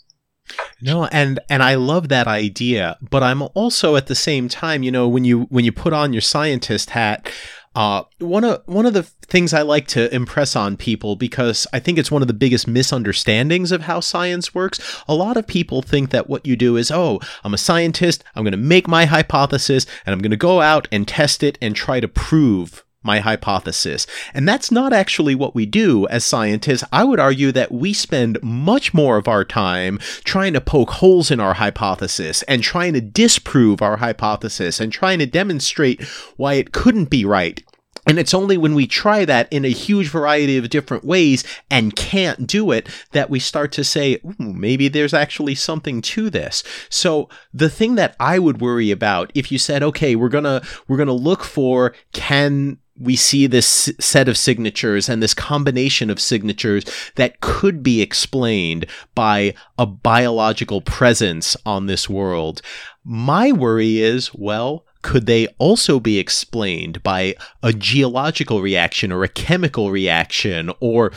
No, 0.82 1.06
and 1.06 1.40
and 1.50 1.64
I 1.64 1.76
love 1.76 2.10
that 2.10 2.28
idea, 2.28 2.98
but 3.02 3.24
I'm 3.24 3.42
also 3.56 3.96
at 3.96 4.08
the 4.08 4.16
same 4.16 4.48
time, 4.48 4.84
you 4.84 4.92
know, 4.92 5.08
when 5.08 5.26
you 5.26 5.44
when 5.44 5.66
you 5.66 5.72
put 5.72 5.94
on 5.94 6.14
your 6.14 6.22
scientist 6.22 6.92
hat, 6.92 7.32
uh, 7.78 8.04
one 8.20 8.44
of 8.44 8.62
one 8.66 8.86
of 8.86 8.94
the 8.94 9.04
things 9.04 9.54
I 9.54 9.62
like 9.62 9.88
to 9.90 10.14
impress 10.14 10.56
on 10.56 10.78
people 10.78 11.16
because 11.16 11.68
I 11.74 11.80
think 11.80 11.98
it's 11.98 12.12
one 12.12 12.22
of 12.22 12.28
the 12.28 12.34
biggest 12.34 12.68
misunderstandings 12.68 13.72
of 13.72 13.82
how 13.82 14.00
science 14.00 14.56
works. 14.56 15.04
A 15.08 15.14
lot 15.14 15.38
of 15.38 15.48
people 15.48 15.82
think 15.82 16.12
that 16.12 16.30
what 16.30 16.46
you 16.46 16.56
do 16.56 16.78
is, 16.78 16.92
oh, 16.92 17.20
I'm 17.44 17.54
a 17.54 17.58
scientist, 17.58 18.24
I'm 18.36 18.44
going 18.44 18.52
to 18.52 18.58
make 18.58 18.88
my 18.88 19.06
hypothesis, 19.06 19.86
and 20.06 20.14
I'm 20.14 20.22
going 20.22 20.32
to 20.32 20.38
go 20.38 20.62
out 20.62 20.88
and 20.92 21.08
test 21.08 21.44
it 21.44 21.58
and 21.62 21.76
try 21.76 22.00
to 22.00 22.08
prove 22.08 22.84
my 23.08 23.22
hypothesis. 23.22 24.06
And 24.36 24.48
that's 24.48 24.72
not 24.72 24.94
actually 24.94 25.34
what 25.34 25.56
we 25.56 25.66
do 25.66 26.08
as 26.10 26.24
scientists. 26.24 26.84
I 26.92 27.04
would 27.04 27.20
argue 27.20 27.52
that 27.54 27.72
we 27.72 27.94
spend 27.94 28.38
much 28.44 28.94
more 28.94 29.18
of 29.18 29.28
our 29.28 29.44
time 29.44 29.98
trying 30.24 30.54
to 30.54 30.62
poke 30.62 30.92
holes 30.92 31.32
in 31.32 31.40
our 31.40 31.56
hypothesis 31.56 32.44
and 32.44 32.62
trying 32.62 32.94
to 32.94 33.02
disprove 33.02 33.82
our 33.82 33.98
hypothesis 33.98 34.80
and 34.80 34.94
trying 34.94 35.18
to 35.18 35.26
demonstrate 35.26 36.04
why 36.36 36.54
it 36.54 36.72
couldn't 36.72 37.10
be 37.10 37.26
right. 37.26 37.64
And 38.08 38.18
it's 38.18 38.34
only 38.34 38.58
when 38.58 38.74
we 38.74 38.88
try 38.88 39.26
that 39.26 39.52
in 39.52 39.66
a 39.66 39.70
huge 39.70 40.08
variety 40.08 40.58
of 40.58 40.70
different 40.70 41.04
ways 41.04 41.44
and 41.70 41.96
can't 41.96 42.48
do 42.48 42.72
it 42.72 42.88
that 43.12 43.30
we 43.30 43.40
start 43.40 43.74
to 43.74 43.84
say, 43.84 44.22
maybe 44.40 44.88
there's 44.88 45.14
actually 45.14 45.56
something 45.56 46.02
to 46.02 46.30
this. 46.30 46.64
So 46.90 47.28
the 47.54 47.70
thing 47.70 47.96
that 47.96 48.16
I 48.18 48.40
would 48.40 48.62
worry 48.62 48.92
about 48.92 49.32
if 49.36 49.52
you 49.52 49.58
said, 49.58 49.84
okay, 49.84 50.16
we're 50.16 50.30
going 50.30 50.46
to, 50.46 50.66
we're 50.88 50.98
going 50.98 51.08
to 51.08 51.14
look 51.14 51.44
for 51.44 51.94
can 52.14 52.78
we 53.00 53.16
see 53.16 53.48
this 53.48 53.92
set 54.00 54.28
of 54.28 54.38
signatures 54.38 55.10
and 55.10 55.22
this 55.22 55.34
combination 55.34 56.10
of 56.10 56.20
signatures 56.20 56.84
that 57.16 57.40
could 57.42 57.84
be 57.84 58.02
explained 58.02 58.86
by 59.16 59.54
a 59.78 59.86
biological 59.86 60.82
presence 60.82 61.56
on 61.66 61.86
this 61.86 62.10
world. 62.10 62.62
My 63.04 63.52
worry 63.52 64.00
is, 64.00 64.34
well, 64.34 64.86
could 65.02 65.26
they 65.26 65.48
also 65.58 66.00
be 66.00 66.20
explained 66.20 67.02
by 67.04 67.36
a 67.64 67.72
geological 67.72 68.62
reaction 68.62 69.12
or 69.12 69.24
a 69.24 69.30
chemical 69.30 69.92
reaction 69.92 70.72
or 70.80 71.12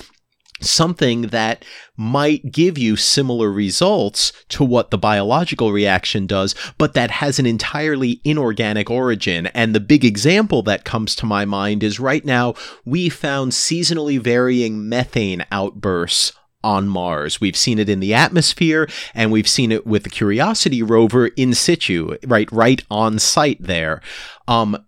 something 0.62 1.22
that 1.28 1.64
might 1.96 2.50
give 2.50 2.78
you 2.78 2.96
similar 2.96 3.50
results 3.50 4.32
to 4.48 4.64
what 4.64 4.90
the 4.90 4.98
biological 4.98 5.72
reaction 5.72 6.26
does, 6.26 6.54
but 6.78 6.94
that 6.94 7.10
has 7.10 7.38
an 7.38 7.46
entirely 7.46 8.20
inorganic 8.24 8.90
origin. 8.90 9.46
And 9.48 9.74
the 9.74 9.80
big 9.80 10.04
example 10.04 10.62
that 10.62 10.84
comes 10.84 11.14
to 11.16 11.26
my 11.26 11.44
mind 11.44 11.82
is 11.82 12.00
right 12.00 12.24
now 12.24 12.54
we 12.84 13.08
found 13.08 13.52
seasonally 13.52 14.18
varying 14.18 14.88
methane 14.88 15.44
outbursts 15.52 16.32
on 16.62 16.88
Mars. 16.88 17.40
We've 17.40 17.56
seen 17.56 17.78
it 17.78 17.88
in 17.88 18.00
the 18.00 18.14
atmosphere 18.14 18.88
and 19.14 19.32
we've 19.32 19.48
seen 19.48 19.72
it 19.72 19.86
with 19.86 20.04
the 20.04 20.10
Curiosity 20.10 20.82
rover 20.82 21.28
in 21.28 21.54
situ, 21.54 22.16
right 22.26 22.50
right 22.52 22.82
on 22.90 23.18
site 23.18 23.62
there. 23.62 24.02
Um, 24.46 24.84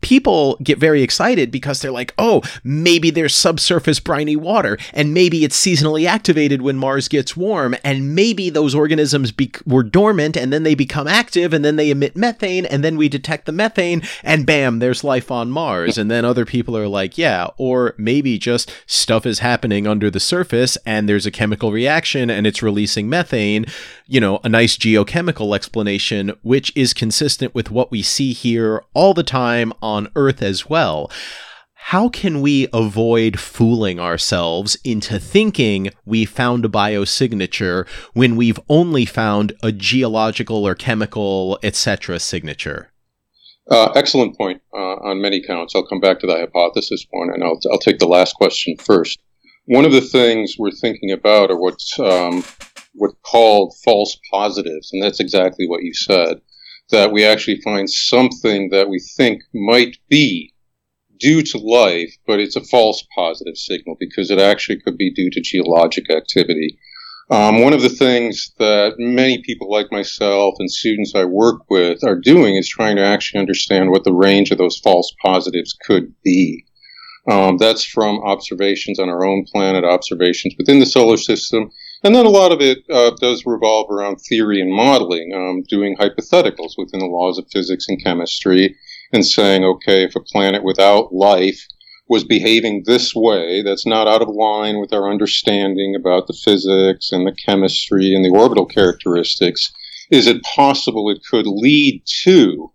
people 0.00 0.56
get 0.62 0.78
very 0.78 1.02
excited 1.02 1.50
because 1.50 1.80
they're 1.80 1.90
like, 1.90 2.14
oh, 2.18 2.42
maybe 2.64 3.10
there's 3.10 3.34
subsurface 3.34 4.00
briny 4.00 4.36
water, 4.36 4.78
and 4.92 5.14
maybe 5.14 5.44
it's 5.44 5.60
seasonally 5.60 6.06
activated 6.06 6.62
when 6.62 6.76
Mars 6.76 7.08
gets 7.08 7.36
warm, 7.36 7.76
and 7.84 8.14
maybe 8.14 8.50
those 8.50 8.74
organisms 8.74 9.32
be- 9.32 9.52
were 9.66 9.82
dormant 9.82 10.36
and 10.36 10.52
then 10.52 10.62
they 10.62 10.74
become 10.74 11.06
active 11.06 11.52
and 11.52 11.64
then 11.64 11.76
they 11.76 11.90
emit 11.90 12.16
methane, 12.16 12.66
and 12.66 12.84
then 12.84 12.96
we 12.96 13.08
detect 13.08 13.46
the 13.46 13.52
methane, 13.52 14.02
and 14.22 14.46
bam, 14.46 14.78
there's 14.78 15.04
life 15.04 15.30
on 15.30 15.50
Mars. 15.50 15.98
And 15.98 16.10
then 16.10 16.24
other 16.24 16.44
people 16.44 16.76
are 16.76 16.88
like, 16.88 17.18
yeah, 17.18 17.48
or 17.56 17.94
maybe 17.98 18.38
just 18.38 18.72
stuff 18.86 19.26
is 19.26 19.40
happening 19.40 19.86
under 19.86 20.10
the 20.10 20.20
surface 20.20 20.76
and 20.86 21.08
there's 21.08 21.26
a 21.26 21.30
chemical 21.30 21.72
reaction 21.72 22.30
and 22.30 22.46
it's 22.46 22.62
releasing 22.62 23.08
methane, 23.08 23.66
you 24.06 24.20
know, 24.20 24.40
a 24.44 24.48
nice 24.48 24.76
geochemical 24.76 25.54
explanation, 25.54 26.32
which 26.42 26.72
is 26.74 26.94
consistent 26.94 27.54
with 27.54 27.70
what 27.70 27.90
we 27.90 28.02
see 28.02 28.32
here 28.32 28.82
all 28.94 29.14
the 29.14 29.22
time 29.22 29.72
Earth 30.16 30.42
as 30.42 30.68
well. 30.68 31.10
How 31.84 32.08
can 32.08 32.40
we 32.40 32.68
avoid 32.72 33.40
fooling 33.40 33.98
ourselves 33.98 34.76
into 34.84 35.18
thinking 35.18 35.90
we 36.04 36.24
found 36.24 36.64
a 36.64 36.68
biosignature 36.68 37.88
when 38.12 38.36
we've 38.36 38.60
only 38.68 39.04
found 39.04 39.54
a 39.62 39.72
geological 39.72 40.64
or 40.64 40.74
chemical, 40.74 41.58
etc. 41.64 42.20
signature? 42.20 42.92
Uh, 43.68 43.90
excellent 43.96 44.36
point 44.36 44.60
uh, 44.72 44.96
on 45.02 45.20
many 45.20 45.42
counts. 45.42 45.74
I'll 45.74 45.86
come 45.86 46.00
back 46.00 46.20
to 46.20 46.26
the 46.26 46.36
hypothesis 46.36 47.04
point, 47.06 47.32
and 47.34 47.42
I'll, 47.42 47.58
I'll 47.72 47.78
take 47.78 47.98
the 47.98 48.06
last 48.06 48.34
question 48.34 48.76
first. 48.76 49.18
One 49.64 49.84
of 49.84 49.92
the 49.92 50.00
things 50.00 50.56
we're 50.58 50.70
thinking 50.70 51.10
about 51.10 51.50
are 51.50 51.58
what's 51.58 51.98
um, 51.98 52.44
what's 52.94 53.16
called 53.22 53.74
false 53.84 54.18
positives, 54.30 54.90
and 54.92 55.02
that's 55.02 55.18
exactly 55.18 55.66
what 55.66 55.82
you 55.82 55.94
said 55.94 56.40
that 56.90 57.12
we 57.12 57.24
actually 57.24 57.60
find 57.62 57.88
something 57.88 58.70
that 58.70 58.88
we 58.88 58.98
think 59.16 59.42
might 59.54 59.98
be 60.08 60.52
due 61.18 61.42
to 61.42 61.58
life, 61.58 62.14
but 62.26 62.40
it's 62.40 62.56
a 62.56 62.64
false 62.64 63.04
positive 63.14 63.56
signal 63.56 63.96
because 64.00 64.30
it 64.30 64.38
actually 64.38 64.80
could 64.80 64.96
be 64.96 65.12
due 65.12 65.30
to 65.30 65.40
geologic 65.40 66.10
activity. 66.10 66.78
Um, 67.30 67.62
one 67.62 67.72
of 67.72 67.82
the 67.82 67.88
things 67.88 68.50
that 68.58 68.94
many 68.98 69.40
people 69.42 69.70
like 69.70 69.92
myself 69.92 70.56
and 70.58 70.68
students 70.68 71.14
I 71.14 71.24
work 71.26 71.62
with 71.70 72.02
are 72.02 72.18
doing 72.18 72.56
is 72.56 72.68
trying 72.68 72.96
to 72.96 73.04
actually 73.04 73.38
understand 73.38 73.90
what 73.90 74.02
the 74.02 74.14
range 74.14 74.50
of 74.50 74.58
those 74.58 74.78
false 74.78 75.14
positives 75.22 75.76
could 75.86 76.12
be. 76.24 76.64
Um, 77.30 77.58
that's 77.58 77.84
from 77.84 78.18
observations 78.24 78.98
on 78.98 79.08
our 79.08 79.24
own 79.24 79.44
planet, 79.44 79.84
observations 79.84 80.54
within 80.58 80.80
the 80.80 80.86
solar 80.86 81.18
system, 81.18 81.70
and 82.02 82.14
then 82.14 82.26
a 82.26 82.30
lot 82.30 82.52
of 82.52 82.60
it 82.60 82.78
uh, 82.90 83.10
does 83.20 83.44
revolve 83.46 83.90
around 83.90 84.16
theory 84.16 84.60
and 84.60 84.72
modeling, 84.72 85.32
um, 85.34 85.62
doing 85.68 85.96
hypotheticals 85.96 86.72
within 86.76 87.00
the 87.00 87.06
laws 87.06 87.38
of 87.38 87.46
physics 87.52 87.86
and 87.88 88.02
chemistry, 88.02 88.76
and 89.12 89.26
saying, 89.26 89.64
okay, 89.64 90.04
if 90.04 90.16
a 90.16 90.20
planet 90.20 90.62
without 90.62 91.12
life 91.12 91.66
was 92.08 92.24
behaving 92.24 92.82
this 92.86 93.14
way 93.14 93.62
that's 93.62 93.86
not 93.86 94.08
out 94.08 94.20
of 94.20 94.28
line 94.28 94.80
with 94.80 94.92
our 94.92 95.08
understanding 95.08 95.94
about 95.94 96.26
the 96.26 96.38
physics 96.44 97.12
and 97.12 97.26
the 97.26 97.36
chemistry 97.46 98.14
and 98.14 98.24
the 98.24 98.36
orbital 98.36 98.66
characteristics, 98.66 99.72
is 100.10 100.26
it 100.26 100.42
possible 100.42 101.08
it 101.08 101.20
could 101.30 101.46
lead 101.46 102.02
to 102.24 102.72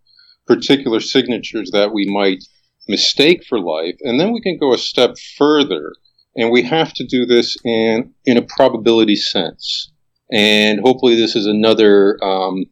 particular 0.47 1.01
signatures 1.01 1.69
that 1.71 1.93
we 1.93 2.05
might 2.05 2.43
mistake 2.87 3.43
for 3.43 3.59
life? 3.59 3.95
And 4.01 4.19
then 4.19 4.31
we 4.31 4.41
can 4.41 4.57
go 4.57 4.73
a 4.73 4.77
step 4.77 5.15
further, 5.37 5.91
and 6.35 6.51
we 6.51 6.63
have 6.63 6.93
to 6.93 7.05
do 7.05 7.25
this 7.25 7.55
in, 7.63 8.13
in 8.25 8.37
a 8.37 8.41
probability 8.41 9.15
sense. 9.15 9.91
And 10.31 10.79
hopefully, 10.79 11.15
this 11.15 11.35
is 11.35 11.45
another 11.45 12.17
um, 12.23 12.65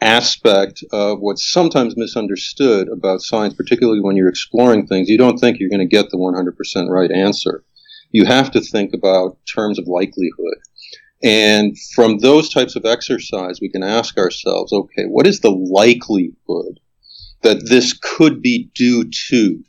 aspect 0.00 0.84
of 0.92 1.18
what's 1.20 1.50
sometimes 1.50 1.96
misunderstood 1.96 2.88
about 2.88 3.22
science, 3.22 3.54
particularly 3.54 4.00
when 4.00 4.16
you're 4.16 4.28
exploring 4.28 4.86
things. 4.86 5.08
You 5.08 5.18
don't 5.18 5.38
think 5.38 5.58
you're 5.58 5.70
going 5.70 5.80
to 5.80 5.86
get 5.86 6.10
the 6.10 6.16
100% 6.18 6.88
right 6.88 7.10
answer. 7.10 7.64
You 8.10 8.24
have 8.24 8.50
to 8.52 8.60
think 8.60 8.92
about 8.94 9.38
terms 9.52 9.78
of 9.78 9.86
likelihood. 9.86 10.58
And 11.22 11.76
from 11.94 12.18
those 12.18 12.48
types 12.48 12.76
of 12.76 12.84
exercise, 12.84 13.58
we 13.60 13.68
can 13.68 13.82
ask 13.82 14.16
ourselves, 14.18 14.72
okay, 14.72 15.04
what 15.04 15.26
is 15.26 15.40
the 15.40 15.50
likelihood 15.50 16.78
that 17.42 17.68
this 17.68 17.92
could 17.92 18.40
be 18.40 18.70
due 18.74 19.10
to 19.30 19.62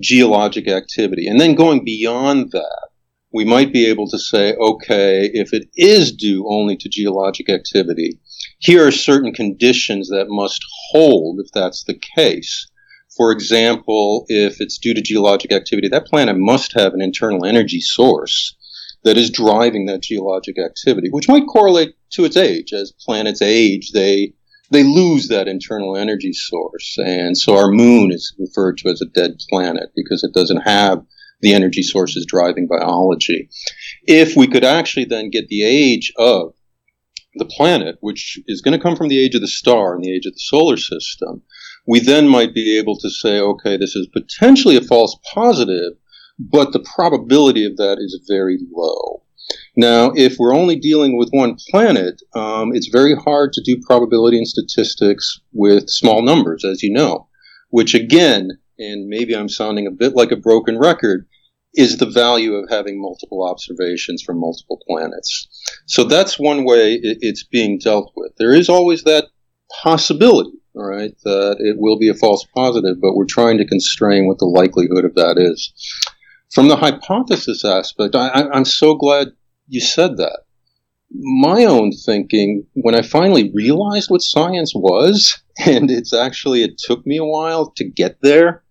geologic 0.00 0.68
activity? 0.68 1.26
And 1.26 1.40
then 1.40 1.54
going 1.54 1.84
beyond 1.84 2.52
that, 2.52 2.88
we 3.32 3.44
might 3.44 3.72
be 3.72 3.86
able 3.86 4.08
to 4.08 4.18
say, 4.18 4.54
okay, 4.54 5.30
if 5.32 5.52
it 5.52 5.68
is 5.76 6.12
due 6.12 6.46
only 6.48 6.76
to 6.76 6.88
geologic 6.88 7.50
activity, 7.50 8.18
here 8.58 8.86
are 8.86 8.92
certain 8.92 9.32
conditions 9.32 10.08
that 10.08 10.26
must 10.28 10.64
hold 10.90 11.40
if 11.40 11.50
that's 11.52 11.84
the 11.84 11.98
case. 12.16 12.66
For 13.16 13.32
example, 13.32 14.24
if 14.28 14.60
it's 14.60 14.78
due 14.78 14.94
to 14.94 15.02
geologic 15.02 15.52
activity, 15.52 15.88
that 15.88 16.06
planet 16.06 16.36
must 16.38 16.72
have 16.74 16.94
an 16.94 17.02
internal 17.02 17.44
energy 17.44 17.80
source 17.80 18.56
that 19.04 19.16
is 19.16 19.30
driving 19.30 19.86
that 19.86 20.02
geologic 20.02 20.56
activity, 20.58 21.08
which 21.10 21.28
might 21.28 21.46
correlate 21.46 21.94
to 22.12 22.24
its 22.24 22.36
age. 22.36 22.72
As 22.72 22.92
planets 23.04 23.42
age, 23.42 23.92
they 23.92 24.32
they 24.70 24.82
lose 24.82 25.28
that 25.28 25.48
internal 25.48 25.96
energy 25.96 26.32
source, 26.32 26.96
and 26.98 27.36
so 27.36 27.56
our 27.56 27.70
moon 27.70 28.10
is 28.10 28.34
referred 28.38 28.78
to 28.78 28.88
as 28.88 29.00
a 29.00 29.06
dead 29.06 29.32
planet 29.48 29.90
because 29.94 30.24
it 30.24 30.34
doesn't 30.34 30.62
have 30.62 31.02
the 31.40 31.54
energy 31.54 31.82
sources 31.82 32.26
driving 32.26 32.66
biology. 32.66 33.48
If 34.04 34.36
we 34.36 34.46
could 34.46 34.64
actually 34.64 35.04
then 35.04 35.30
get 35.30 35.48
the 35.48 35.62
age 35.62 36.12
of 36.16 36.54
the 37.34 37.44
planet, 37.44 37.96
which 38.00 38.40
is 38.46 38.62
going 38.62 38.76
to 38.76 38.82
come 38.82 38.96
from 38.96 39.08
the 39.08 39.22
age 39.22 39.34
of 39.34 39.42
the 39.42 39.48
star 39.48 39.94
and 39.94 40.02
the 40.02 40.14
age 40.14 40.26
of 40.26 40.32
the 40.32 40.38
solar 40.38 40.76
system, 40.76 41.42
we 41.86 42.00
then 42.00 42.26
might 42.28 42.54
be 42.54 42.78
able 42.78 42.98
to 42.98 43.10
say, 43.10 43.38
okay, 43.38 43.76
this 43.76 43.94
is 43.94 44.08
potentially 44.12 44.76
a 44.76 44.80
false 44.80 45.16
positive, 45.34 45.92
but 46.38 46.72
the 46.72 46.84
probability 46.94 47.64
of 47.64 47.76
that 47.76 47.98
is 47.98 48.26
very 48.28 48.58
low. 48.74 49.22
Now, 49.76 50.12
if 50.14 50.36
we're 50.38 50.54
only 50.54 50.76
dealing 50.76 51.18
with 51.18 51.28
one 51.32 51.56
planet, 51.70 52.22
um, 52.34 52.74
it's 52.74 52.88
very 52.88 53.14
hard 53.14 53.52
to 53.52 53.62
do 53.62 53.80
probability 53.86 54.38
and 54.38 54.48
statistics 54.48 55.38
with 55.52 55.90
small 55.90 56.22
numbers, 56.22 56.64
as 56.64 56.82
you 56.82 56.90
know, 56.90 57.28
which 57.68 57.94
again, 57.94 58.52
and 58.78 59.08
maybe 59.08 59.36
I'm 59.36 59.50
sounding 59.50 59.86
a 59.86 59.90
bit 59.90 60.14
like 60.14 60.32
a 60.32 60.36
broken 60.36 60.78
record, 60.78 61.26
is 61.74 61.98
the 61.98 62.06
value 62.06 62.54
of 62.54 62.70
having 62.70 63.00
multiple 63.00 63.46
observations 63.46 64.22
from 64.22 64.40
multiple 64.40 64.80
planets. 64.88 65.46
So 65.84 66.04
that's 66.04 66.38
one 66.38 66.64
way 66.64 66.98
it's 67.02 67.44
being 67.44 67.78
dealt 67.78 68.12
with. 68.16 68.32
There 68.38 68.54
is 68.54 68.70
always 68.70 69.04
that 69.04 69.26
possibility, 69.82 70.58
right, 70.74 71.12
that 71.24 71.56
it 71.58 71.76
will 71.78 71.98
be 71.98 72.08
a 72.08 72.14
false 72.14 72.46
positive, 72.54 72.98
but 73.02 73.14
we're 73.14 73.26
trying 73.26 73.58
to 73.58 73.66
constrain 73.66 74.26
what 74.26 74.38
the 74.38 74.46
likelihood 74.46 75.04
of 75.04 75.14
that 75.16 75.36
is. 75.36 75.70
From 76.50 76.68
the 76.68 76.76
hypothesis 76.76 77.62
aspect, 77.62 78.14
I, 78.14 78.48
I'm 78.50 78.64
so 78.64 78.94
glad 78.94 79.32
you 79.68 79.80
said 79.80 80.16
that. 80.16 80.40
My 81.10 81.64
own 81.64 81.92
thinking, 81.92 82.66
when 82.74 82.94
I 82.94 83.02
finally 83.02 83.50
realized 83.54 84.10
what 84.10 84.22
science 84.22 84.72
was, 84.74 85.40
and 85.66 85.90
it's 85.90 86.12
actually, 86.12 86.62
it 86.62 86.78
took 86.78 87.06
me 87.06 87.16
a 87.16 87.24
while 87.24 87.70
to 87.76 87.84
get 87.84 88.18
there, 88.22 88.62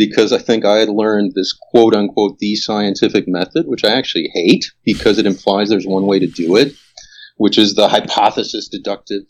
because 0.00 0.32
I 0.32 0.38
think 0.38 0.64
I 0.64 0.78
had 0.78 0.88
learned 0.88 1.32
this 1.34 1.52
quote 1.52 1.94
unquote 1.94 2.38
the 2.38 2.56
scientific 2.56 3.28
method, 3.28 3.66
which 3.66 3.84
I 3.84 3.90
actually 3.90 4.30
hate 4.32 4.72
because 4.82 5.18
it 5.18 5.26
implies 5.26 5.68
there's 5.68 5.86
one 5.86 6.06
way 6.06 6.18
to 6.18 6.26
do 6.26 6.56
it, 6.56 6.72
which 7.36 7.58
is 7.58 7.74
the 7.74 7.88
hypothesis 7.88 8.66
deductive. 8.68 9.24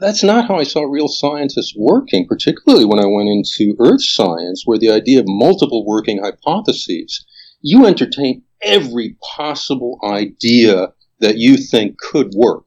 That's 0.00 0.22
not 0.22 0.48
how 0.48 0.56
I 0.56 0.62
saw 0.62 0.84
real 0.84 1.08
scientists 1.08 1.74
working, 1.76 2.26
particularly 2.26 2.86
when 2.86 2.98
I 2.98 3.04
went 3.04 3.28
into 3.28 3.76
earth 3.78 4.02
science, 4.02 4.62
where 4.64 4.78
the 4.78 4.90
idea 4.90 5.20
of 5.20 5.26
multiple 5.28 5.84
working 5.84 6.22
hypotheses, 6.22 7.22
you 7.60 7.84
entertain 7.84 8.42
every 8.64 9.16
possible 9.36 9.98
idea 10.04 10.88
that 11.20 11.38
you 11.38 11.56
think 11.56 11.98
could 11.98 12.32
work. 12.34 12.64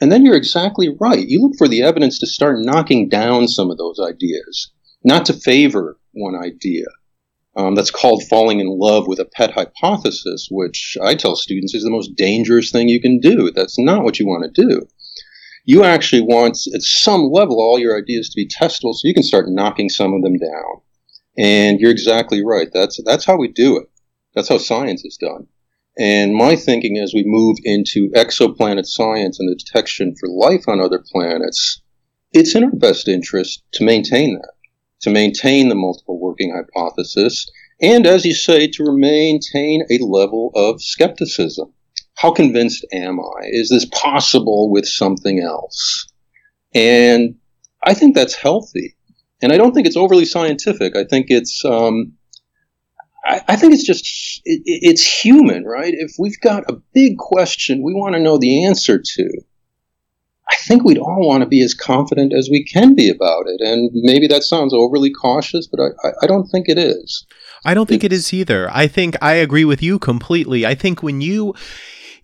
And 0.00 0.10
then 0.10 0.24
you're 0.24 0.36
exactly 0.36 0.94
right. 1.00 1.26
You 1.26 1.40
look 1.40 1.52
for 1.56 1.68
the 1.68 1.82
evidence 1.82 2.18
to 2.18 2.26
start 2.26 2.58
knocking 2.60 3.08
down 3.08 3.48
some 3.48 3.70
of 3.70 3.78
those 3.78 4.00
ideas, 4.00 4.72
not 5.04 5.26
to 5.26 5.32
favor 5.32 5.98
one 6.12 6.34
idea. 6.34 6.86
Um, 7.54 7.74
that's 7.74 7.90
called 7.90 8.24
falling 8.30 8.60
in 8.60 8.66
love 8.68 9.06
with 9.06 9.18
a 9.18 9.26
pet 9.26 9.52
hypothesis, 9.52 10.48
which 10.50 10.96
I 11.02 11.14
tell 11.14 11.36
students 11.36 11.74
is 11.74 11.84
the 11.84 11.90
most 11.90 12.16
dangerous 12.16 12.72
thing 12.72 12.88
you 12.88 13.00
can 13.00 13.20
do. 13.20 13.50
That's 13.50 13.78
not 13.78 14.04
what 14.04 14.18
you 14.18 14.26
want 14.26 14.52
to 14.52 14.62
do. 14.66 14.88
You 15.64 15.84
actually 15.84 16.22
want, 16.22 16.58
at 16.74 16.82
some 16.82 17.30
level, 17.30 17.60
all 17.60 17.78
your 17.78 17.96
ideas 17.96 18.30
to 18.30 18.36
be 18.36 18.48
testable 18.48 18.94
so 18.94 19.06
you 19.06 19.14
can 19.14 19.22
start 19.22 19.48
knocking 19.48 19.88
some 19.88 20.14
of 20.14 20.22
them 20.22 20.38
down. 20.38 20.80
And 21.38 21.78
you're 21.78 21.90
exactly 21.90 22.42
right. 22.44 22.68
That's, 22.72 23.00
that's 23.04 23.24
how 23.24 23.36
we 23.36 23.48
do 23.48 23.76
it. 23.76 23.91
That's 24.34 24.48
how 24.48 24.58
science 24.58 25.04
is 25.04 25.16
done. 25.16 25.46
And 25.98 26.34
my 26.34 26.56
thinking 26.56 26.98
as 26.98 27.12
we 27.14 27.22
move 27.26 27.58
into 27.64 28.10
exoplanet 28.10 28.86
science 28.86 29.38
and 29.38 29.48
the 29.48 29.56
detection 29.56 30.14
for 30.18 30.28
life 30.28 30.64
on 30.66 30.80
other 30.80 31.02
planets, 31.12 31.82
it's 32.32 32.54
in 32.54 32.64
our 32.64 32.70
best 32.70 33.08
interest 33.08 33.62
to 33.74 33.84
maintain 33.84 34.34
that 34.34 34.52
to 35.02 35.10
maintain 35.10 35.68
the 35.68 35.74
multiple 35.74 36.18
working 36.18 36.54
hypothesis, 36.54 37.50
and 37.80 38.06
as 38.06 38.24
you 38.24 38.34
say, 38.34 38.68
to 38.68 38.96
maintain 38.96 39.84
a 39.90 39.98
level 40.04 40.52
of 40.54 40.80
skepticism. 40.80 41.72
How 42.14 42.30
convinced 42.30 42.86
am 42.92 43.18
I? 43.18 43.46
Is 43.46 43.68
this 43.68 43.84
possible 43.86 44.70
with 44.70 44.86
something 44.86 45.40
else? 45.40 46.06
And 46.74 47.34
I 47.84 47.94
think 47.94 48.14
that's 48.14 48.34
healthy. 48.34 48.96
And 49.42 49.52
I 49.52 49.56
don't 49.56 49.72
think 49.72 49.88
it's 49.88 49.96
overly 49.96 50.24
scientific. 50.24 50.94
I 50.94 51.04
think 51.04 51.26
it's, 51.28 51.64
um, 51.64 52.12
I, 53.24 53.40
I, 53.48 53.56
think 53.56 53.72
it's 53.72 53.86
just, 53.86 54.04
it, 54.44 54.62
it's 54.64 55.22
human, 55.22 55.64
right? 55.64 55.94
If 55.94 56.12
we've 56.18 56.40
got 56.40 56.64
a 56.68 56.80
big 56.94 57.18
question 57.18 57.82
we 57.82 57.94
want 57.94 58.14
to 58.14 58.20
know 58.20 58.38
the 58.38 58.66
answer 58.66 59.00
to, 59.00 59.30
I 60.48 60.56
think 60.66 60.84
we'd 60.84 60.98
all 60.98 61.26
want 61.26 61.42
to 61.42 61.48
be 61.48 61.62
as 61.62 61.72
confident 61.72 62.32
as 62.36 62.48
we 62.50 62.64
can 62.64 62.94
be 62.94 63.08
about 63.08 63.44
it. 63.46 63.60
And 63.60 63.90
maybe 63.94 64.26
that 64.26 64.42
sounds 64.42 64.74
overly 64.74 65.10
cautious, 65.10 65.66
but 65.66 65.80
I, 65.80 66.10
I 66.22 66.26
don't 66.26 66.46
think 66.46 66.68
it 66.68 66.78
is. 66.78 67.26
I 67.64 67.74
don't 67.74 67.88
think 67.88 68.04
it 68.04 68.12
is 68.12 68.34
either. 68.34 68.68
I 68.70 68.88
think 68.88 69.16
I 69.22 69.34
agree 69.34 69.64
with 69.64 69.82
you 69.82 69.98
completely. 69.98 70.66
I 70.66 70.74
think 70.74 71.02
when 71.02 71.20
you 71.20 71.54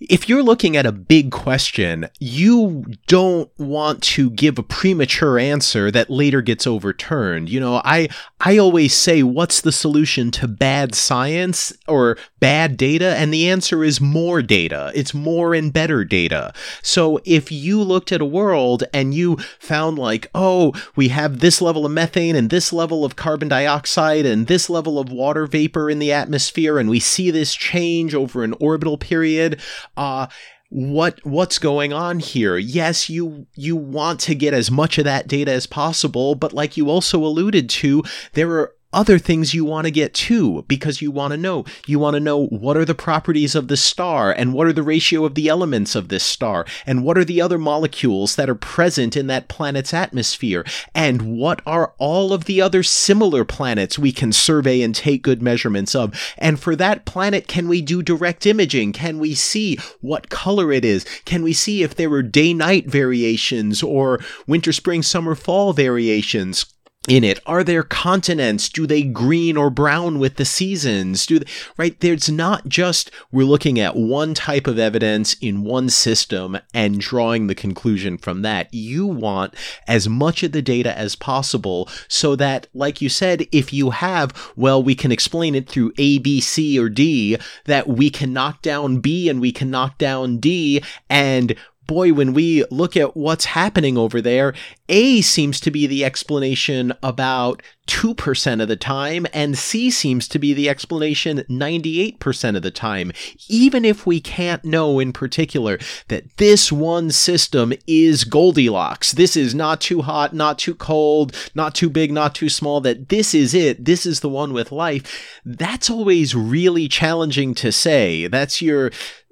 if 0.01 0.28
you're 0.28 0.42
looking 0.42 0.76
at 0.76 0.86
a 0.86 0.92
big 0.92 1.32
question, 1.32 2.09
you 2.20 2.84
don't 3.07 3.51
want 3.59 4.03
to 4.03 4.30
give 4.30 4.59
a 4.59 4.62
premature 4.62 5.38
answer 5.38 5.90
that 5.90 6.09
later 6.11 6.40
gets 6.40 6.66
overturned. 6.66 7.49
You 7.49 7.61
know, 7.61 7.82
I 7.84 8.09
I 8.40 8.59
always 8.59 8.94
say 8.94 9.22
what's 9.22 9.61
the 9.61 9.72
solution 9.72 10.30
to 10.32 10.46
bad 10.46 10.94
science 10.94 11.72
or 11.88 12.16
bad 12.38 12.76
data 12.76 13.16
and 13.16 13.32
the 13.34 13.49
answer 13.51 13.82
is 13.82 14.01
more 14.01 14.40
data. 14.42 14.92
It's 14.94 15.12
more 15.12 15.55
and 15.55 15.72
better 15.72 16.05
data. 16.05 16.53
So 16.82 17.20
if 17.24 17.51
you 17.51 17.82
looked 17.82 18.12
at 18.12 18.20
a 18.20 18.26
world 18.26 18.84
and 18.94 19.12
you 19.12 19.36
found 19.59 19.99
like, 19.99 20.30
"Oh, 20.34 20.72
we 20.94 21.09
have 21.09 21.40
this 21.40 21.61
level 21.61 21.84
of 21.84 21.92
methane 21.92 22.36
and 22.36 22.51
this 22.51 22.72
level 22.72 23.05
of 23.05 23.16
carbon 23.16 23.49
dioxide 23.49 24.26
and 24.26 24.46
this 24.46 24.70
level 24.70 24.99
of 24.99 25.11
water 25.11 25.46
vapor 25.46 25.90
in 25.90 25.99
the 25.99 26.12
atmosphere 26.12 26.78
and 26.78 26.88
we 26.88 27.01
see 27.01 27.30
this 27.30 27.55
change 27.55 28.14
over 28.14 28.44
an 28.44 28.55
orbital 28.61 28.96
period," 28.96 29.61
uh, 29.99 30.28
what 30.70 31.18
what's 31.24 31.59
going 31.59 31.92
on 31.92 32.18
here? 32.20 32.57
Yes 32.57 33.09
you 33.09 33.46
you 33.55 33.74
want 33.74 34.20
to 34.20 34.34
get 34.34 34.55
as 34.55 34.70
much 34.70 34.99
of 34.99 35.05
that 35.05 35.26
data 35.26 35.51
as 35.51 35.66
possible 35.66 36.34
but 36.34 36.53
like 36.53 36.76
you 36.76 36.90
also 36.90 37.18
alluded 37.24 37.68
to 37.70 38.03
there 38.34 38.51
are 38.51 38.74
other 38.93 39.18
things 39.18 39.53
you 39.53 39.64
want 39.64 39.86
to 39.86 39.91
get 39.91 40.14
too 40.14 40.64
because 40.66 41.03
you 41.03 41.11
want 41.11 41.32
to 41.32 41.36
know. 41.36 41.64
You 41.86 41.99
want 41.99 42.14
to 42.14 42.20
know 42.20 42.47
what 42.47 42.76
are 42.76 42.84
the 42.84 42.95
properties 42.95 43.55
of 43.55 43.68
the 43.68 43.76
star 43.76 44.32
and 44.32 44.55
what 44.55 44.66
are 44.66 44.72
the 44.72 44.82
ratio 44.82 45.24
of 45.24 45.34
the 45.34 45.49
elements 45.49 45.95
of 45.95 46.09
this 46.09 46.24
star 46.24 46.64
and 46.86 47.05
what 47.05 47.18
are 47.18 47.24
the 47.24 47.41
other 47.41 47.59
molecules 47.59 48.36
that 48.36 48.49
are 48.49 48.55
present 48.55 49.16
in 49.16 49.26
that 49.26 49.49
planet's 49.49 49.93
atmosphere 49.93 50.64
and 50.95 51.39
what 51.39 51.61
are 51.66 51.95
all 51.99 52.32
of 52.32 52.47
the 52.47 52.61
other 52.62 52.82
similar 52.82 53.45
planets 53.45 53.99
we 53.99 54.12
can 54.12 54.32
survey 54.32 54.80
and 54.80 54.95
take 54.95 55.22
good 55.22 55.43
measurements 55.43 55.95
of. 55.95 56.18
And 56.39 56.59
for 56.59 56.74
that 56.76 57.05
planet, 57.05 57.47
can 57.47 57.68
we 57.68 57.82
do 57.82 58.03
direct 58.03 58.47
imaging? 58.47 58.95
Can 58.95 59.18
we 59.18 59.34
see 59.34 59.76
what 60.01 60.30
color 60.30 60.72
it 60.72 60.84
is? 60.84 61.05
Can 61.24 61.43
we 61.43 61.53
see 61.53 61.82
if 61.82 61.95
there 61.95 62.12
are 62.12 62.22
day 62.22 62.55
night 62.55 62.86
variations 62.86 63.82
or 63.82 64.20
winter, 64.47 64.72
spring, 64.72 65.03
summer, 65.03 65.34
fall 65.34 65.72
variations? 65.72 66.64
In 67.09 67.24
it? 67.24 67.40
Are 67.46 67.64
there 67.64 67.82
continents? 67.82 68.68
Do 68.68 68.86
they 68.86 69.02
green 69.02 69.56
or 69.56 69.70
brown 69.70 70.18
with 70.18 70.36
the 70.36 70.44
seasons? 70.44 71.26
Do 71.26 71.40
they, 71.40 71.50
right? 71.76 71.98
There's 71.98 72.28
not 72.28 72.68
just 72.68 73.11
we're 73.32 73.44
looking 73.44 73.80
at 73.80 73.96
one 73.96 74.34
type 74.34 74.66
of 74.66 74.78
evidence 74.78 75.34
in 75.40 75.64
one 75.64 75.88
system 75.88 76.59
and 76.72 77.00
drawing 77.00 77.46
the 77.46 77.54
conclusion 77.54 78.18
from 78.18 78.42
that. 78.42 78.72
You 78.72 79.06
want 79.06 79.54
as 79.86 80.09
much 80.09 80.42
of 80.42 80.52
the 80.52 80.62
data 80.62 80.96
as 80.96 81.16
possible 81.16 81.88
so 82.06 82.36
that, 82.36 82.66
like 82.74 83.00
you 83.00 83.09
said, 83.09 83.46
if 83.50 83.72
you 83.72 83.90
have, 83.90 84.52
well, 84.54 84.82
we 84.82 84.94
can 84.94 85.11
explain 85.11 85.54
it 85.54 85.68
through 85.68 85.92
A, 85.98 86.18
B, 86.18 86.40
C, 86.40 86.78
or 86.78 86.88
D, 86.88 87.38
that 87.64 87.88
we 87.88 88.11
can 88.11 88.32
knock 88.32 88.62
down 88.62 89.00
B 89.00 89.28
and 89.28 89.40
we 89.40 89.52
can 89.52 89.70
knock 89.70 89.98
down 89.98 90.38
D 90.38 90.82
and 91.09 91.54
boy, 91.89 92.12
when 92.12 92.32
we 92.34 92.64
look 92.70 92.97
at 92.97 93.16
what's 93.16 93.47
happening 93.47 93.99
over 93.99 94.20
there, 94.20 94.55
A 94.89 95.20
seems 95.22 95.59
to 95.61 95.72
be 95.72 95.89
the 95.89 96.05
explanation 96.05 96.93
about 97.03 97.61
2% 97.89 98.62
of 98.62 98.68
the 98.68 98.76
time, 98.76 99.26
and 99.32 99.59
C 99.59 99.91
seems 99.91 100.28
to 100.28 100.39
be 100.39 100.53
the 100.53 100.68
explanation 100.68 101.39
98% 101.51 102.57
of 102.57 102.62
the 102.62 102.70
time. 102.70 103.11
Even 103.49 103.84
if 103.84 104.07
we 104.07 104.20
can't 104.20 104.64
know 104.64 105.01
in 105.01 105.12
particular 105.12 105.78
that 106.09 106.36
this 106.36 106.70
one 106.70 107.11
system 107.11 107.72
is 107.86 108.24
Goldilocks, 108.24 109.12
this 109.12 109.36
is 109.36 109.55
not 109.55 109.80
too 109.80 110.03
hot, 110.03 110.34
not 110.34 110.59
too 110.59 110.74
cold, 110.74 111.34
not 111.55 111.74
too 111.74 111.89
big, 111.89 112.12
not 112.12 112.34
too 112.34 112.51
small, 112.51 112.82
that 112.82 113.09
this 113.09 113.34
is 113.34 113.55
it, 113.55 113.86
this 113.86 114.05
is 114.05 114.20
the 114.20 114.28
one 114.28 114.53
with 114.53 114.70
life, 114.70 115.41
that's 115.45 115.89
always 115.89 116.34
really 116.34 116.86
challenging 116.86 117.55
to 117.55 117.72
say. 117.72 118.26
That's 118.26 118.61
your 118.61 118.91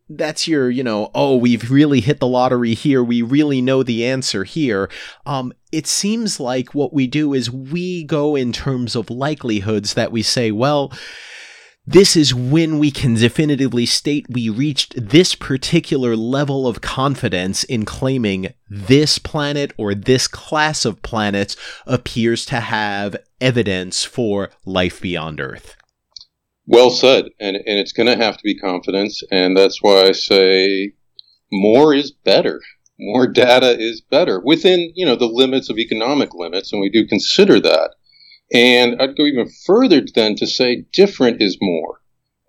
that's 0.09 0.47
your, 0.47 0.71
you 0.71 0.85
know, 0.85 1.11
oh, 1.15 1.37
we've 1.37 1.71
really 1.71 2.01
hit 2.01 2.21
the 2.21 2.29
lottery 2.29 2.75
here. 2.75 3.03
We 3.03 3.23
really 3.23 3.61
know 3.61 3.83
the 3.83 4.07
answer 4.07 4.45
here. 4.45 4.89
Um, 5.25 5.53
it 5.73 5.87
seems 5.87 6.39
like 6.39 6.75
what 6.75 6.93
we 6.93 7.07
do 7.07 7.35
is 7.35 7.51
we 7.51 8.05
go 8.05 8.37
in 8.37 8.53
terms 8.53 8.95
of 8.95 9.11
likelihoods 9.11 9.95
that 9.95 10.13
we 10.13 10.23
say, 10.23 10.51
well, 10.53 10.93
this 11.89 12.17
is 12.17 12.35
when 12.35 12.81
we 12.81 12.91
can 12.91 13.15
definitively 13.15 13.87
state 13.87 14.27
we 14.29 14.49
reached 14.49 14.95
this 14.97 15.37
particular 15.37 16.17
level 16.17 16.67
of 16.67 16.81
confidence 16.81 17.63
in 17.63 17.85
claiming 17.85 18.53
this 18.69 19.21
planet 19.21 19.73
or 19.77 19.95
this 19.95 20.27
class 20.27 20.85
of 20.85 21.01
planets 21.03 21.57
appears 21.87 22.45
to 22.47 22.59
have 22.59 23.17
evidence 23.41 24.03
for 24.03 24.51
life 24.65 25.01
beyond 25.01 25.41
Earth. 25.41 25.77
Well 26.67 26.91
said, 26.91 27.27
and 27.39 27.57
and 27.57 27.79
it's 27.79 27.93
going 27.93 28.09
to 28.09 28.23
have 28.23 28.37
to 28.37 28.43
be 28.43 28.57
confidence, 28.57 29.23
and 29.31 29.57
that's 29.57 29.83
why 29.83 30.09
I 30.09 30.12
say 30.12 30.93
more 31.53 31.95
is 31.95 32.11
better. 32.11 32.61
More 32.99 33.27
data 33.27 33.79
is 33.79 34.01
better 34.01 34.41
within 34.41 34.93
you 34.97 35.07
know 35.07 35.17
the 35.17 35.27
limits 35.27 35.71
of 35.71 35.79
economic 35.79 36.35
limits, 36.35 36.73
and 36.73 36.81
we 36.81 36.91
do 36.91 37.07
consider 37.07 37.61
that. 37.61 37.95
And 38.53 39.01
I'd 39.01 39.17
go 39.17 39.25
even 39.25 39.49
further 39.64 40.03
than 40.14 40.35
to 40.37 40.47
say 40.47 40.85
different 40.93 41.41
is 41.41 41.59
more. 41.61 42.01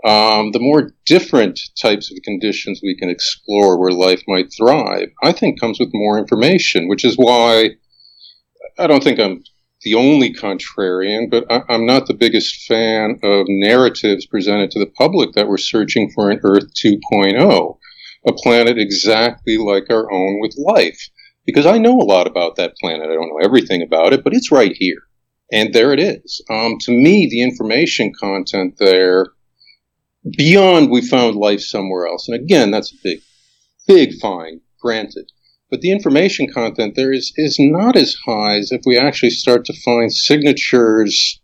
Um, 0.06 0.52
the 0.52 0.60
more 0.60 0.94
different 1.06 1.60
types 1.80 2.12
of 2.12 2.18
conditions 2.24 2.82
we 2.82 2.96
can 2.96 3.10
explore 3.10 3.80
where 3.80 3.92
life 3.92 4.24
might 4.28 4.54
thrive, 4.56 5.10
I 5.24 5.32
think 5.32 5.60
comes 5.60 5.80
with 5.80 5.90
more 5.92 6.20
information, 6.20 6.88
which 6.88 7.04
is 7.04 7.16
why 7.18 7.72
I 8.78 8.88
don't 8.88 9.04
think 9.04 9.20
I'm 9.20 9.44
the 9.88 9.96
only 9.96 10.34
contrarian, 10.34 11.30
but 11.30 11.46
I, 11.50 11.62
am 11.74 11.86
not 11.86 12.08
the 12.08 12.14
biggest 12.14 12.66
fan 12.68 13.20
of 13.24 13.46
narratives 13.48 14.26
presented 14.26 14.70
to 14.72 14.80
the 14.80 14.92
public 14.98 15.32
that 15.34 15.48
we're 15.48 15.58
searching 15.58 16.12
for 16.14 16.30
an 16.30 16.42
Earth 16.44 16.74
2.0, 16.74 17.78
a 18.28 18.34
planet 18.34 18.78
exactly 18.78 19.58
like 19.58 19.86
our 19.90 20.12
own 20.12 20.42
with 20.42 20.58
life. 20.58 21.10
Because 21.46 21.66
I 21.66 21.78
know 21.78 21.98
a 21.98 22.04
lot 22.04 22.28
about 22.28 22.58
that 22.58 22.76
planet. 22.82 23.10
I 23.10 23.14
don't 23.14 23.30
know 23.30 23.40
everything 23.42 23.82
about 23.82 24.12
it, 24.12 24.26
but 24.26 24.34
it's 24.34 24.52
right 24.52 24.74
here. 24.76 25.04
And 25.54 25.74
there 25.74 25.94
it 25.94 26.02
is. 26.02 26.44
Um, 26.50 26.76
to 26.82 26.92
me, 26.92 27.30
the 27.32 27.42
information 27.42 28.12
content 28.20 28.76
there, 28.78 29.28
beyond 30.38 30.92
we 30.92 31.00
found 31.02 31.38
life 31.38 31.62
somewhere 31.62 32.08
else, 32.08 32.28
and 32.28 32.38
again, 32.38 32.72
that's 32.72 32.92
a 32.92 32.98
big, 33.02 33.22
big 33.88 34.20
find, 34.20 34.60
granted 34.82 35.32
but 35.70 35.82
the 35.82 35.92
information 35.92 36.48
content 36.48 36.96
there 36.96 37.12
is, 37.12 37.34
is 37.36 37.58
not 37.60 37.96
as 37.96 38.16
high 38.26 38.58
as 38.58 38.72
if 38.72 38.82
we 38.86 38.98
actually 38.98 39.30
start 39.30 39.66
to 39.66 39.82
find 39.82 40.14
signatures 40.14 41.42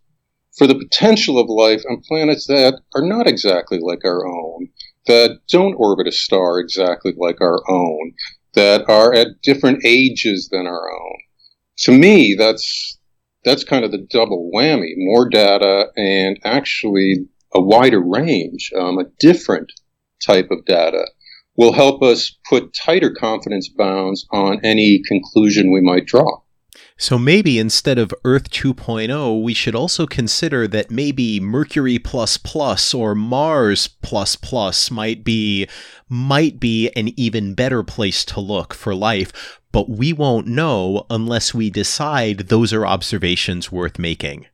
for 0.58 0.68
the 0.68 0.76
potential 0.76 1.40
of 1.40 1.50
life 1.50 1.84
on 1.90 2.02
planets 2.08 2.48
that 2.48 2.80
are 2.96 3.02
not 3.02 3.28
exactly 3.28 3.80
like 3.82 4.06
our 4.06 4.26
own, 4.26 4.70
that 5.08 5.40
don't 5.50 5.76
orbit 5.76 6.08
a 6.08 6.12
star 6.12 6.60
exactly 6.60 7.14
like 7.18 7.42
our 7.42 7.60
own, 7.70 8.14
that 8.54 8.88
are 8.88 9.14
at 9.14 9.42
different 9.42 9.84
ages 9.84 10.50
than 10.52 10.68
our 10.68 10.92
own. 10.92 11.18
To 11.80 11.92
me, 11.92 12.36
that's 12.38 13.00
that's 13.44 13.64
kind 13.64 13.84
of 13.84 13.92
the 13.92 14.08
double 14.10 14.52
whammy: 14.56 14.94
more 14.96 15.28
data 15.28 15.88
and 15.98 16.40
actually 16.46 17.26
a 17.54 17.62
wider 17.62 18.02
range, 18.02 18.72
um, 18.78 19.00
a 19.00 19.06
different 19.20 19.72
type 20.26 20.50
of 20.52 20.66
data 20.66 21.06
will 21.56 21.74
help 21.74 22.02
us 22.02 22.36
put 22.50 22.74
tighter 22.74 23.12
confidence 23.12 23.70
bounds 23.70 24.26
on 24.32 24.60
any 24.64 25.02
conclusion 25.08 25.72
we 25.72 25.82
might 25.82 26.06
draw. 26.06 26.40
So 26.98 27.18
maybe 27.18 27.60
instead 27.60 27.98
of 27.98 28.14
Earth 28.24 28.50
2.0, 28.50 29.42
we 29.42 29.54
should 29.54 29.76
also 29.76 30.06
consider 30.06 30.68
that 30.68 30.92
maybe 30.92 31.40
Mercury 31.40 32.00
plus 32.00 32.38
plus 32.38 32.94
or 32.94 33.16
Mars 33.16 33.88
plus 33.88 34.36
plus 34.36 34.92
might 34.92 35.24
be 35.24 35.68
might 36.08 36.60
be 36.60 36.90
an 36.96 37.10
even 37.20 37.56
better 37.56 37.84
place 37.84 38.24
to 38.26 38.40
look 38.40 38.74
for 38.74 38.94
life, 38.94 39.60
but 39.72 39.90
we 39.90 40.14
won't 40.14 40.48
know 40.48 41.06
unless 41.10 41.54
we 41.54 41.70
decide 41.70 42.38
those 42.38 42.72
are 42.72 42.86
observations 42.86 43.72
worth 43.72 43.98
making. 43.98 44.46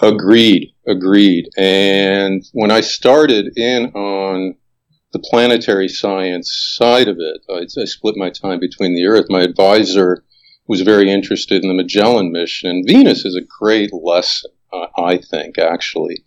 Agreed, 0.00 0.74
agreed. 0.86 1.48
And 1.56 2.44
when 2.52 2.70
I 2.70 2.80
started 2.80 3.56
in 3.56 3.86
on 3.94 4.56
the 5.12 5.18
planetary 5.18 5.88
science 5.88 6.50
side 6.76 7.08
of 7.08 7.16
it. 7.18 7.40
I, 7.48 7.80
I, 7.80 7.84
split 7.84 8.16
my 8.16 8.30
time 8.30 8.60
between 8.60 8.94
the 8.94 9.06
Earth. 9.06 9.26
My 9.28 9.42
advisor 9.42 10.24
was 10.66 10.82
very 10.82 11.10
interested 11.10 11.62
in 11.62 11.68
the 11.68 11.74
Magellan 11.74 12.30
mission, 12.30 12.70
and 12.70 12.84
Venus 12.86 13.24
is 13.24 13.34
a 13.34 13.46
great 13.60 13.90
lesson, 13.92 14.50
uh, 14.72 14.86
I 14.98 15.18
think, 15.18 15.58
actually. 15.58 16.22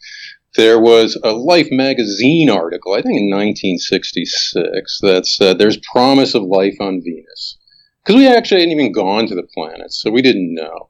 There 0.55 0.79
was 0.79 1.17
a 1.23 1.32
Life 1.32 1.69
magazine 1.71 2.49
article, 2.49 2.93
I 2.93 3.01
think 3.01 3.17
in 3.17 3.29
1966, 3.29 4.99
that 5.01 5.25
said 5.25 5.57
there's 5.57 5.79
promise 5.91 6.36
of 6.36 6.43
life 6.43 6.75
on 6.82 7.01
Venus. 7.01 7.57
Because 8.03 8.17
we 8.17 8.27
actually 8.27 8.61
hadn't 8.61 8.79
even 8.79 8.91
gone 8.91 9.27
to 9.27 9.36
the 9.36 9.47
planet, 9.53 9.93
so 9.93 10.11
we 10.11 10.21
didn't 10.21 10.55
know. 10.55 10.89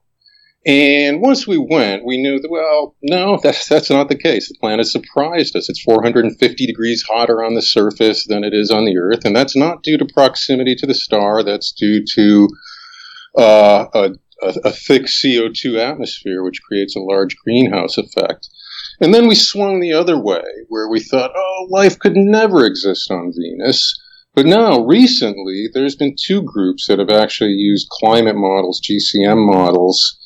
And 0.65 1.21
once 1.21 1.47
we 1.47 1.57
went, 1.57 2.05
we 2.05 2.21
knew 2.21 2.39
that, 2.39 2.51
well, 2.51 2.95
no, 3.01 3.39
that's, 3.41 3.67
that's 3.67 3.89
not 3.89 4.09
the 4.09 4.17
case. 4.17 4.47
The 4.47 4.57
planet 4.59 4.85
surprised 4.85 5.55
us. 5.55 5.69
It's 5.69 5.81
450 5.81 6.67
degrees 6.67 7.03
hotter 7.09 7.43
on 7.43 7.55
the 7.55 7.63
surface 7.63 8.27
than 8.27 8.43
it 8.43 8.53
is 8.53 8.69
on 8.69 8.85
the 8.85 8.97
Earth. 8.97 9.25
And 9.25 9.35
that's 9.35 9.55
not 9.55 9.81
due 9.81 9.97
to 9.97 10.05
proximity 10.05 10.75
to 10.75 10.85
the 10.85 10.93
star. 10.93 11.41
That's 11.41 11.71
due 11.71 12.05
to 12.13 12.47
uh, 13.39 13.85
a, 13.91 14.09
a, 14.43 14.53
a 14.65 14.71
thick 14.71 15.03
CO2 15.03 15.79
atmosphere, 15.79 16.43
which 16.43 16.61
creates 16.61 16.95
a 16.95 16.99
large 16.99 17.35
greenhouse 17.37 17.97
effect. 17.97 18.47
And 18.99 19.15
then 19.15 19.27
we 19.27 19.33
swung 19.33 19.79
the 19.79 19.93
other 19.93 20.21
way, 20.21 20.43
where 20.67 20.87
we 20.87 20.99
thought, 20.99 21.31
oh, 21.35 21.67
life 21.71 21.97
could 21.97 22.15
never 22.15 22.65
exist 22.67 23.09
on 23.09 23.33
Venus. 23.35 23.99
But 24.35 24.45
now, 24.45 24.85
recently, 24.85 25.69
there's 25.73 25.95
been 25.95 26.15
two 26.15 26.43
groups 26.43 26.85
that 26.87 26.99
have 26.99 27.09
actually 27.09 27.53
used 27.53 27.89
climate 27.89 28.35
models, 28.35 28.79
GCM 28.79 29.45
models, 29.45 30.17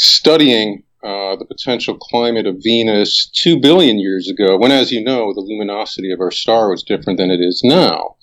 studying 0.00 0.82
uh, 1.04 1.36
the 1.36 1.44
potential 1.46 1.96
climate 1.96 2.46
of 2.46 2.56
Venus 2.62 3.30
two 3.34 3.60
billion 3.60 3.98
years 3.98 4.28
ago, 4.28 4.56
when, 4.56 4.72
as 4.72 4.90
you 4.90 5.02
know, 5.02 5.32
the 5.32 5.40
luminosity 5.40 6.10
of 6.10 6.20
our 6.20 6.30
star 6.30 6.70
was 6.70 6.82
different 6.82 7.18
than 7.18 7.30
it 7.30 7.40
is 7.40 7.60
now. 7.62 8.16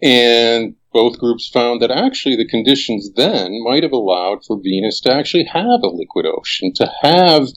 And 0.00 0.76
both 0.92 1.18
groups 1.18 1.48
found 1.48 1.82
that 1.82 1.90
actually 1.90 2.36
the 2.36 2.46
conditions 2.46 3.10
then 3.14 3.62
might 3.64 3.82
have 3.82 3.92
allowed 3.92 4.44
for 4.46 4.60
Venus 4.62 5.00
to 5.02 5.12
actually 5.12 5.44
have 5.44 5.80
a 5.82 5.88
liquid 5.88 6.26
ocean, 6.26 6.72
to 6.76 6.90
have 7.02 7.48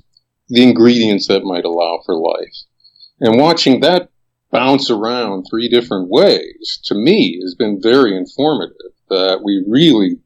the 0.49 0.63
ingredients 0.63 1.27
that 1.27 1.43
might 1.43 1.65
allow 1.65 1.99
for 2.05 2.15
life. 2.15 2.55
And 3.19 3.39
watching 3.39 3.81
that 3.81 4.09
bounce 4.51 4.89
around 4.89 5.43
three 5.43 5.69
different 5.69 6.09
ways, 6.09 6.79
to 6.85 6.95
me, 6.95 7.39
has 7.43 7.55
been 7.55 7.79
very 7.81 8.17
informative 8.17 8.91
that 9.09 9.41
we 9.43 9.63
really 9.67 10.17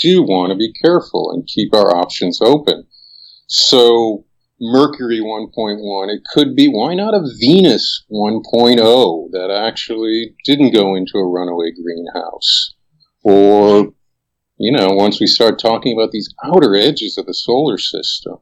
do 0.00 0.22
want 0.22 0.50
to 0.50 0.56
be 0.56 0.72
careful 0.72 1.32
and 1.32 1.46
keep 1.46 1.74
our 1.74 1.96
options 1.96 2.40
open. 2.40 2.86
So 3.46 4.24
Mercury 4.60 5.20
1.1, 5.20 6.14
it 6.14 6.22
could 6.32 6.54
be, 6.56 6.68
why 6.68 6.94
not 6.94 7.14
a 7.14 7.28
Venus 7.38 8.04
1.0 8.10 9.30
that 9.32 9.50
actually 9.50 10.34
didn't 10.44 10.74
go 10.74 10.94
into 10.94 11.18
a 11.18 11.28
runaway 11.28 11.70
greenhouse? 11.72 12.74
Or, 13.22 13.92
you 14.58 14.72
know, 14.72 14.88
once 14.90 15.20
we 15.20 15.26
start 15.26 15.58
talking 15.58 15.96
about 15.96 16.10
these 16.10 16.34
outer 16.44 16.74
edges 16.74 17.18
of 17.18 17.26
the 17.26 17.34
solar 17.34 17.78
system, 17.78 18.38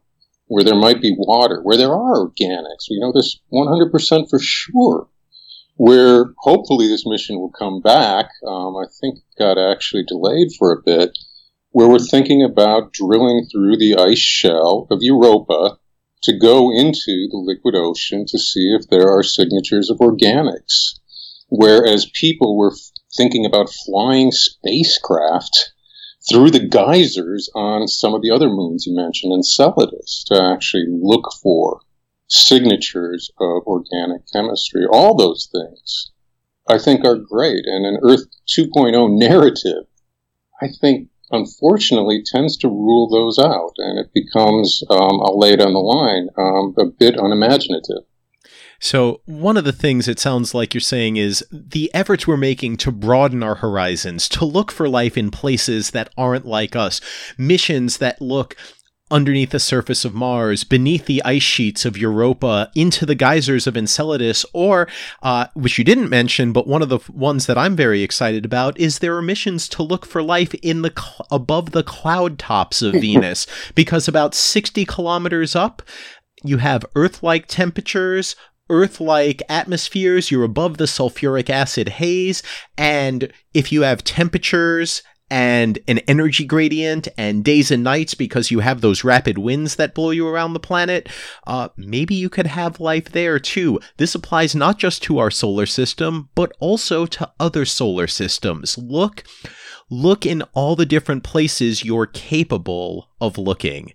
where 0.46 0.64
there 0.64 0.78
might 0.78 1.02
be 1.02 1.14
water, 1.18 1.60
where 1.62 1.76
there 1.76 1.92
are 1.92 2.26
organics, 2.26 2.88
we 2.88 3.00
know 3.00 3.12
this 3.12 3.38
100% 3.52 4.30
for 4.30 4.38
sure 4.38 5.08
where 5.76 6.32
hopefully 6.38 6.88
this 6.88 7.06
mission 7.06 7.38
will 7.38 7.50
come 7.50 7.80
back. 7.80 8.30
Um, 8.46 8.76
I 8.76 8.86
think 9.00 9.18
it 9.18 9.38
got 9.38 9.58
actually 9.58 10.04
delayed 10.04 10.48
for 10.58 10.72
a 10.72 10.82
bit, 10.82 11.16
where 11.76 11.90
we're 11.90 11.98
thinking 11.98 12.42
about 12.42 12.90
drilling 12.90 13.46
through 13.52 13.76
the 13.76 13.94
ice 13.98 14.18
shell 14.18 14.86
of 14.90 15.02
Europa 15.02 15.76
to 16.22 16.32
go 16.38 16.70
into 16.74 17.28
the 17.30 17.36
liquid 17.36 17.74
ocean 17.76 18.24
to 18.26 18.38
see 18.38 18.74
if 18.74 18.88
there 18.88 19.10
are 19.10 19.22
signatures 19.22 19.90
of 19.90 19.98
organics. 19.98 20.98
Whereas 21.50 22.10
people 22.14 22.56
were 22.56 22.72
thinking 23.14 23.44
about 23.44 23.68
flying 23.84 24.32
spacecraft 24.32 25.74
through 26.26 26.50
the 26.50 26.66
geysers 26.66 27.50
on 27.54 27.88
some 27.88 28.14
of 28.14 28.22
the 28.22 28.30
other 28.30 28.48
moons 28.48 28.86
you 28.86 28.96
mentioned, 28.96 29.34
Enceladus, 29.34 30.24
to 30.28 30.42
actually 30.42 30.86
look 30.88 31.30
for 31.42 31.82
signatures 32.26 33.30
of 33.38 33.64
organic 33.66 34.22
chemistry. 34.32 34.86
All 34.90 35.14
those 35.14 35.46
things 35.52 36.10
I 36.70 36.78
think 36.78 37.04
are 37.04 37.16
great. 37.16 37.66
And 37.66 37.84
an 37.84 37.98
Earth 38.02 38.24
2.0 38.48 39.18
narrative, 39.18 39.84
I 40.62 40.68
think 40.68 41.10
unfortunately 41.30 42.22
tends 42.24 42.56
to 42.58 42.68
rule 42.68 43.08
those 43.08 43.38
out, 43.38 43.74
and 43.78 43.98
it 43.98 44.12
becomes, 44.14 44.82
um, 44.90 45.20
I'll 45.22 45.38
lay 45.38 45.52
it 45.52 45.60
on 45.60 45.72
the 45.72 45.78
line, 45.78 46.28
um, 46.36 46.74
a 46.78 46.90
bit 46.90 47.16
unimaginative. 47.16 48.04
So, 48.78 49.22
one 49.24 49.56
of 49.56 49.64
the 49.64 49.72
things 49.72 50.06
it 50.06 50.18
sounds 50.18 50.54
like 50.54 50.74
you're 50.74 50.80
saying 50.82 51.16
is 51.16 51.44
the 51.50 51.92
efforts 51.94 52.26
we're 52.26 52.36
making 52.36 52.76
to 52.78 52.92
broaden 52.92 53.42
our 53.42 53.56
horizons, 53.56 54.28
to 54.30 54.44
look 54.44 54.70
for 54.70 54.88
life 54.88 55.16
in 55.16 55.30
places 55.30 55.92
that 55.92 56.12
aren't 56.16 56.44
like 56.46 56.76
us, 56.76 57.00
missions 57.38 57.98
that 57.98 58.20
look 58.20 58.54
underneath 59.10 59.50
the 59.50 59.60
surface 59.60 60.04
of 60.04 60.14
Mars, 60.14 60.64
beneath 60.64 61.06
the 61.06 61.22
ice 61.24 61.42
sheets 61.42 61.84
of 61.84 61.96
Europa, 61.96 62.70
into 62.74 63.06
the 63.06 63.14
geysers 63.14 63.66
of 63.66 63.76
Enceladus, 63.76 64.44
or, 64.52 64.88
uh, 65.22 65.46
which 65.54 65.78
you 65.78 65.84
didn't 65.84 66.10
mention, 66.10 66.52
but 66.52 66.66
one 66.66 66.82
of 66.82 66.88
the 66.88 66.98
ones 67.12 67.46
that 67.46 67.56
I'm 67.56 67.76
very 67.76 68.02
excited 68.02 68.44
about 68.44 68.78
is 68.80 68.98
there 68.98 69.16
are 69.16 69.22
missions 69.22 69.68
to 69.70 69.82
look 69.82 70.04
for 70.04 70.22
life 70.22 70.54
in 70.54 70.82
the 70.82 70.92
cl- 70.96 71.26
above 71.30 71.70
the 71.70 71.84
cloud 71.84 72.38
tops 72.38 72.82
of 72.82 72.94
Venus, 73.00 73.46
because 73.74 74.08
about 74.08 74.34
60 74.34 74.84
kilometers 74.84 75.54
up, 75.54 75.82
you 76.42 76.58
have 76.58 76.84
Earth-like 76.96 77.46
temperatures, 77.46 78.34
Earth 78.68 79.00
like 79.00 79.40
atmospheres, 79.48 80.32
you're 80.32 80.42
above 80.42 80.78
the 80.78 80.84
sulfuric 80.86 81.48
acid 81.48 81.88
haze, 81.88 82.42
and 82.76 83.32
if 83.54 83.70
you 83.70 83.82
have 83.82 84.02
temperatures 84.02 85.02
and 85.30 85.78
an 85.88 85.98
energy 86.00 86.44
gradient 86.44 87.08
and 87.18 87.44
days 87.44 87.70
and 87.70 87.82
nights 87.82 88.14
because 88.14 88.50
you 88.50 88.60
have 88.60 88.80
those 88.80 89.04
rapid 89.04 89.38
winds 89.38 89.76
that 89.76 89.94
blow 89.94 90.10
you 90.10 90.26
around 90.26 90.52
the 90.52 90.60
planet, 90.60 91.08
uh, 91.46 91.68
maybe 91.76 92.14
you 92.14 92.28
could 92.28 92.46
have 92.46 92.80
life 92.80 93.10
there 93.10 93.38
too. 93.38 93.80
This 93.96 94.14
applies 94.14 94.54
not 94.54 94.78
just 94.78 95.02
to 95.04 95.18
our 95.18 95.30
solar 95.30 95.66
system, 95.66 96.28
but 96.34 96.52
also 96.60 97.06
to 97.06 97.30
other 97.40 97.64
solar 97.64 98.06
systems. 98.06 98.78
Look, 98.78 99.24
look 99.90 100.24
in 100.24 100.42
all 100.52 100.76
the 100.76 100.86
different 100.86 101.24
places 101.24 101.84
you're 101.84 102.06
capable 102.06 103.08
of 103.20 103.38
looking. 103.38 103.92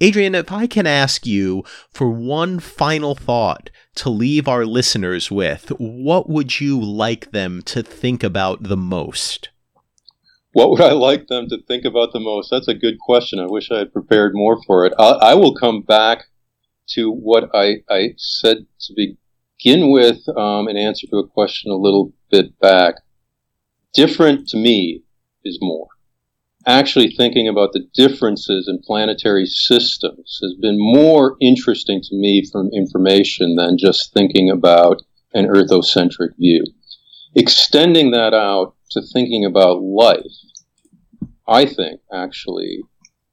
Adrian, 0.00 0.34
if 0.34 0.50
I 0.50 0.66
can 0.66 0.86
ask 0.86 1.24
you 1.24 1.62
for 1.92 2.10
one 2.10 2.58
final 2.58 3.14
thought 3.14 3.70
to 3.94 4.10
leave 4.10 4.48
our 4.48 4.66
listeners 4.66 5.30
with, 5.30 5.68
what 5.78 6.28
would 6.28 6.60
you 6.60 6.80
like 6.80 7.30
them 7.30 7.62
to 7.62 7.82
think 7.82 8.24
about 8.24 8.64
the 8.64 8.76
most? 8.76 9.50
What 10.54 10.70
would 10.70 10.80
I 10.80 10.92
like 10.92 11.26
them 11.26 11.48
to 11.48 11.60
think 11.66 11.84
about 11.84 12.12
the 12.12 12.20
most? 12.20 12.48
That's 12.48 12.68
a 12.68 12.74
good 12.74 12.98
question. 13.00 13.40
I 13.40 13.46
wish 13.46 13.72
I 13.72 13.78
had 13.78 13.92
prepared 13.92 14.32
more 14.34 14.62
for 14.62 14.86
it. 14.86 14.92
I, 14.98 15.10
I 15.10 15.34
will 15.34 15.54
come 15.54 15.82
back 15.82 16.26
to 16.90 17.10
what 17.10 17.50
I, 17.52 17.78
I 17.90 18.14
said 18.16 18.66
to 18.82 18.94
begin 18.94 19.90
with 19.90 20.18
um, 20.36 20.68
an 20.68 20.76
answer 20.76 21.08
to 21.08 21.16
a 21.18 21.26
question 21.26 21.72
a 21.72 21.76
little 21.76 22.12
bit 22.30 22.56
back. 22.60 22.94
Different 23.94 24.46
to 24.48 24.56
me 24.56 25.02
is 25.44 25.58
more. 25.60 25.88
Actually, 26.66 27.10
thinking 27.10 27.48
about 27.48 27.72
the 27.72 27.88
differences 27.92 28.68
in 28.68 28.80
planetary 28.86 29.46
systems 29.46 30.38
has 30.40 30.54
been 30.62 30.76
more 30.78 31.36
interesting 31.40 32.00
to 32.00 32.14
me 32.14 32.44
from 32.50 32.70
information 32.72 33.56
than 33.56 33.76
just 33.76 34.14
thinking 34.14 34.50
about 34.50 35.02
an 35.34 35.46
earthocentric 35.46 36.36
view. 36.38 36.64
Extending 37.34 38.12
that 38.12 38.32
out 38.32 38.76
to 38.94 39.02
thinking 39.12 39.44
about 39.44 39.82
life, 39.82 40.24
I 41.46 41.66
think 41.66 42.00
actually 42.12 42.80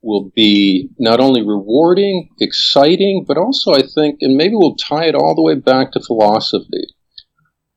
will 0.02 0.30
be 0.34 0.90
not 0.98 1.20
only 1.20 1.42
rewarding, 1.42 2.28
exciting, 2.40 3.24
but 3.26 3.38
also 3.38 3.72
I 3.72 3.82
think, 3.82 4.18
and 4.20 4.36
maybe 4.36 4.54
we'll 4.54 4.76
tie 4.76 5.06
it 5.06 5.14
all 5.14 5.34
the 5.34 5.42
way 5.42 5.54
back 5.54 5.92
to 5.92 6.00
philosophy. 6.00 6.94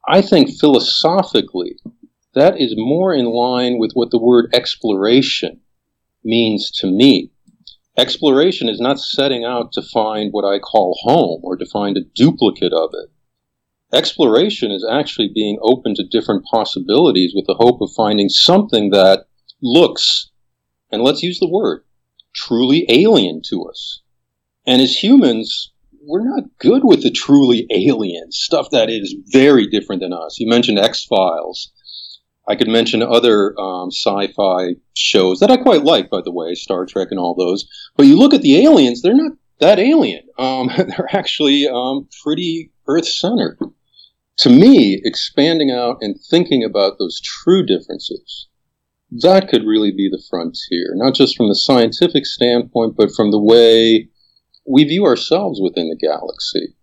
I 0.07 0.21
think 0.21 0.49
philosophically, 0.59 1.77
that 2.33 2.59
is 2.59 2.75
more 2.75 3.13
in 3.13 3.25
line 3.25 3.77
with 3.79 3.91
what 3.93 4.11
the 4.11 4.21
word 4.21 4.49
exploration 4.53 5.61
means 6.23 6.71
to 6.79 6.87
me. 6.87 7.31
Exploration 7.97 8.67
is 8.67 8.79
not 8.79 8.99
setting 8.99 9.45
out 9.45 9.71
to 9.73 9.81
find 9.81 10.31
what 10.31 10.43
I 10.43 10.59
call 10.59 10.97
home 11.03 11.41
or 11.43 11.55
to 11.55 11.65
find 11.65 11.95
a 11.95 12.03
duplicate 12.13 12.73
of 12.73 12.89
it. 12.93 13.09
Exploration 13.95 14.71
is 14.71 14.85
actually 14.91 15.31
being 15.33 15.57
open 15.61 15.95
to 15.95 16.03
different 16.03 16.43
possibilities 16.51 17.31
with 17.33 17.45
the 17.47 17.55
hope 17.57 17.79
of 17.79 17.89
finding 17.95 18.27
something 18.27 18.89
that 18.89 19.27
looks, 19.61 20.31
and 20.91 21.01
let's 21.01 21.23
use 21.23 21.39
the 21.39 21.49
word, 21.49 21.85
truly 22.35 22.85
alien 22.89 23.41
to 23.47 23.63
us. 23.63 24.01
And 24.67 24.81
as 24.81 25.01
humans, 25.01 25.71
we're 26.03 26.27
not 26.27 26.43
good 26.59 26.83
with 26.83 27.03
the 27.03 27.09
truly 27.09 27.67
alien 27.71 28.33
stuff 28.33 28.69
that 28.71 28.89
is 28.89 29.15
very 29.27 29.65
different 29.65 30.01
than 30.01 30.11
us. 30.11 30.41
You 30.41 30.49
mentioned 30.49 30.77
X 30.77 31.05
Files. 31.05 31.71
I 32.49 32.55
could 32.55 32.67
mention 32.67 33.01
other 33.01 33.57
um, 33.57 33.91
sci-fi 33.91 34.75
shows 34.93 35.39
that 35.39 35.49
I 35.49 35.55
quite 35.55 35.85
like, 35.85 36.09
by 36.09 36.19
the 36.21 36.33
way, 36.33 36.53
Star 36.53 36.85
Trek 36.85 37.07
and 37.11 37.19
all 37.19 37.33
those. 37.33 37.65
But 37.95 38.07
you 38.07 38.19
look 38.19 38.33
at 38.33 38.41
the 38.41 38.61
aliens; 38.61 39.01
they're 39.01 39.15
not 39.15 39.37
that 39.61 39.79
alien. 39.79 40.23
Um, 40.37 40.69
they're 40.77 41.15
actually 41.15 41.65
um, 41.65 42.09
pretty 42.21 42.73
Earth-centered. 42.87 43.57
To 44.39 44.49
me, 44.49 45.01
expanding 45.03 45.71
out 45.71 45.97
and 46.01 46.19
thinking 46.29 46.63
about 46.63 46.97
those 46.99 47.21
true 47.21 47.65
differences, 47.65 48.47
that 49.11 49.47
could 49.47 49.65
really 49.65 49.91
be 49.91 50.09
the 50.09 50.21
frontier, 50.29 50.93
not 50.95 51.13
just 51.13 51.37
from 51.37 51.47
the 51.47 51.55
scientific 51.55 52.25
standpoint, 52.25 52.95
but 52.97 53.11
from 53.15 53.31
the 53.31 53.41
way 53.41 54.09
we 54.67 54.83
view 54.83 55.05
ourselves 55.05 55.59
within 55.61 55.89
the 55.89 55.95
galaxy. 55.95 56.75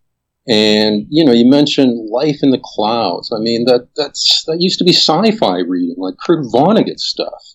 And 0.49 1.07
you 1.09 1.25
know, 1.25 1.33
you 1.33 1.49
mentioned 1.49 2.09
life 2.11 2.39
in 2.43 2.51
the 2.51 2.63
clouds. 2.63 3.31
I 3.33 3.39
mean, 3.39 3.65
that 3.67 3.89
that's 3.95 4.45
that 4.47 4.61
used 4.61 4.79
to 4.79 4.85
be 4.85 4.93
sci-fi 4.93 5.59
reading, 5.59 5.97
like 5.99 6.15
Kurt 6.25 6.45
Vonnegut 6.47 6.99
stuff. 6.99 7.55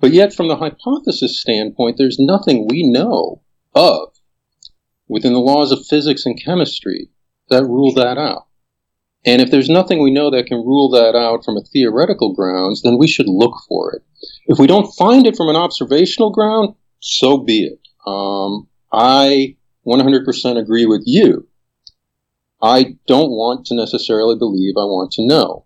But 0.00 0.12
yet, 0.12 0.32
from 0.32 0.48
the 0.48 0.56
hypothesis 0.56 1.40
standpoint, 1.40 1.96
there's 1.98 2.18
nothing 2.18 2.66
we 2.68 2.88
know 2.88 3.42
of 3.74 4.14
within 5.08 5.32
the 5.32 5.40
laws 5.40 5.72
of 5.72 5.86
physics 5.86 6.24
and 6.24 6.40
chemistry 6.42 7.10
that 7.50 7.64
rule 7.64 7.92
that 7.94 8.16
out. 8.16 8.47
And 9.24 9.42
if 9.42 9.50
there's 9.50 9.68
nothing 9.68 10.02
we 10.02 10.10
know 10.10 10.30
that 10.30 10.46
can 10.46 10.58
rule 10.58 10.90
that 10.90 11.16
out 11.16 11.44
from 11.44 11.56
a 11.56 11.62
theoretical 11.62 12.34
grounds, 12.34 12.82
then 12.82 12.98
we 12.98 13.08
should 13.08 13.28
look 13.28 13.54
for 13.68 13.94
it. 13.94 14.02
If 14.46 14.58
we 14.58 14.66
don't 14.66 14.92
find 14.92 15.26
it 15.26 15.36
from 15.36 15.48
an 15.48 15.56
observational 15.56 16.30
ground, 16.30 16.74
so 17.00 17.38
be 17.38 17.64
it. 17.64 17.80
Um, 18.06 18.68
I 18.92 19.56
100% 19.86 20.58
agree 20.58 20.86
with 20.86 21.02
you 21.04 21.48
I 22.60 22.96
don't 23.06 23.30
want 23.30 23.66
to 23.66 23.76
necessarily 23.76 24.36
believe 24.36 24.74
I 24.76 24.84
want 24.84 25.12
to 25.12 25.26
know. 25.26 25.64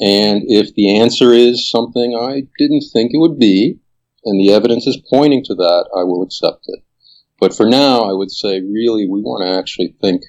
And 0.00 0.44
if 0.46 0.72
the 0.74 0.98
answer 0.98 1.32
is 1.32 1.68
something 1.68 2.14
I 2.14 2.46
didn't 2.58 2.84
think 2.92 3.10
it 3.12 3.18
would 3.18 3.38
be, 3.38 3.80
and 4.24 4.38
the 4.38 4.52
evidence 4.52 4.86
is 4.86 5.02
pointing 5.10 5.42
to 5.44 5.54
that, 5.56 5.88
I 5.96 6.04
will 6.04 6.22
accept 6.22 6.64
it. 6.68 6.80
But 7.40 7.56
for 7.56 7.66
now, 7.66 8.02
I 8.02 8.12
would 8.12 8.30
say 8.30 8.60
really 8.60 9.08
we 9.08 9.20
want 9.20 9.42
to 9.42 9.58
actually 9.58 9.96
think 10.00 10.22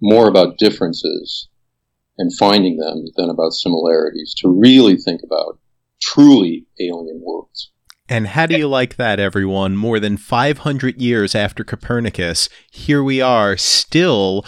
more 0.00 0.28
about 0.28 0.58
differences 0.58 1.48
and 2.20 2.36
finding 2.36 2.76
them 2.76 3.06
than 3.16 3.30
about 3.30 3.54
similarities 3.54 4.34
to 4.36 4.48
really 4.48 4.96
think 4.96 5.22
about 5.24 5.58
truly 6.02 6.66
alien 6.78 7.20
worlds. 7.24 7.72
And 8.10 8.26
how 8.26 8.46
do 8.46 8.58
you 8.58 8.68
like 8.68 8.96
that, 8.96 9.18
everyone? 9.18 9.76
More 9.76 9.98
than 9.98 10.16
500 10.16 11.00
years 11.00 11.34
after 11.34 11.64
Copernicus, 11.64 12.48
here 12.70 13.02
we 13.02 13.20
are 13.20 13.56
still 13.56 14.44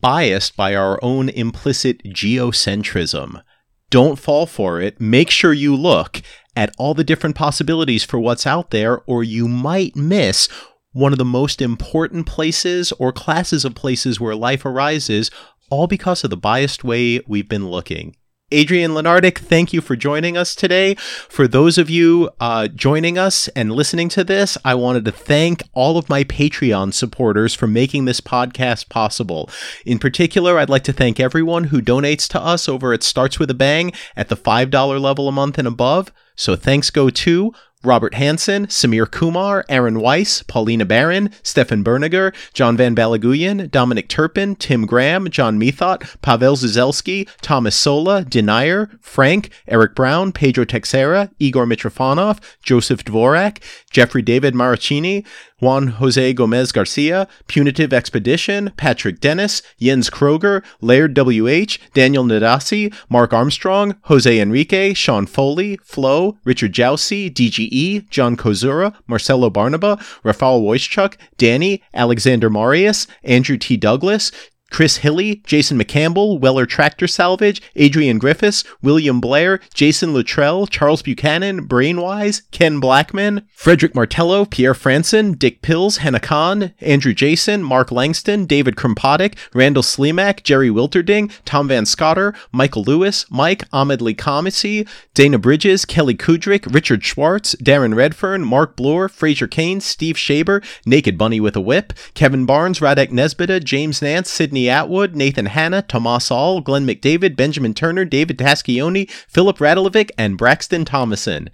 biased 0.00 0.54
by 0.56 0.74
our 0.74 0.98
own 1.02 1.30
implicit 1.30 2.02
geocentrism. 2.04 3.42
Don't 3.88 4.18
fall 4.18 4.46
for 4.46 4.80
it. 4.80 5.00
Make 5.00 5.30
sure 5.30 5.52
you 5.52 5.74
look 5.74 6.20
at 6.54 6.74
all 6.76 6.92
the 6.92 7.04
different 7.04 7.36
possibilities 7.36 8.04
for 8.04 8.18
what's 8.18 8.46
out 8.46 8.70
there, 8.70 9.00
or 9.06 9.24
you 9.24 9.48
might 9.48 9.96
miss 9.96 10.48
one 10.92 11.12
of 11.12 11.18
the 11.18 11.24
most 11.24 11.62
important 11.62 12.26
places 12.26 12.92
or 12.92 13.12
classes 13.12 13.64
of 13.64 13.74
places 13.74 14.20
where 14.20 14.36
life 14.36 14.64
arises, 14.64 15.30
all 15.70 15.86
because 15.86 16.24
of 16.24 16.30
the 16.30 16.36
biased 16.36 16.84
way 16.84 17.20
we've 17.26 17.48
been 17.48 17.68
looking. 17.68 18.16
Adrian 18.50 18.92
Lenardic, 18.92 19.38
thank 19.38 19.72
you 19.72 19.80
for 19.80 19.96
joining 19.96 20.36
us 20.36 20.54
today. 20.54 20.94
For 20.94 21.48
those 21.48 21.78
of 21.78 21.88
you 21.88 22.30
uh, 22.38 22.68
joining 22.68 23.18
us 23.18 23.48
and 23.48 23.72
listening 23.72 24.08
to 24.10 24.22
this, 24.22 24.58
I 24.64 24.74
wanted 24.74 25.04
to 25.06 25.12
thank 25.12 25.62
all 25.72 25.96
of 25.96 26.08
my 26.08 26.24
Patreon 26.24 26.92
supporters 26.92 27.54
for 27.54 27.66
making 27.66 28.04
this 28.04 28.20
podcast 28.20 28.90
possible. 28.90 29.50
In 29.84 29.98
particular, 29.98 30.58
I'd 30.58 30.68
like 30.68 30.84
to 30.84 30.92
thank 30.92 31.18
everyone 31.18 31.64
who 31.64 31.80
donates 31.80 32.28
to 32.28 32.40
us 32.40 32.68
over 32.68 32.92
at 32.92 33.02
Starts 33.02 33.38
With 33.38 33.50
a 33.50 33.54
Bang 33.54 33.92
at 34.14 34.28
the 34.28 34.36
$5 34.36 35.00
level 35.00 35.26
a 35.26 35.32
month 35.32 35.58
and 35.58 35.66
above. 35.66 36.12
So 36.36 36.54
thanks 36.54 36.90
go 36.90 37.10
to 37.10 37.52
Robert 37.84 38.14
Hansen, 38.14 38.66
Samir 38.66 39.10
Kumar, 39.10 39.64
Aaron 39.68 40.00
Weiss, 40.00 40.42
Paulina 40.42 40.84
Barron, 40.84 41.30
Stefan 41.42 41.84
Berniger, 41.84 42.34
John 42.52 42.76
Van 42.76 42.94
Balaguyan, 42.94 43.70
Dominic 43.70 44.08
Turpin, 44.08 44.56
Tim 44.56 44.86
Graham, 44.86 45.28
John 45.30 45.58
Methot, 45.58 46.20
Pavel 46.22 46.56
Zuzelski, 46.56 47.28
Thomas 47.40 47.76
Sola, 47.76 48.24
Denier, 48.24 48.90
Frank, 49.00 49.50
Eric 49.68 49.94
Brown, 49.94 50.32
Pedro 50.32 50.64
Texera, 50.64 51.30
Igor 51.38 51.66
Mitrofanov, 51.66 52.40
Joseph 52.62 53.04
Dvorak, 53.04 53.62
Jeffrey 53.94 54.22
David 54.22 54.54
Maracini, 54.54 55.24
Juan 55.60 55.86
Jose 55.86 56.32
Gomez 56.34 56.72
Garcia, 56.72 57.28
Punitive 57.46 57.92
Expedition, 57.92 58.72
Patrick 58.76 59.20
Dennis, 59.20 59.62
Jens 59.78 60.10
Kroger, 60.10 60.62
Laird 60.80 61.16
WH, 61.16 61.78
Daniel 61.94 62.24
Nadasi, 62.24 62.92
Mark 63.08 63.32
Armstrong, 63.32 63.94
Jose 64.02 64.40
Enrique, 64.40 64.92
Sean 64.94 65.26
Foley, 65.26 65.78
Flo, 65.84 66.36
Richard 66.44 66.72
Jousey, 66.72 67.30
DGE, 67.30 68.10
John 68.10 68.36
Kozura, 68.36 68.94
Marcelo 69.06 69.48
Barnaba, 69.48 70.04
Rafael 70.24 70.60
Wojciechuk, 70.60 71.16
Danny, 71.38 71.80
Alexander 71.94 72.50
Marius, 72.50 73.06
Andrew 73.22 73.56
T. 73.56 73.76
Douglas, 73.76 74.32
Chris 74.74 74.96
Hilly, 74.96 75.36
Jason 75.46 75.78
McCampbell, 75.78 76.40
Weller 76.40 76.66
Tractor 76.66 77.06
Salvage, 77.06 77.62
Adrian 77.76 78.18
Griffiths, 78.18 78.64
William 78.82 79.20
Blair, 79.20 79.60
Jason 79.72 80.12
Luttrell, 80.12 80.66
Charles 80.66 81.00
Buchanan, 81.00 81.68
Brainwise, 81.68 82.42
Ken 82.50 82.80
Blackman, 82.80 83.46
Frederick 83.54 83.94
Martello, 83.94 84.44
Pierre 84.44 84.74
Franson, 84.74 85.38
Dick 85.38 85.62
Pills, 85.62 85.98
Hannah 85.98 86.18
Khan, 86.18 86.72
Andrew 86.80 87.14
Jason, 87.14 87.62
Mark 87.62 87.92
Langston, 87.92 88.46
David 88.46 88.74
Krimpatic, 88.74 89.36
Randall 89.54 89.84
Slimak, 89.84 90.42
Jerry 90.42 90.70
Wilterding, 90.70 91.30
Tom 91.44 91.68
Van 91.68 91.86
Scotter, 91.86 92.34
Michael 92.50 92.82
Lewis, 92.82 93.26
Mike 93.30 93.62
Ahmed 93.72 94.02
Lee 94.02 94.12
Kamisi, 94.12 94.88
Dana 95.14 95.38
Bridges, 95.38 95.84
Kelly 95.84 96.16
Kudrick, 96.16 96.74
Richard 96.74 97.04
Schwartz, 97.04 97.54
Darren 97.62 97.94
Redfern, 97.94 98.42
Mark 98.42 98.74
Bloor, 98.74 99.08
Fraser 99.08 99.46
Kane, 99.46 99.80
Steve 99.80 100.16
Shaber, 100.16 100.64
Naked 100.84 101.16
Bunny 101.16 101.38
with 101.38 101.54
a 101.54 101.60
Whip, 101.60 101.92
Kevin 102.14 102.44
Barnes, 102.44 102.80
Radek 102.80 103.12
Nesbita, 103.12 103.62
James 103.62 104.02
Nance, 104.02 104.28
Sydney 104.28 104.63
Atwood, 104.68 105.14
Nathan 105.16 105.46
Hanna, 105.46 105.82
Tomas 105.82 106.30
All, 106.30 106.60
Glenn 106.60 106.86
McDavid, 106.86 107.36
Benjamin 107.36 107.74
Turner, 107.74 108.04
David 108.04 108.38
Taschioni, 108.38 109.10
Philip 109.10 109.58
Radovic, 109.58 110.10
and 110.18 110.38
Braxton 110.38 110.84
Thomason. 110.84 111.50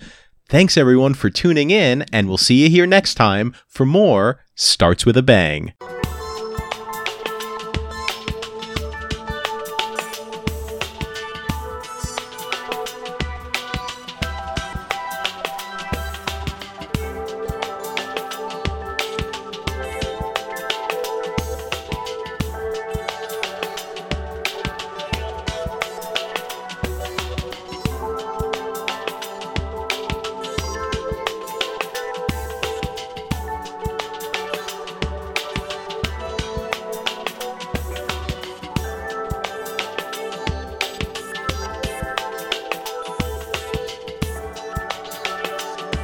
Thanks 0.49 0.77
everyone 0.77 1.15
for 1.15 1.31
tuning 1.31 1.71
in, 1.71 2.05
and 2.13 2.29
we'll 2.29 2.39
see 2.39 2.65
you 2.65 2.71
here 2.71 2.87
next 2.87 3.15
time 3.15 3.55
for 3.69 3.87
more 3.87 4.41
Starts 4.57 5.07
with 5.07 5.17
a 5.17 5.23
Bang. 5.23 5.73